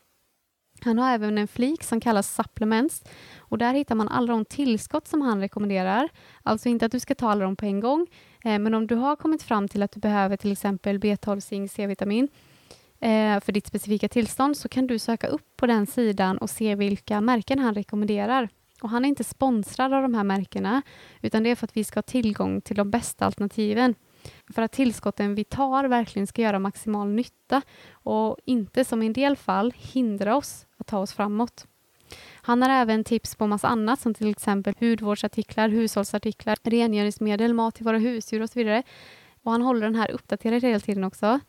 Han 0.80 0.98
har 0.98 1.14
även 1.14 1.38
en 1.38 1.48
flik 1.48 1.84
som 1.84 2.00
kallas 2.00 2.34
supplements 2.34 3.04
och 3.38 3.58
där 3.58 3.74
hittar 3.74 3.94
man 3.94 4.08
alla 4.08 4.32
de 4.32 4.44
tillskott 4.44 5.08
som 5.08 5.22
han 5.22 5.40
rekommenderar. 5.40 6.08
Alltså 6.42 6.68
inte 6.68 6.86
att 6.86 6.92
du 6.92 7.00
ska 7.00 7.14
ta 7.14 7.30
alla 7.30 7.44
dem 7.44 7.56
på 7.56 7.64
en 7.64 7.80
gång, 7.80 8.06
eh, 8.44 8.58
men 8.58 8.74
om 8.74 8.86
du 8.86 8.94
har 8.94 9.16
kommit 9.16 9.42
fram 9.42 9.68
till 9.68 9.82
att 9.82 9.92
du 9.92 10.00
behöver 10.00 10.36
till 10.36 10.52
exempel 10.52 10.98
B12, 10.98 11.40
zink, 11.40 11.70
C-vitamin 11.70 12.28
eh, 13.00 13.40
för 13.40 13.52
ditt 13.52 13.66
specifika 13.66 14.08
tillstånd 14.08 14.56
så 14.56 14.68
kan 14.68 14.86
du 14.86 14.98
söka 14.98 15.26
upp 15.26 15.56
på 15.56 15.66
den 15.66 15.86
sidan 15.86 16.38
och 16.38 16.50
se 16.50 16.74
vilka 16.74 17.20
märken 17.20 17.58
han 17.58 17.74
rekommenderar. 17.74 18.48
Och 18.82 18.90
han 18.90 19.04
är 19.04 19.08
inte 19.08 19.24
sponsrad 19.24 19.92
av 19.92 20.02
de 20.02 20.14
här 20.14 20.24
märkena, 20.24 20.82
utan 21.20 21.42
det 21.42 21.50
är 21.50 21.56
för 21.56 21.64
att 21.64 21.76
vi 21.76 21.84
ska 21.84 21.98
ha 21.98 22.02
tillgång 22.02 22.60
till 22.60 22.76
de 22.76 22.90
bästa 22.90 23.26
alternativen 23.26 23.94
för 24.54 24.62
att 24.62 24.72
tillskotten 24.72 25.34
vi 25.34 25.44
tar 25.44 25.84
verkligen 25.84 26.26
ska 26.26 26.42
göra 26.42 26.58
maximal 26.58 27.08
nytta 27.08 27.62
och 27.92 28.36
inte 28.44 28.84
som 28.84 29.02
i 29.02 29.06
en 29.06 29.12
del 29.12 29.36
fall 29.36 29.72
hindra 29.76 30.36
oss 30.36 30.66
att 30.78 30.86
ta 30.86 30.98
oss 30.98 31.12
framåt. 31.12 31.66
Han 32.34 32.62
har 32.62 32.70
även 32.70 33.04
tips 33.04 33.34
på 33.36 33.46
massa 33.46 33.68
annat 33.68 34.00
som 34.00 34.14
till 34.14 34.30
exempel 34.30 34.74
hudvårdsartiklar, 34.80 35.68
hushållsartiklar, 35.68 36.56
rengöringsmedel, 36.62 37.54
mat 37.54 37.74
till 37.74 37.84
våra 37.84 37.98
husdjur 37.98 38.42
och 38.42 38.50
så 38.50 38.58
vidare. 38.58 38.82
Och 39.42 39.52
han 39.52 39.62
håller 39.62 39.80
den 39.80 39.94
här 39.94 40.10
uppdaterad 40.10 40.62
hela 40.62 40.80
tiden 40.80 41.04
också. 41.04 41.40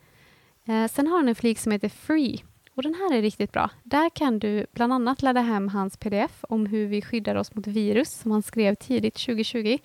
Eh, 0.66 0.86
sen 0.86 1.06
har 1.06 1.16
han 1.16 1.28
en 1.28 1.34
flik 1.34 1.58
som 1.58 1.72
heter 1.72 1.88
Free 1.88 2.44
och 2.74 2.82
den 2.82 2.94
här 2.94 3.14
är 3.14 3.22
riktigt 3.22 3.52
bra. 3.52 3.70
Där 3.82 4.10
kan 4.10 4.38
du 4.38 4.66
bland 4.72 4.92
annat 4.92 5.22
ladda 5.22 5.40
hem 5.40 5.68
hans 5.68 5.96
pdf 5.96 6.44
om 6.48 6.66
hur 6.66 6.86
vi 6.86 7.02
skyddar 7.02 7.34
oss 7.34 7.54
mot 7.54 7.66
virus 7.66 8.10
som 8.10 8.30
han 8.30 8.42
skrev 8.42 8.74
tidigt 8.74 9.14
2020. 9.14 9.78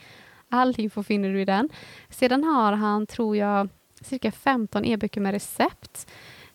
All 0.49 0.75
info 0.77 1.03
finner 1.03 1.29
du 1.29 1.41
i 1.41 1.45
den. 1.45 1.69
Sedan 2.09 2.43
har 2.43 2.73
han, 2.73 3.07
tror 3.07 3.37
jag, 3.37 3.69
cirka 4.01 4.31
15 4.31 4.85
e-böcker 4.85 5.21
med 5.21 5.31
recept 5.31 6.07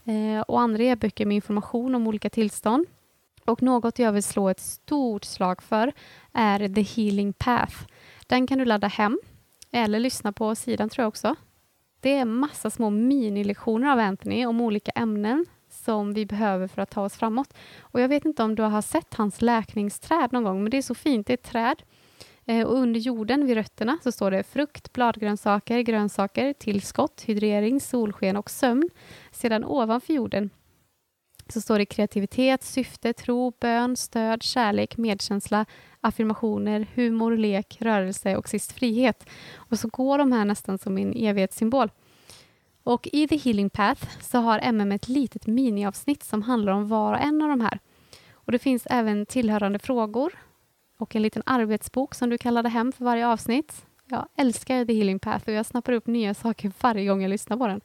eh, 0.05 0.41
och 0.41 0.61
andra 0.61 0.83
e-böcker 0.83 1.27
med 1.27 1.35
information 1.35 1.95
om 1.95 2.07
olika 2.07 2.31
tillstånd. 2.31 2.87
Och 3.45 3.63
något 3.63 3.99
jag 3.99 4.13
vill 4.13 4.23
slå 4.23 4.49
ett 4.49 4.61
stort 4.61 5.25
slag 5.25 5.63
för 5.63 5.93
är 6.33 6.75
The 6.75 6.83
Healing 6.83 7.33
Path. 7.33 7.77
Den 8.27 8.47
kan 8.47 8.59
du 8.59 8.65
ladda 8.65 8.87
hem 8.87 9.21
eller 9.71 10.01
lyssna 10.01 10.33
på 10.33 10.55
sidan 10.55 10.89
tror 10.89 11.03
jag 11.03 11.09
också. 11.09 11.35
Det 12.01 12.15
är 12.15 12.25
massa 12.25 12.71
små 12.71 12.91
minilektioner 12.91 13.93
av 13.93 13.99
Anthony 13.99 14.47
om 14.47 14.61
olika 14.61 14.91
ämnen 14.91 15.47
som 15.71 16.15
vi 16.15 16.27
behöver 16.27 16.69
för 16.69 16.83
att 16.83 16.91
ta 16.91 17.03
oss 17.03 17.17
framåt. 17.17 17.55
Och 17.81 18.01
jag 18.01 18.09
vet 18.09 18.25
inte 18.25 18.43
om 18.43 18.55
du 18.55 18.63
har 18.63 18.83
sett 18.83 19.15
hans 19.15 19.43
läkningsträd 19.43 20.33
någon 20.33 20.45
gång, 20.45 20.63
men 20.63 20.71
det 20.71 20.77
är 20.77 20.83
så 20.83 20.95
fint. 20.95 21.27
Det 21.27 21.33
är 21.33 21.35
ett 21.35 21.43
träd 21.43 21.83
Eh, 22.51 22.67
och 22.67 22.79
under 22.79 23.01
jorden 23.01 23.47
vid 23.47 23.57
rötterna 23.57 23.99
så 24.03 24.13
står 24.13 24.31
det 24.31 24.43
frukt, 24.43 24.93
bladgrönsaker, 24.93 25.81
grönsaker, 25.81 26.53
tillskott, 26.53 27.23
hydrering, 27.27 27.81
solsken 27.81 28.37
och 28.37 28.51
sömn. 28.51 28.91
Sedan 29.33 29.65
ovanför 29.65 30.13
jorden 30.13 30.51
så 31.49 31.61
står 31.61 31.79
det 31.79 31.87
kreativitet, 31.87 32.63
syfte, 32.63 33.13
tro, 33.13 33.53
bön, 33.61 33.97
stöd, 33.97 34.43
kärlek, 34.43 34.97
medkänsla, 34.97 35.67
affirmationer, 36.01 36.87
humor, 36.95 37.37
lek, 37.37 37.77
rörelse 37.81 38.37
och 38.37 38.49
sist 38.49 38.73
frihet. 38.73 39.27
Och 39.55 39.79
så 39.79 39.89
går 39.89 40.19
de 40.19 40.33
här 40.33 40.45
nästan 40.45 40.79
som 40.79 40.99
en 40.99 41.13
evighetssymbol. 41.17 41.91
Och 42.83 43.09
i 43.13 43.29
The 43.29 43.37
Healing 43.37 43.71
Path 43.71 44.07
så 44.21 44.39
har 44.39 44.59
MM 44.59 44.93
ett 44.93 45.09
litet 45.09 45.47
miniavsnitt 45.47 46.23
som 46.23 46.43
handlar 46.43 46.73
om 46.73 46.89
var 46.89 47.13
och 47.13 47.21
en 47.21 47.43
av 47.43 47.49
de 47.49 47.61
här. 47.61 47.79
Och 48.33 48.53
det 48.53 48.59
finns 48.59 48.87
även 48.91 49.27
tillhörande 49.27 49.79
frågor 49.79 50.33
och 51.01 51.17
en 51.17 51.23
liten 51.23 51.43
arbetsbok 51.47 52.15
som 52.15 52.31
du 52.31 52.39
kan 52.39 52.55
ladda 52.55 52.69
hem 52.69 52.93
för 52.93 53.05
varje 53.05 53.27
avsnitt. 53.27 53.87
Jag 54.07 54.29
älskar 54.37 54.85
The 54.85 54.95
Healing 54.95 55.19
Path 55.19 55.49
och 55.49 55.55
jag 55.55 55.67
snappar 55.67 55.93
upp 55.93 56.07
nya 56.07 56.35
saker 56.35 56.73
varje 56.81 57.07
gång 57.07 57.23
jag 57.23 57.29
lyssnar 57.29 57.57
på 57.57 57.67
den. 57.67 57.81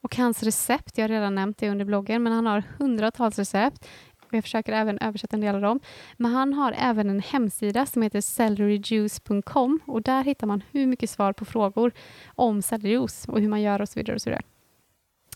Och 0.00 0.16
hans 0.16 0.42
recept, 0.42 0.98
jag 0.98 1.04
har 1.04 1.08
redan 1.08 1.34
nämnt 1.34 1.58
det 1.58 1.70
under 1.70 1.84
bloggen, 1.84 2.22
men 2.22 2.32
han 2.32 2.46
har 2.46 2.62
hundratals 2.78 3.38
recept. 3.38 3.88
Jag 4.30 4.44
försöker 4.44 4.72
även 4.72 4.98
översätta 4.98 5.36
en 5.36 5.40
del 5.40 5.54
av 5.54 5.60
dem. 5.60 5.80
Men 6.16 6.32
han 6.32 6.52
har 6.52 6.74
även 6.78 7.10
en 7.10 7.20
hemsida 7.20 7.86
som 7.86 8.02
heter 8.02 8.20
celeryjuice.com 8.20 9.80
och 9.86 10.02
där 10.02 10.24
hittar 10.24 10.46
man 10.46 10.62
hur 10.70 10.86
mycket 10.86 11.10
svar 11.10 11.32
på 11.32 11.44
frågor 11.44 11.92
om 12.26 12.62
sellerijuice 12.62 13.28
och 13.28 13.40
hur 13.40 13.48
man 13.48 13.62
gör 13.62 13.82
och 13.82 13.88
så 13.88 14.00
vidare. 14.00 14.14
Och 14.14 14.22
så 14.22 14.30
vidare. 14.30 14.42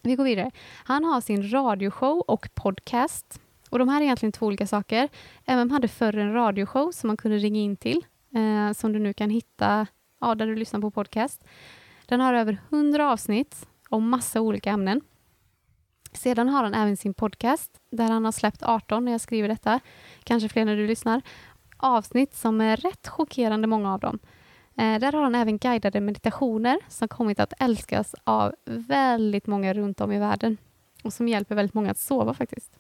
Vi 0.03 0.15
går 0.15 0.25
vidare. 0.25 0.51
Han 0.85 1.05
har 1.05 1.21
sin 1.21 1.53
radioshow 1.53 2.21
och 2.21 2.49
podcast. 2.55 3.41
Och 3.71 3.79
De 3.79 3.89
här 3.89 4.01
är 4.01 4.05
egentligen 4.05 4.33
två 4.33 4.47
olika 4.47 4.67
saker. 4.67 5.09
MM 5.47 5.71
hade 5.71 5.89
förr 5.89 6.17
en 6.17 6.33
radioshow 6.33 6.91
som 6.93 7.09
man 7.09 7.17
kunde 7.17 7.39
ringa 7.39 7.61
in 7.61 7.77
till, 7.77 8.05
eh, 8.35 8.73
som 8.73 8.93
du 8.93 8.99
nu 8.99 9.13
kan 9.13 9.31
hitta 9.31 9.87
ja, 10.21 10.35
där 10.35 10.47
du 10.47 10.55
lyssnar 10.55 10.81
på 10.81 10.91
podcast. 10.91 11.45
Den 12.07 12.21
har 12.21 12.35
över 12.35 12.59
100 12.71 13.13
avsnitt 13.13 13.69
om 13.89 14.09
massa 14.09 14.41
olika 14.41 14.71
ämnen. 14.71 15.01
Sedan 16.13 16.49
har 16.49 16.63
han 16.63 16.75
även 16.75 16.97
sin 16.97 17.15
podcast 17.15 17.81
där 17.91 18.11
han 18.11 18.25
har 18.25 18.33
släppt 18.33 18.63
18 18.63 19.05
när 19.05 19.13
jag 19.13 19.21
skriver 19.21 19.49
detta, 19.49 19.81
kanske 20.25 20.49
fler 20.49 20.65
när 20.65 20.77
du 20.77 20.87
lyssnar, 20.87 21.23
avsnitt 21.77 22.35
som 22.35 22.61
är 22.61 22.77
rätt 22.77 23.09
chockerande, 23.09 23.67
många 23.67 23.95
av 23.95 24.01
dem. 24.01 24.19
Eh, 24.77 24.99
där 24.99 25.13
har 25.13 25.23
han 25.23 25.35
även 25.35 25.59
guidade 25.59 26.01
meditationer 26.01 26.79
som 26.89 27.09
kommit 27.09 27.41
att 27.41 27.53
älskas 27.59 28.15
av 28.25 28.55
väldigt 28.65 29.47
många 29.47 29.75
runt 29.75 30.01
om 30.01 30.13
i 30.13 30.19
världen 30.19 30.57
och 31.05 31.13
som 31.13 31.29
hjälper 31.29 31.55
väldigt 31.55 31.75
många 31.75 31.91
att 31.91 31.99
sova 31.99 32.35
faktiskt. 32.35 32.79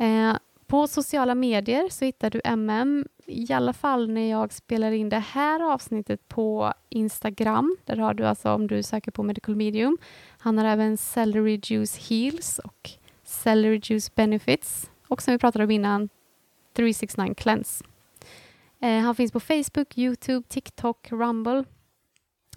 Eh, 0.00 0.36
på 0.66 0.86
sociala 0.86 1.34
medier 1.34 1.88
så 1.88 2.04
hittar 2.04 2.30
du 2.30 2.40
MM, 2.44 3.06
i 3.26 3.52
alla 3.52 3.72
fall 3.72 4.10
när 4.10 4.30
jag 4.30 4.52
spelar 4.52 4.92
in 4.92 5.08
det 5.08 5.18
här 5.18 5.72
avsnittet 5.72 6.28
på 6.28 6.72
Instagram. 6.88 7.76
Där 7.84 7.96
har 7.96 8.14
du 8.14 8.26
alltså 8.26 8.52
om 8.52 8.66
du 8.66 8.82
söker 8.82 9.10
på 9.10 9.22
Medical 9.22 9.56
Medium. 9.56 9.98
Han 10.38 10.58
har 10.58 10.64
även 10.64 10.96
Celery 10.96 11.60
Juice 11.62 12.08
Heals 12.08 12.58
och 12.58 12.90
Celery 13.24 13.80
Juice 13.84 14.14
Benefits. 14.14 14.90
Och 15.08 15.22
som 15.22 15.32
vi 15.32 15.38
pratade 15.38 15.64
om 15.64 15.70
innan, 15.70 16.08
369 16.72 17.34
Cleanse. 17.36 17.84
Eh, 18.80 18.98
han 18.98 19.14
finns 19.14 19.32
på 19.32 19.40
Facebook, 19.40 19.98
Youtube, 19.98 20.48
TikTok, 20.48 21.12
Rumble. 21.12 21.64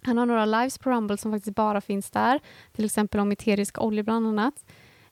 Han 0.02 0.18
har 0.18 0.26
några 0.26 0.46
lives 0.46 0.78
på 0.78 0.90
Rumble 0.90 1.18
som 1.18 1.32
faktiskt 1.32 1.56
bara 1.56 1.82
finns 1.82 2.12
där. 2.12 2.40
Till 2.72 2.86
exempel 2.86 3.20
om 3.20 3.32
eterisk 3.32 3.82
olja 3.82 4.04
bland 4.04 4.28
annat. 4.28 4.66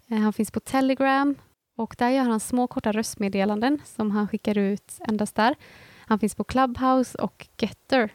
Eh, 0.07 0.17
han 0.17 0.33
finns 0.33 0.51
på 0.51 0.59
Telegram, 0.59 1.35
och 1.81 1.95
där 1.97 2.09
gör 2.09 2.23
han 2.23 2.39
små 2.39 2.67
korta 2.67 2.91
röstmeddelanden 2.91 3.81
som 3.85 4.11
han 4.11 4.27
skickar 4.27 4.57
ut 4.57 4.99
endast 5.07 5.35
där. 5.35 5.55
Han 5.99 6.19
finns 6.19 6.35
på 6.35 6.43
Clubhouse 6.43 7.17
och 7.17 7.47
Getter. 7.57 8.09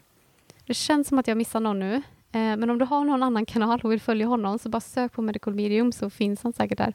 Det 0.67 0.75
känns 0.75 1.09
som 1.09 1.19
att 1.19 1.29
jag 1.29 1.37
missar 1.37 1.61
någon 1.61 1.79
nu, 1.79 1.95
eh, 1.95 2.03
men 2.33 2.71
om 2.71 2.79
du 2.79 2.85
har 2.85 3.05
någon 3.05 3.23
annan 3.23 3.47
kanal 3.47 3.81
och 3.83 3.93
vill 3.93 4.01
följa 4.01 4.27
honom 4.27 4.59
så 4.59 4.69
bara 4.69 4.81
sök 4.81 5.13
på 5.13 5.23
Medical 5.23 5.55
Medium 5.55 5.93
så 5.93 6.11
finns 6.11 6.43
han 6.43 6.53
säkert 6.53 6.79
där. 6.79 6.95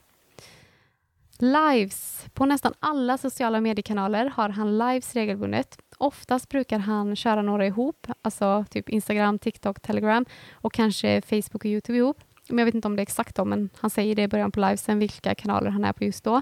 Lives. 1.37 2.25
På 2.33 2.45
nästan 2.45 2.73
alla 2.79 3.17
sociala 3.17 3.61
mediekanaler 3.61 4.25
har 4.25 4.49
han 4.49 4.77
lives 4.77 5.13
regelbundet. 5.13 5.77
Oftast 5.97 6.49
brukar 6.49 6.79
han 6.79 7.15
köra 7.15 7.41
några 7.41 7.65
ihop, 7.65 8.07
alltså 8.21 8.65
typ 8.69 8.89
Instagram, 8.89 9.39
TikTok, 9.39 9.79
Telegram 9.79 10.25
och 10.51 10.73
kanske 10.73 11.21
Facebook 11.21 11.55
och 11.55 11.65
Youtube 11.65 11.97
ihop 11.97 12.17
jag 12.57 12.65
vet 12.65 12.75
inte 12.75 12.87
om 12.87 12.95
det 12.95 12.99
är 12.99 13.03
exakt 13.03 13.35
då, 13.35 13.45
men 13.45 13.69
han 13.77 13.89
säger 13.89 14.15
det 14.15 14.21
i 14.21 14.27
början 14.27 14.51
på 14.51 14.59
livesen, 14.59 14.99
vilka 14.99 15.35
kanaler 15.35 15.69
han 15.69 15.85
är 15.85 15.93
på 15.93 16.03
just 16.03 16.23
då. 16.23 16.41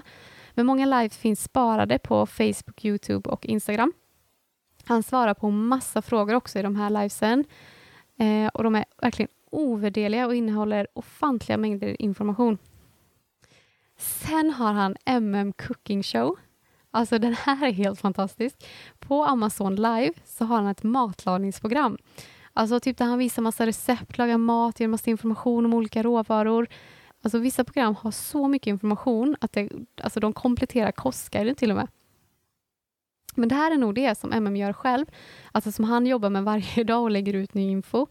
Men 0.54 0.66
många 0.66 0.86
lives 0.86 1.16
finns 1.16 1.42
sparade 1.42 1.98
på 1.98 2.26
Facebook, 2.26 2.84
Youtube 2.84 3.30
och 3.30 3.46
Instagram. 3.46 3.92
Han 4.84 5.02
svarar 5.02 5.34
på 5.34 5.50
massa 5.50 6.02
frågor 6.02 6.34
också 6.34 6.58
i 6.58 6.62
de 6.62 6.76
här 6.76 6.90
livesen. 6.90 7.44
Eh, 8.18 8.46
och 8.46 8.62
de 8.62 8.74
är 8.74 8.84
verkligen 9.02 9.30
ovärderliga 9.50 10.26
och 10.26 10.34
innehåller 10.34 10.86
ofantliga 10.92 11.58
mängder 11.58 12.02
information. 12.02 12.58
Sen 13.96 14.50
har 14.50 14.72
han 14.72 14.96
MM 15.04 15.52
Cooking 15.52 16.02
Show. 16.02 16.36
Alltså 16.90 17.18
den 17.18 17.34
här 17.34 17.66
är 17.66 17.72
helt 17.72 18.00
fantastisk. 18.00 18.66
På 18.98 19.24
Amazon 19.24 19.76
Live 19.76 20.12
så 20.24 20.44
har 20.44 20.56
han 20.56 20.66
ett 20.66 20.82
matlagningsprogram 20.82 21.98
Alltså 22.60 22.80
typ 22.80 22.98
där 22.98 23.04
han 23.04 23.18
visar 23.18 23.42
massa 23.42 23.66
recept, 23.66 24.18
lagar 24.18 24.38
mat, 24.38 24.80
ger 24.80 24.88
massa 24.88 25.10
information 25.10 25.64
om 25.64 25.74
olika 25.74 26.02
råvaror. 26.02 26.66
Alltså 27.22 27.38
vissa 27.38 27.64
program 27.64 27.94
har 27.94 28.10
så 28.10 28.48
mycket 28.48 28.66
information 28.66 29.36
att 29.40 29.52
det, 29.52 29.68
alltså 30.02 30.20
de 30.20 30.32
kompletterar 30.32 30.92
kostguiden 30.92 31.54
till 31.54 31.70
och 31.70 31.76
med. 31.76 31.88
Men 33.34 33.48
det 33.48 33.54
här 33.54 33.70
är 33.70 33.76
nog 33.76 33.94
det 33.94 34.18
som 34.18 34.32
MM 34.32 34.56
gör 34.56 34.72
själv, 34.72 35.06
alltså 35.52 35.72
som 35.72 35.84
han 35.84 36.06
jobbar 36.06 36.30
med 36.30 36.44
varje 36.44 36.84
dag 36.84 37.02
och 37.02 37.10
lägger 37.10 37.34
ut 37.34 37.54
ny 37.54 37.70
info. 37.70 38.06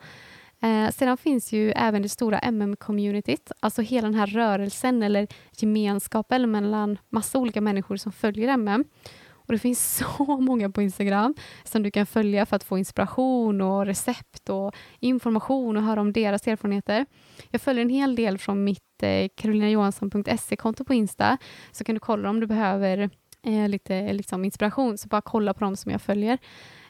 Eh, 0.61 0.89
sedan 0.91 1.17
finns 1.17 1.51
ju 1.51 1.71
även 1.71 2.01
det 2.01 2.09
stora 2.09 2.39
MM-communityt, 2.39 3.51
alltså 3.59 3.81
hela 3.81 4.07
den 4.07 4.19
här 4.19 4.27
rörelsen 4.27 5.03
eller 5.03 5.27
gemenskapen 5.57 6.51
mellan 6.51 6.97
massa 7.09 7.39
olika 7.39 7.61
människor 7.61 7.97
som 7.97 8.11
följer 8.11 8.47
MM. 8.47 8.85
Och 9.49 9.53
Det 9.53 9.59
finns 9.59 9.95
så 10.17 10.37
många 10.37 10.69
på 10.69 10.81
Instagram 10.81 11.35
som 11.63 11.83
du 11.83 11.91
kan 11.91 12.05
följa 12.05 12.45
för 12.45 12.55
att 12.55 12.63
få 12.63 12.77
inspiration 12.77 13.61
och 13.61 13.85
recept 13.85 14.49
och 14.49 14.75
information 14.99 15.77
och 15.77 15.83
höra 15.83 16.01
om 16.01 16.13
deras 16.13 16.47
erfarenheter. 16.47 17.05
Jag 17.51 17.61
följer 17.61 17.81
en 17.81 17.89
hel 17.89 18.15
del 18.15 18.37
från 18.37 18.63
mitt 18.63 19.03
eh, 19.03 19.27
karolinajohansson.se-konto 19.35 20.83
på 20.83 20.93
Insta, 20.93 21.37
så 21.71 21.83
kan 21.83 21.95
du 21.95 21.99
kolla 21.99 22.29
om 22.29 22.39
du 22.39 22.47
behöver 22.47 23.09
eh, 23.45 23.69
lite 23.69 24.13
liksom, 24.13 24.45
inspiration, 24.45 24.97
så 24.97 25.07
bara 25.07 25.21
kolla 25.21 25.53
på 25.53 25.63
dem 25.63 25.75
som 25.75 25.91
jag 25.91 26.01
följer. 26.01 26.37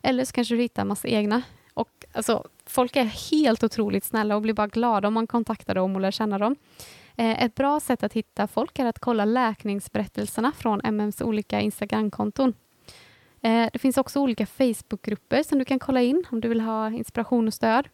Eller 0.03 0.25
så 0.25 0.31
kanske 0.31 0.55
du 0.55 0.61
hittar 0.61 0.85
massa 0.85 1.07
egna. 1.07 1.41
Och, 1.79 2.05
alltså, 2.11 2.47
folk 2.65 2.95
är 2.95 3.03
helt 3.31 3.63
otroligt 3.63 4.03
snälla 4.03 4.35
och 4.35 4.41
blir 4.41 4.53
bara 4.53 4.67
glada 4.67 5.07
om 5.07 5.13
man 5.13 5.27
kontaktar 5.27 5.75
dem 5.75 5.95
och 5.95 6.01
lär 6.01 6.11
känna 6.11 6.37
dem. 6.37 6.55
Eh, 7.17 7.43
ett 7.43 7.55
bra 7.55 7.79
sätt 7.79 8.03
att 8.03 8.13
hitta 8.13 8.47
folk 8.47 8.79
är 8.79 8.85
att 8.85 8.99
kolla 8.99 9.25
läkningsberättelserna 9.25 10.51
från 10.51 10.81
MMs 10.83 11.21
olika 11.21 11.61
Instagramkonton. 11.61 12.53
Eh, 13.41 13.69
det 13.73 13.79
finns 13.79 13.97
också 13.97 14.19
olika 14.19 14.45
Facebookgrupper 14.45 15.43
som 15.43 15.59
du 15.59 15.65
kan 15.65 15.79
kolla 15.79 16.01
in 16.01 16.23
om 16.31 16.41
du 16.41 16.47
vill 16.47 16.61
ha 16.61 16.91
inspiration 16.91 17.47
och 17.47 17.53
stöd. 17.53 17.87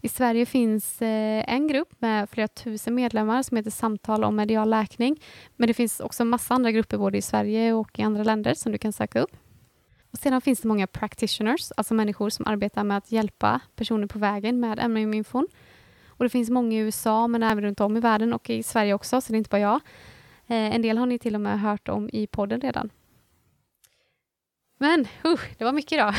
I 0.00 0.08
Sverige 0.08 0.46
finns 0.46 1.02
eh, 1.02 1.54
en 1.54 1.68
grupp 1.68 1.92
med 1.98 2.30
flera 2.30 2.48
tusen 2.48 2.94
medlemmar 2.94 3.42
som 3.42 3.56
heter 3.56 3.70
Samtal 3.70 4.24
om 4.24 4.36
medial 4.36 4.70
läkning. 4.70 5.20
Men 5.56 5.66
det 5.66 5.74
finns 5.74 6.00
också 6.00 6.24
massa 6.24 6.54
andra 6.54 6.70
grupper 6.72 6.98
både 6.98 7.18
i 7.18 7.22
Sverige 7.22 7.72
och 7.72 7.98
i 7.98 8.02
andra 8.02 8.24
länder 8.24 8.54
som 8.54 8.72
du 8.72 8.78
kan 8.78 8.92
söka 8.92 9.20
upp. 9.20 9.36
Och 10.12 10.18
sedan 10.18 10.40
finns 10.40 10.60
det 10.60 10.68
många 10.68 10.86
practitioners, 10.86 11.72
alltså 11.76 11.94
människor 11.94 12.30
som 12.30 12.46
arbetar 12.46 12.84
med 12.84 12.96
att 12.96 13.12
hjälpa 13.12 13.60
personer 13.76 14.06
på 14.06 14.18
vägen 14.18 14.60
med 14.60 14.78
MM-infon. 14.78 15.46
Och 16.08 16.24
det 16.24 16.28
finns 16.28 16.50
många 16.50 16.76
i 16.76 16.78
USA, 16.78 17.26
men 17.26 17.42
även 17.42 17.64
runt 17.64 17.80
om 17.80 17.96
i 17.96 18.00
världen 18.00 18.32
och 18.32 18.50
i 18.50 18.62
Sverige 18.62 18.94
också, 18.94 19.20
så 19.20 19.32
det 19.32 19.36
är 19.36 19.38
inte 19.38 19.50
bara 19.50 19.60
jag. 19.60 19.80
Eh, 20.46 20.74
en 20.74 20.82
del 20.82 20.98
har 20.98 21.06
ni 21.06 21.18
till 21.18 21.34
och 21.34 21.40
med 21.40 21.60
hört 21.60 21.88
om 21.88 22.10
i 22.12 22.26
podden 22.26 22.60
redan. 22.60 22.90
Men 24.82 25.00
uh, 25.00 25.40
det 25.58 25.64
var 25.64 25.72
mycket 25.72 25.92
idag. 25.92 26.14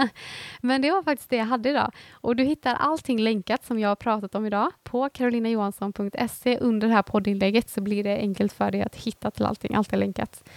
Men 0.60 0.82
det 0.82 0.90
var 0.90 1.02
faktiskt 1.02 1.30
det 1.30 1.36
jag 1.36 1.44
hade 1.44 1.68
idag. 1.68 1.92
Och 2.10 2.36
du 2.36 2.44
hittar 2.44 2.74
allting 2.74 3.20
länkat 3.20 3.64
som 3.64 3.78
jag 3.78 3.88
har 3.88 3.96
pratat 3.96 4.34
om 4.34 4.46
idag 4.46 4.72
på 4.82 5.08
karolinajohansson.se 5.08 6.58
under 6.58 6.88
det 6.88 6.94
här 6.94 7.02
poddinlägget 7.02 7.70
så 7.70 7.80
blir 7.80 8.04
det 8.04 8.16
enkelt 8.16 8.52
för 8.52 8.70
dig 8.70 8.82
att 8.82 8.96
hitta 8.96 9.30
till 9.30 9.44
allting. 9.46 9.74
Allt 9.74 9.92
är 9.92 9.96
länkat. 9.96 10.48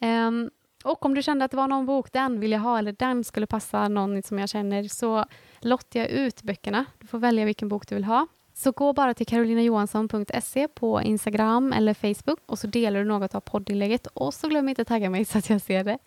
Um, 0.00 0.50
och 0.86 1.04
om 1.04 1.14
du 1.14 1.22
kände 1.22 1.44
att 1.44 1.50
det 1.50 1.56
var 1.56 1.68
någon 1.68 1.86
bok, 1.86 2.12
den 2.12 2.40
vill 2.40 2.52
jag 2.52 2.60
ha 2.60 2.78
eller 2.78 2.92
den 2.92 3.24
skulle 3.24 3.46
passa 3.46 3.88
någon 3.88 4.22
som 4.22 4.38
jag 4.38 4.48
känner 4.48 4.82
så 4.88 5.24
lottar 5.60 6.00
jag 6.00 6.08
ut 6.08 6.42
böckerna. 6.42 6.84
Du 6.98 7.06
får 7.06 7.18
välja 7.18 7.44
vilken 7.44 7.68
bok 7.68 7.88
du 7.88 7.94
vill 7.94 8.04
ha. 8.04 8.26
Så 8.54 8.72
gå 8.72 8.92
bara 8.92 9.14
till 9.14 9.26
karolinajohansson.se 9.26 10.68
på 10.68 11.02
Instagram 11.02 11.72
eller 11.72 11.94
Facebook 11.94 12.38
och 12.46 12.58
så 12.58 12.66
delar 12.66 12.98
du 12.98 13.04
något 13.04 13.34
av 13.34 13.40
poddinlägget 13.40 14.06
och 14.06 14.34
så 14.34 14.48
glöm 14.48 14.68
inte 14.68 14.82
att 14.82 14.88
tagga 14.88 15.10
mig 15.10 15.24
så 15.24 15.38
att 15.38 15.50
jag 15.50 15.60
ser 15.60 15.84
det. 15.84 15.98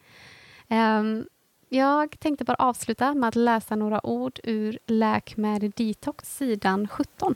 Um, 1.00 1.28
jag 1.70 2.20
tänkte 2.20 2.46
bara 2.46 2.58
avsluta 2.58 3.14
med 3.14 3.28
att 3.28 3.36
läsa 3.36 3.76
några 3.76 4.06
ord 4.06 4.40
ur 4.44 4.80
Läk 4.86 5.38
med 5.38 5.72
detox, 5.76 6.38
sidan 6.38 6.88
17. 6.88 7.36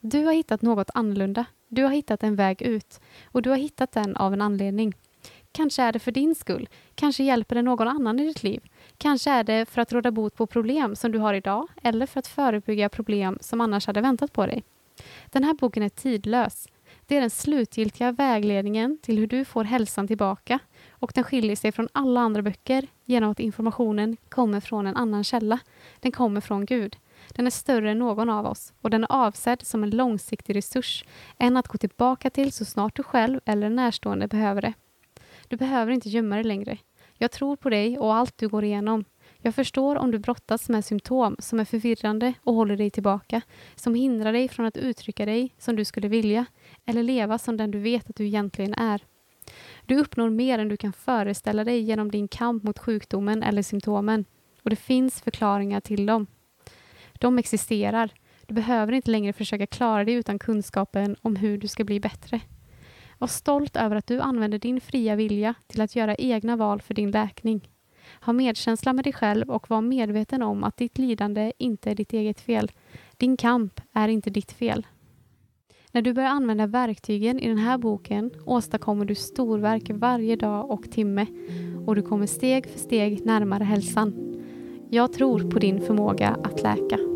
Du 0.00 0.24
har 0.24 0.32
hittat 0.32 0.62
något 0.62 0.90
annorlunda. 0.94 1.44
Du 1.68 1.82
har 1.82 1.90
hittat 1.90 2.22
en 2.22 2.36
väg 2.36 2.62
ut 2.62 3.00
och 3.24 3.42
du 3.42 3.50
har 3.50 3.56
hittat 3.56 3.92
den 3.92 4.16
av 4.16 4.32
en 4.32 4.42
anledning. 4.42 4.94
Kanske 5.56 5.82
är 5.82 5.92
det 5.92 5.98
för 5.98 6.12
din 6.12 6.34
skull. 6.34 6.68
Kanske 6.94 7.24
hjälper 7.24 7.54
det 7.54 7.62
någon 7.62 7.88
annan 7.88 8.20
i 8.20 8.26
ditt 8.26 8.42
liv. 8.42 8.62
Kanske 8.98 9.30
är 9.30 9.44
det 9.44 9.66
för 9.66 9.82
att 9.82 9.92
råda 9.92 10.10
bot 10.10 10.36
på 10.36 10.46
problem 10.46 10.96
som 10.96 11.12
du 11.12 11.18
har 11.18 11.34
idag 11.34 11.68
eller 11.82 12.06
för 12.06 12.18
att 12.18 12.26
förebygga 12.26 12.88
problem 12.88 13.38
som 13.40 13.60
annars 13.60 13.86
hade 13.86 14.00
väntat 14.00 14.32
på 14.32 14.46
dig. 14.46 14.64
Den 15.26 15.44
här 15.44 15.54
boken 15.54 15.82
är 15.82 15.88
tidlös. 15.88 16.68
Det 17.06 17.16
är 17.16 17.20
den 17.20 17.30
slutgiltiga 17.30 18.12
vägledningen 18.12 18.98
till 19.02 19.18
hur 19.18 19.26
du 19.26 19.44
får 19.44 19.64
hälsan 19.64 20.06
tillbaka 20.06 20.58
och 20.90 21.12
den 21.14 21.24
skiljer 21.24 21.56
sig 21.56 21.72
från 21.72 21.88
alla 21.92 22.20
andra 22.20 22.42
böcker 22.42 22.86
genom 23.04 23.30
att 23.30 23.40
informationen 23.40 24.16
kommer 24.28 24.60
från 24.60 24.86
en 24.86 24.96
annan 24.96 25.24
källa. 25.24 25.58
Den 26.00 26.12
kommer 26.12 26.40
från 26.40 26.66
Gud. 26.66 26.96
Den 27.28 27.46
är 27.46 27.50
större 27.50 27.90
än 27.90 27.98
någon 27.98 28.30
av 28.30 28.46
oss 28.46 28.72
och 28.80 28.90
den 28.90 29.04
är 29.04 29.12
avsedd 29.12 29.66
som 29.66 29.82
en 29.82 29.90
långsiktig 29.90 30.56
resurs 30.56 31.04
än 31.38 31.56
att 31.56 31.68
gå 31.68 31.78
tillbaka 31.78 32.30
till 32.30 32.52
så 32.52 32.64
snart 32.64 32.96
du 32.96 33.02
själv 33.02 33.40
eller 33.44 33.70
närstående 33.70 34.28
behöver 34.28 34.62
det. 34.62 34.72
Du 35.48 35.56
behöver 35.56 35.92
inte 35.92 36.08
gömma 36.08 36.34
dig 36.34 36.44
längre. 36.44 36.78
Jag 37.18 37.30
tror 37.30 37.56
på 37.56 37.70
dig 37.70 37.98
och 37.98 38.14
allt 38.14 38.38
du 38.38 38.48
går 38.48 38.64
igenom. 38.64 39.04
Jag 39.38 39.54
förstår 39.54 39.96
om 39.96 40.10
du 40.10 40.18
brottas 40.18 40.68
med 40.68 40.84
symptom 40.84 41.36
som 41.38 41.60
är 41.60 41.64
förvirrande 41.64 42.32
och 42.44 42.54
håller 42.54 42.76
dig 42.76 42.90
tillbaka, 42.90 43.40
som 43.74 43.94
hindrar 43.94 44.32
dig 44.32 44.48
från 44.48 44.66
att 44.66 44.76
uttrycka 44.76 45.26
dig 45.26 45.54
som 45.58 45.76
du 45.76 45.84
skulle 45.84 46.08
vilja 46.08 46.46
eller 46.84 47.02
leva 47.02 47.38
som 47.38 47.56
den 47.56 47.70
du 47.70 47.78
vet 47.78 48.10
att 48.10 48.16
du 48.16 48.26
egentligen 48.26 48.74
är. 48.74 49.00
Du 49.86 49.96
uppnår 49.96 50.30
mer 50.30 50.58
än 50.58 50.68
du 50.68 50.76
kan 50.76 50.92
föreställa 50.92 51.64
dig 51.64 51.80
genom 51.80 52.10
din 52.10 52.28
kamp 52.28 52.62
mot 52.62 52.78
sjukdomen 52.78 53.42
eller 53.42 53.62
symptomen 53.62 54.24
och 54.62 54.70
det 54.70 54.76
finns 54.76 55.20
förklaringar 55.20 55.80
till 55.80 56.06
dem. 56.06 56.26
De 57.12 57.38
existerar. 57.38 58.10
Du 58.46 58.54
behöver 58.54 58.92
inte 58.92 59.10
längre 59.10 59.32
försöka 59.32 59.66
klara 59.66 60.04
dig 60.04 60.14
utan 60.14 60.38
kunskapen 60.38 61.16
om 61.22 61.36
hur 61.36 61.58
du 61.58 61.68
ska 61.68 61.84
bli 61.84 62.00
bättre. 62.00 62.40
Var 63.18 63.28
stolt 63.28 63.76
över 63.76 63.96
att 63.96 64.06
du 64.06 64.20
använder 64.20 64.58
din 64.58 64.80
fria 64.80 65.16
vilja 65.16 65.54
till 65.66 65.80
att 65.80 65.96
göra 65.96 66.14
egna 66.14 66.56
val 66.56 66.80
för 66.80 66.94
din 66.94 67.10
läkning. 67.10 67.68
Ha 68.20 68.32
medkänsla 68.32 68.92
med 68.92 69.04
dig 69.04 69.12
själv 69.12 69.50
och 69.50 69.70
var 69.70 69.80
medveten 69.80 70.42
om 70.42 70.64
att 70.64 70.76
ditt 70.76 70.98
lidande 70.98 71.52
inte 71.58 71.90
är 71.90 71.94
ditt 71.94 72.12
eget 72.12 72.40
fel. 72.40 72.70
Din 73.16 73.36
kamp 73.36 73.80
är 73.92 74.08
inte 74.08 74.30
ditt 74.30 74.52
fel. 74.52 74.86
När 75.92 76.02
du 76.02 76.12
börjar 76.12 76.30
använda 76.30 76.66
verktygen 76.66 77.40
i 77.40 77.48
den 77.48 77.58
här 77.58 77.78
boken 77.78 78.30
åstadkommer 78.44 79.04
du 79.04 79.14
storverk 79.14 79.90
varje 79.90 80.36
dag 80.36 80.70
och 80.70 80.90
timme 80.90 81.26
och 81.86 81.94
du 81.94 82.02
kommer 82.02 82.26
steg 82.26 82.66
för 82.66 82.78
steg 82.78 83.26
närmare 83.26 83.64
hälsan. 83.64 84.36
Jag 84.90 85.12
tror 85.12 85.50
på 85.50 85.58
din 85.58 85.80
förmåga 85.80 86.28
att 86.28 86.62
läka. 86.62 87.15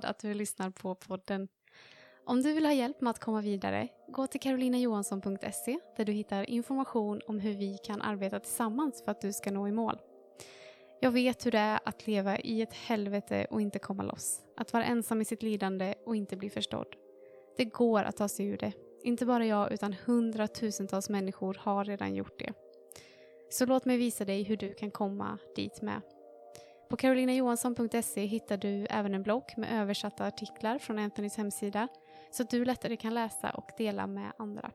Glad 0.00 0.10
att 0.10 0.18
du 0.18 0.34
lyssnar 0.34 0.70
på 0.70 0.94
podden. 0.94 1.48
Om 2.24 2.42
du 2.42 2.52
vill 2.52 2.64
ha 2.64 2.72
hjälp 2.72 3.00
med 3.00 3.10
att 3.10 3.18
komma 3.18 3.40
vidare, 3.40 3.88
gå 4.08 4.26
till 4.26 4.40
karolinajohansson.se 4.40 5.78
där 5.96 6.04
du 6.04 6.12
hittar 6.12 6.50
information 6.50 7.20
om 7.26 7.40
hur 7.40 7.54
vi 7.54 7.78
kan 7.84 8.02
arbeta 8.02 8.40
tillsammans 8.40 9.02
för 9.04 9.10
att 9.10 9.20
du 9.20 9.32
ska 9.32 9.50
nå 9.50 9.68
i 9.68 9.72
mål. 9.72 9.98
Jag 11.00 11.10
vet 11.10 11.46
hur 11.46 11.50
det 11.50 11.58
är 11.58 11.80
att 11.84 12.06
leva 12.06 12.38
i 12.38 12.62
ett 12.62 12.74
helvete 12.74 13.46
och 13.50 13.60
inte 13.60 13.78
komma 13.78 14.02
loss. 14.02 14.40
Att 14.56 14.72
vara 14.72 14.84
ensam 14.84 15.20
i 15.20 15.24
sitt 15.24 15.42
lidande 15.42 15.94
och 16.06 16.16
inte 16.16 16.36
bli 16.36 16.50
förstådd. 16.50 16.96
Det 17.56 17.64
går 17.64 18.02
att 18.02 18.16
ta 18.16 18.28
sig 18.28 18.46
ur 18.46 18.58
det. 18.58 18.72
Inte 19.04 19.26
bara 19.26 19.46
jag 19.46 19.72
utan 19.72 19.96
hundratusentals 20.06 21.08
människor 21.08 21.56
har 21.60 21.84
redan 21.84 22.14
gjort 22.14 22.38
det. 22.38 22.52
Så 23.50 23.66
låt 23.66 23.84
mig 23.84 23.96
visa 23.96 24.24
dig 24.24 24.42
hur 24.42 24.56
du 24.56 24.74
kan 24.74 24.90
komma 24.90 25.38
dit 25.56 25.82
med. 25.82 26.00
På 26.90 26.96
karolinajohansson.se 26.96 28.24
hittar 28.24 28.56
du 28.56 28.86
även 28.90 29.14
en 29.14 29.22
blogg 29.22 29.54
med 29.56 29.80
översatta 29.82 30.26
artiklar 30.26 30.78
från 30.78 30.98
Anthonys 30.98 31.36
hemsida 31.36 31.88
så 32.30 32.42
att 32.42 32.50
du 32.50 32.64
lättare 32.64 32.96
kan 32.96 33.14
läsa 33.14 33.50
och 33.50 33.70
dela 33.78 34.06
med 34.06 34.32
andra. 34.38 34.70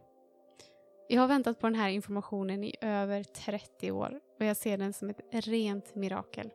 Jag 1.09 1.21
har 1.21 1.27
väntat 1.27 1.59
på 1.59 1.67
den 1.67 1.75
här 1.75 1.89
informationen 1.89 2.63
i 2.63 2.75
över 2.81 3.23
30 3.23 3.91
år 3.91 4.19
och 4.39 4.45
jag 4.45 4.57
ser 4.57 4.77
den 4.77 4.93
som 4.93 5.09
ett 5.09 5.21
rent 5.31 5.95
mirakel. 5.95 6.49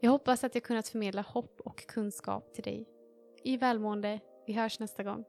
Jag 0.00 0.10
hoppas 0.10 0.44
att 0.44 0.54
jag 0.54 0.64
kunnat 0.64 0.88
förmedla 0.88 1.22
hopp 1.22 1.60
och 1.60 1.86
kunskap 1.86 2.52
till 2.54 2.64
dig. 2.64 2.88
I 3.44 3.56
välmående, 3.56 4.20
vi 4.46 4.52
hörs 4.52 4.80
nästa 4.80 5.02
gång. 5.02 5.24